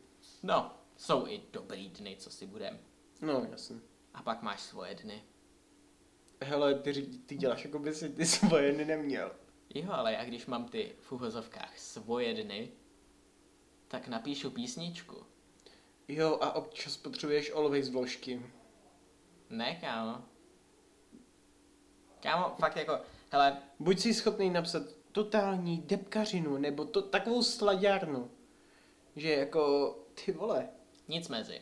No, 0.44 0.74
jsou 0.98 1.28
i 1.28 1.42
dobrý 1.52 1.90
dny, 1.90 2.16
co 2.20 2.30
si 2.30 2.46
budem. 2.46 2.80
No, 3.22 3.48
jasně. 3.52 3.76
A 4.14 4.24
pak 4.24 4.42
máš 4.42 4.62
svoje 4.62 4.96
dny. 4.96 5.24
Hele, 6.42 6.76
ty, 6.76 6.94
ty 7.04 7.36
děláš, 7.36 7.64
jako 7.64 7.80
by 7.80 7.94
si 7.94 8.10
ty 8.10 8.26
svoje 8.26 8.72
dny 8.72 8.86
neměl. 8.86 9.32
Jo, 9.76 9.92
ale 9.92 10.14
já 10.14 10.26
když 10.26 10.46
mám 10.46 10.66
ty 10.66 10.96
v 11.00 11.12
uvozovkách 11.12 11.80
svoje 11.80 12.44
dny, 12.44 12.72
tak 13.88 14.08
napíšu 14.08 14.50
písničku. 14.50 15.26
Jo, 16.08 16.38
a 16.42 16.52
občas 16.52 16.98
potřebuješ 16.98 17.52
z 17.82 17.90
vložky. 17.90 18.46
Ne, 19.50 19.76
kámo. 19.76 20.24
Kámo, 22.22 22.56
fakt 22.60 22.76
jako, 22.76 23.00
hele, 23.32 23.62
Buď 23.80 24.00
si 24.00 24.14
schopný 24.14 24.50
napsat 24.50 24.84
totální 25.12 25.78
depkařinu, 25.78 26.58
nebo 26.58 26.86
to 26.86 27.02
takovou 27.02 27.44
slaďárnu. 27.44 28.32
Že 29.16 29.32
jako, 29.32 29.96
ty 30.14 30.32
vole, 30.32 30.70
nic 31.08 31.30
mezi. 31.30 31.62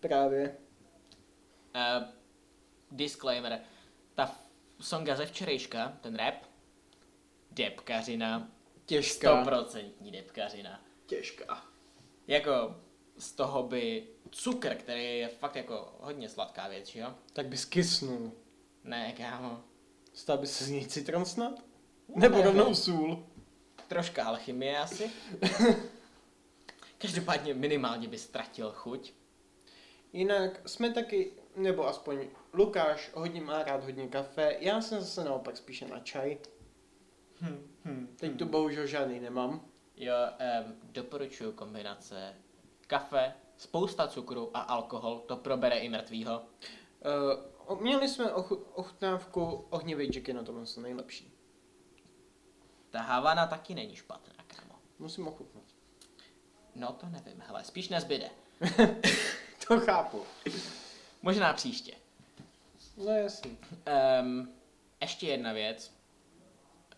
právě. 0.00 0.56
Uh, 1.74 2.08
disclaimer, 2.90 3.60
ta 4.14 4.36
songa 4.80 5.16
ze 5.16 5.26
včerejška, 5.26 5.98
ten 6.00 6.16
rap, 6.16 6.34
depkařina, 7.54 8.48
Těžká. 8.86 9.40
stoprocentní 9.42 10.10
depkařina. 10.10 10.80
Těžká. 11.06 11.64
Jako, 12.26 12.76
z 13.18 13.32
toho 13.32 13.62
by 13.62 14.06
cukr, 14.30 14.74
který 14.74 15.18
je 15.18 15.28
fakt 15.28 15.56
jako 15.56 15.94
hodně 16.00 16.28
sladká 16.28 16.68
věc, 16.68 16.86
že 16.88 17.00
jo? 17.00 17.14
Tak 17.32 17.46
bys 17.46 17.64
kysnul. 17.64 18.32
Ne, 18.84 19.12
kámo. 19.12 19.60
Stal 20.12 20.38
by 20.38 20.46
se 20.46 20.64
z 20.64 20.70
něj 20.70 20.86
citron 20.86 21.24
snad? 21.24 21.62
Nebo 22.16 22.36
Ne, 22.36 22.44
rovnou 22.44 22.68
ne. 22.68 22.74
sůl? 22.74 23.26
Troška 23.88 24.24
alchymie 24.24 24.78
asi. 24.78 25.10
Každopádně 26.98 27.54
minimálně 27.54 28.08
by 28.08 28.18
ztratil 28.18 28.72
chuť. 28.72 29.12
Jinak 30.12 30.68
jsme 30.68 30.90
taky, 30.92 31.32
nebo 31.56 31.88
aspoň 31.88 32.28
Lukáš 32.52 33.10
hodně 33.14 33.40
má 33.40 33.62
rád 33.62 33.84
hodně 33.84 34.08
kafe, 34.08 34.56
já 34.60 34.80
jsem 34.80 35.00
zase 35.00 35.24
naopak 35.24 35.56
spíše 35.56 35.86
na 35.86 36.00
čaj. 36.00 36.38
Hm, 37.40 37.70
hm, 37.84 38.16
Teď 38.20 38.38
tu 38.38 38.44
bohužel 38.46 38.86
žádný 38.86 39.20
nemám. 39.20 39.60
Jo, 39.96 40.14
um, 40.66 40.74
doporučuji 40.82 41.52
kombinace 41.52 42.34
kafe, 42.86 43.34
spousta 43.56 44.08
cukru 44.08 44.50
a 44.56 44.60
alkohol, 44.60 45.18
to 45.26 45.36
probere 45.36 45.78
i 45.78 45.88
mrtvýho. 45.88 46.42
Uh, 47.68 47.80
měli 47.80 48.08
jsme 48.08 48.24
ochu- 48.32 48.64
ochutnávku 48.74 49.64
ohnivý 49.70 50.06
Jack 50.06 50.28
je 50.28 50.34
na 50.34 50.42
tom 50.42 50.58
asi 50.62 50.80
nejlepší. 50.80 51.32
Ta 52.90 53.00
Havana 53.00 53.46
taky 53.46 53.74
není 53.74 53.96
špatná, 53.96 54.34
kámo. 54.46 54.74
Musím 54.98 55.28
ochutnat. 55.28 55.64
No 56.74 56.92
to 56.92 57.06
nevím, 57.06 57.42
hele, 57.46 57.64
spíš 57.64 57.88
nezbyde. 57.88 58.30
To 59.68 59.80
chápu. 59.80 60.22
Možná 61.22 61.52
příště. 61.52 61.94
No 62.96 63.12
jasný. 63.12 63.58
Um, 64.22 64.52
ještě 65.00 65.26
jedna 65.26 65.52
věc. 65.52 65.93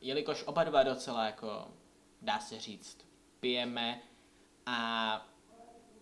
Jelikož 0.01 0.43
oba 0.47 0.65
dva 0.65 0.83
docela 0.83 1.27
jako, 1.27 1.69
dá 2.23 2.41
se 2.41 2.61
říct, 2.61 2.99
pijeme 3.41 4.01
a 4.67 5.29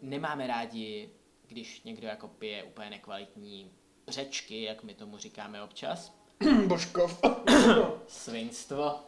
nemáme 0.02 0.46
rádi, 0.46 1.10
když 1.46 1.82
někdo 1.82 2.08
jako 2.08 2.28
pije 2.28 2.64
úplně 2.64 2.90
nekvalitní 2.90 3.70
břečky, 4.06 4.62
jak 4.62 4.82
my 4.82 4.94
tomu 4.94 5.18
říkáme 5.18 5.62
občas, 5.62 6.12
Božkov. 6.66 7.20
svinstvo, 8.06 9.00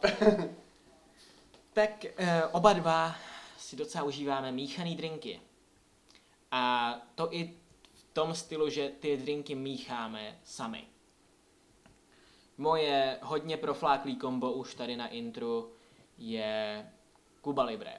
tak 1.73 2.05
eh, 2.05 2.45
oba 2.45 2.73
dva 2.73 3.15
si 3.57 3.75
docela 3.75 4.03
užíváme 4.03 4.51
míchaný 4.51 4.95
drinky. 4.95 5.41
A 6.51 6.93
to 7.15 7.33
i 7.33 7.53
v 7.93 8.03
tom 8.13 8.35
stylu, 8.35 8.69
že 8.69 8.89
ty 8.89 9.17
drinky 9.17 9.55
mícháme 9.55 10.39
sami. 10.43 10.87
Moje 12.57 13.19
hodně 13.21 13.57
profláklý 13.57 14.15
kombo 14.15 14.51
už 14.51 14.75
tady 14.75 14.95
na 14.95 15.07
intru 15.07 15.71
je 16.17 16.85
Cuba 17.43 17.63
Libre. 17.63 17.93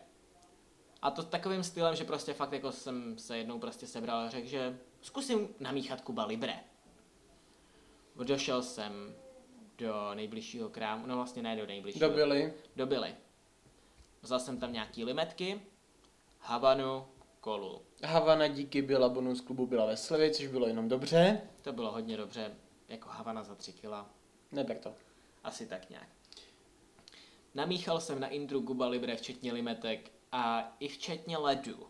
A 1.03 1.11
to 1.11 1.23
takovým 1.23 1.63
stylem, 1.63 1.97
že 1.97 2.05
prostě 2.05 2.33
fakt 2.33 2.53
jako 2.53 2.73
jsem 2.73 3.19
se 3.19 3.39
jednou 3.39 3.59
prostě 3.59 3.87
sebral 3.87 4.19
a 4.19 4.29
řekl, 4.29 4.49
že 4.49 4.79
zkusím 5.01 5.49
namíchat 5.61 6.01
Cuba 6.01 6.25
Libre. 6.25 6.61
Došel 8.25 8.63
jsem 8.63 9.15
do 9.79 10.15
nejbližšího 10.15 10.69
krámu, 10.69 11.07
no 11.07 11.17
vlastně 11.17 11.43
ne 11.43 11.57
do 11.57 11.67
nejbližšího. 11.67 12.09
Dobili. 12.09 12.55
Do 12.77 12.87
Billy. 12.87 13.15
Vzal 14.23 14.41
jsem 14.41 14.61
tam 14.61 14.73
nějaký 14.73 15.05
limetky, 15.05 15.63
Havanu, 16.41 17.07
kolu. 17.41 17.83
Havana 18.05 18.47
díky 18.47 18.83
byla 18.83 19.09
bonus 19.09 19.41
klubu 19.41 19.67
byla 19.67 19.87
ve 19.87 19.97
slevě, 19.97 20.31
což 20.31 20.47
bylo 20.47 20.67
jenom 20.67 20.89
dobře. 20.89 21.41
To 21.63 21.73
bylo 21.73 21.93
hodně 21.93 22.17
dobře, 22.17 22.55
jako 22.89 23.09
Havana 23.09 23.43
za 23.43 23.55
3 23.55 23.73
kila, 23.73 24.11
Neber 24.53 24.79
to. 24.79 24.95
asi 25.45 25.67
tak 25.67 25.91
nějak. 25.91 26.09
Namíchal 27.55 28.01
jsem 28.01 28.21
na 28.21 28.29
intru 28.29 28.63
Cuba 28.67 28.87
Libre 28.87 29.17
včetně 29.17 29.53
limetek 29.53 30.11
a 30.33 30.73
i 30.81 30.89
včetně 30.89 31.39
ledu. 31.39 31.87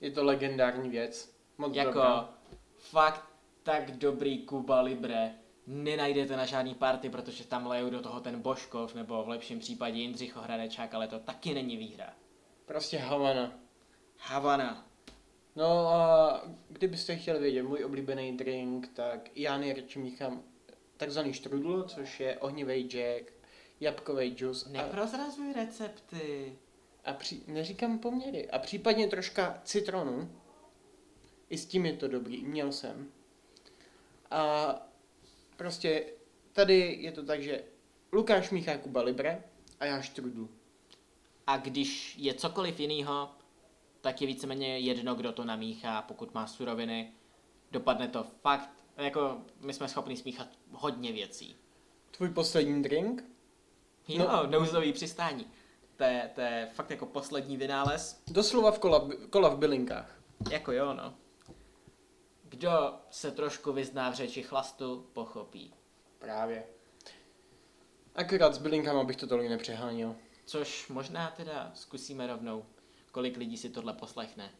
Je 0.00 0.10
to 0.10 0.24
legendární 0.24 0.90
věc. 0.90 1.34
Moc 1.58 1.76
Jako 1.76 1.92
dobrá. 1.92 2.34
fakt 2.78 3.24
tak 3.62 3.90
dobrý 3.90 4.46
Cuba 4.46 4.80
Libre 4.80 5.34
nenajdete 5.66 6.36
na 6.36 6.46
žádný 6.46 6.74
party, 6.74 7.10
protože 7.10 7.44
tam 7.44 7.66
lejou 7.66 7.90
do 7.90 8.00
toho 8.00 8.20
ten 8.20 8.40
Božkov, 8.40 8.94
nebo 8.94 9.24
v 9.24 9.28
lepším 9.28 9.58
případě 9.58 10.00
Jindřicho 10.00 10.40
Hradečák, 10.40 10.94
ale 10.94 11.08
to 11.08 11.18
taky 11.18 11.54
není 11.54 11.76
výhra. 11.76 12.14
Prostě 12.66 12.98
Havana. 12.98 13.52
Havana. 14.18 14.86
No 15.56 15.88
a 15.88 16.42
kdybyste 16.68 17.16
chtěli 17.16 17.38
vědět 17.40 17.62
můj 17.62 17.84
oblíbený 17.84 18.36
drink, 18.36 18.88
tak 18.88 19.30
já 19.34 19.58
nejradši 19.58 19.98
míchám 19.98 20.42
takzvaný 20.96 21.32
štrudl, 21.32 21.82
což 21.82 22.20
je 22.20 22.38
ohnivý 22.38 22.82
jack, 22.88 23.32
jabkový 23.80 24.34
džus 24.34 24.66
a, 24.66 24.68
Neprozrazuj 24.70 25.52
recepty. 25.52 26.58
a 27.04 27.12
při, 27.12 27.40
neříkám 27.46 27.98
poměry. 27.98 28.50
A 28.50 28.58
případně 28.58 29.06
troška 29.06 29.60
citronu. 29.64 30.40
I 31.50 31.58
s 31.58 31.66
tím 31.66 31.86
je 31.86 31.92
to 31.92 32.08
dobrý, 32.08 32.44
měl 32.44 32.72
jsem. 32.72 33.10
A 34.30 34.74
prostě 35.56 36.06
tady 36.52 36.98
je 37.00 37.12
to 37.12 37.22
tak, 37.24 37.42
že 37.42 37.64
Lukáš 38.12 38.50
míchá 38.50 38.78
Kuba 38.78 39.02
Libre 39.02 39.44
a 39.80 39.84
já 39.84 40.02
štrudl. 40.02 40.48
A 41.46 41.56
když 41.56 42.16
je 42.18 42.34
cokoliv 42.34 42.80
jiného, 42.80 43.30
tak 44.00 44.20
je 44.20 44.26
víceméně 44.26 44.78
jedno, 44.78 45.14
kdo 45.14 45.32
to 45.32 45.44
namíchá, 45.44 46.02
pokud 46.02 46.34
má 46.34 46.46
suroviny. 46.46 47.12
Dopadne 47.70 48.08
to 48.08 48.26
fakt, 48.42 48.83
jako 48.96 49.38
my 49.60 49.72
jsme 49.74 49.88
schopni 49.88 50.16
smíchat 50.16 50.48
hodně 50.72 51.12
věcí. 51.12 51.56
Tvůj 52.10 52.28
poslední 52.28 52.82
drink? 52.82 53.24
Jo, 54.08 54.18
No. 54.18 54.36
no. 54.36 54.50
nouzový 54.50 54.92
přistání. 54.92 55.46
To 55.96 56.04
je, 56.04 56.30
to 56.34 56.40
je 56.40 56.70
fakt 56.74 56.90
jako 56.90 57.06
poslední 57.06 57.56
vynález. 57.56 58.22
Doslova 58.26 58.70
v 58.70 58.78
kola, 58.78 59.08
kola 59.30 59.48
v 59.48 59.58
bylinkách. 59.58 60.20
Jako 60.50 60.72
jo, 60.72 60.94
no. 60.94 61.14
Kdo 62.42 62.94
se 63.10 63.30
trošku 63.30 63.72
vyzná 63.72 64.10
v 64.10 64.14
řeči 64.14 64.42
chlastu, 64.42 65.06
pochopí. 65.12 65.74
Právě. 66.18 66.64
Akorát 68.14 68.54
s 68.54 68.58
bylinkama 68.58 69.04
bych 69.04 69.16
to 69.16 69.26
tolik 69.26 69.50
nepřeháněl. 69.50 70.16
Což 70.44 70.88
možná 70.88 71.30
teda 71.30 71.70
zkusíme 71.74 72.26
rovnou, 72.26 72.64
kolik 73.12 73.36
lidí 73.36 73.56
si 73.56 73.70
tohle 73.70 73.92
poslechne 73.92 74.50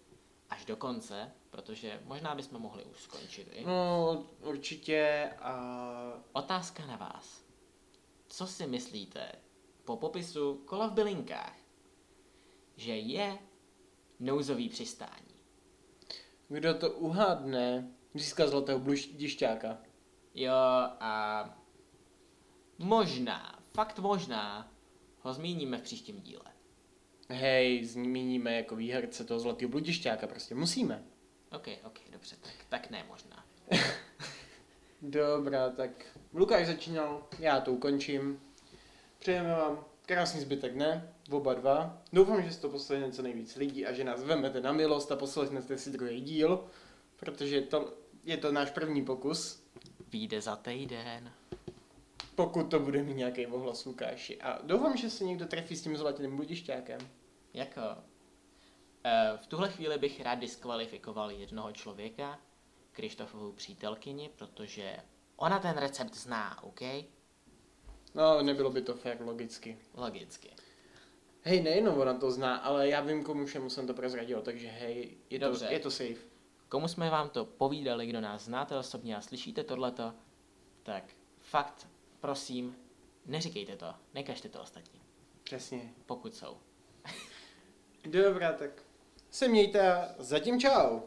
až 0.50 0.64
do 0.64 0.76
konce, 0.76 1.32
protože 1.50 2.02
možná 2.04 2.34
bychom 2.34 2.62
mohli 2.62 2.84
už 2.84 3.02
skončit. 3.02 3.48
I. 3.52 3.64
No, 3.64 4.26
určitě 4.40 5.30
a... 5.38 6.22
Otázka 6.32 6.86
na 6.86 6.96
vás. 6.96 7.44
Co 8.28 8.46
si 8.46 8.66
myslíte 8.66 9.32
po 9.84 9.96
popisu 9.96 10.54
kola 10.54 10.86
v 10.86 10.92
bylinkách, 10.92 11.56
že 12.76 12.96
je 12.96 13.38
nouzový 14.20 14.68
přistání? 14.68 15.34
Kdo 16.48 16.74
to 16.74 16.90
uhádne, 16.90 17.94
získá 18.14 18.46
zlatého 18.46 18.78
bludišťáka. 18.78 19.78
Jo 20.34 20.54
a 21.00 21.44
možná, 22.78 23.58
fakt 23.66 23.98
možná, 23.98 24.72
ho 25.20 25.32
zmíníme 25.32 25.78
v 25.78 25.82
příštím 25.82 26.20
díle. 26.20 26.53
Hej, 27.28 27.84
zmíníme 27.84 28.56
jako 28.56 28.76
výherce 28.76 29.24
toho 29.24 29.40
zlatého 29.40 29.68
bludišťáka, 29.68 30.26
prostě 30.26 30.54
musíme. 30.54 31.04
Ok, 31.52 31.68
ok, 31.84 31.98
dobře, 32.12 32.36
tak, 32.40 32.52
tak 32.68 32.90
ne 32.90 33.04
možná. 33.08 33.44
Dobrá, 35.02 35.70
tak 35.70 35.90
Lukáš 36.34 36.66
začínal, 36.66 37.26
já 37.38 37.60
to 37.60 37.72
ukončím. 37.72 38.40
Přejeme 39.18 39.48
vám 39.48 39.84
krásný 40.06 40.40
zbytek 40.40 40.72
dne, 40.72 41.14
oba 41.30 41.54
dva. 41.54 42.02
Doufám, 42.12 42.42
že 42.42 42.52
si 42.52 42.60
to 42.60 42.68
poslechne 42.68 43.12
co 43.12 43.22
nejvíc 43.22 43.56
lidí 43.56 43.86
a 43.86 43.92
že 43.92 44.04
nás 44.04 44.22
vemete 44.22 44.60
na 44.60 44.72
milost 44.72 45.12
a 45.12 45.16
poslechnete 45.16 45.78
si 45.78 45.90
druhý 45.90 46.20
díl, 46.20 46.64
protože 47.16 47.60
to, 47.60 47.94
je 48.24 48.36
to 48.36 48.52
náš 48.52 48.70
první 48.70 49.04
pokus. 49.04 49.64
Výjde 50.12 50.40
za 50.40 50.56
týden. 50.56 51.32
Pokud 52.34 52.70
to 52.70 52.80
bude 52.80 53.02
mít 53.02 53.16
nějaký 53.16 53.46
ohlas 53.46 53.84
Lukáši. 53.84 54.40
A 54.40 54.58
doufám, 54.62 54.96
že 54.96 55.10
se 55.10 55.24
někdo 55.24 55.46
trefí 55.46 55.76
s 55.76 55.82
tím 55.82 55.96
zlatým 55.96 56.36
bludišťákem. 56.36 57.00
Jako, 57.54 57.80
eh, 59.04 59.32
v 59.36 59.46
tuhle 59.46 59.68
chvíli 59.68 59.98
bych 59.98 60.20
rád 60.20 60.34
diskvalifikoval 60.34 61.30
jednoho 61.30 61.72
člověka, 61.72 62.38
Krištofovou 62.92 63.52
přítelkyni, 63.52 64.30
protože 64.36 64.96
ona 65.36 65.58
ten 65.58 65.76
recept 65.76 66.14
zná, 66.14 66.62
OK? 66.62 66.80
No, 68.14 68.42
nebylo 68.42 68.70
by 68.70 68.82
to 68.82 68.94
fér 68.94 69.16
logicky. 69.20 69.78
Logicky. 69.94 70.50
Hej, 71.42 71.62
nejenom 71.62 71.98
ona 71.98 72.14
to 72.14 72.30
zná, 72.30 72.56
ale 72.56 72.88
já 72.88 73.00
vím, 73.00 73.24
komu 73.24 73.46
všemu 73.46 73.70
jsem 73.70 73.86
to 73.86 73.94
prozradil, 73.94 74.42
takže 74.42 74.68
hej, 74.68 75.16
je 75.30 75.38
to, 75.38 75.46
Dobře. 75.46 75.66
je 75.70 75.78
to 75.80 75.90
safe. 75.90 76.20
Komu 76.68 76.88
jsme 76.88 77.10
vám 77.10 77.30
to 77.30 77.44
povídali, 77.44 78.06
kdo 78.06 78.20
nás 78.20 78.44
znáte 78.44 78.78
osobně 78.78 79.16
a 79.16 79.20
slyšíte 79.20 79.64
tohleto, 79.64 80.14
tak 80.82 81.04
fakt, 81.40 81.88
prosím, 82.24 82.76
neříkejte 83.26 83.76
to, 83.76 83.94
nekažte 84.14 84.48
to 84.48 84.62
ostatní, 84.62 85.00
Přesně. 85.42 85.94
pokud 86.06 86.34
jsou. 86.34 86.56
Dobrá, 88.04 88.52
tak 88.52 88.82
se 89.30 89.48
mějte 89.48 89.92
a 89.92 90.14
zatím 90.18 90.60
čau. 90.60 91.00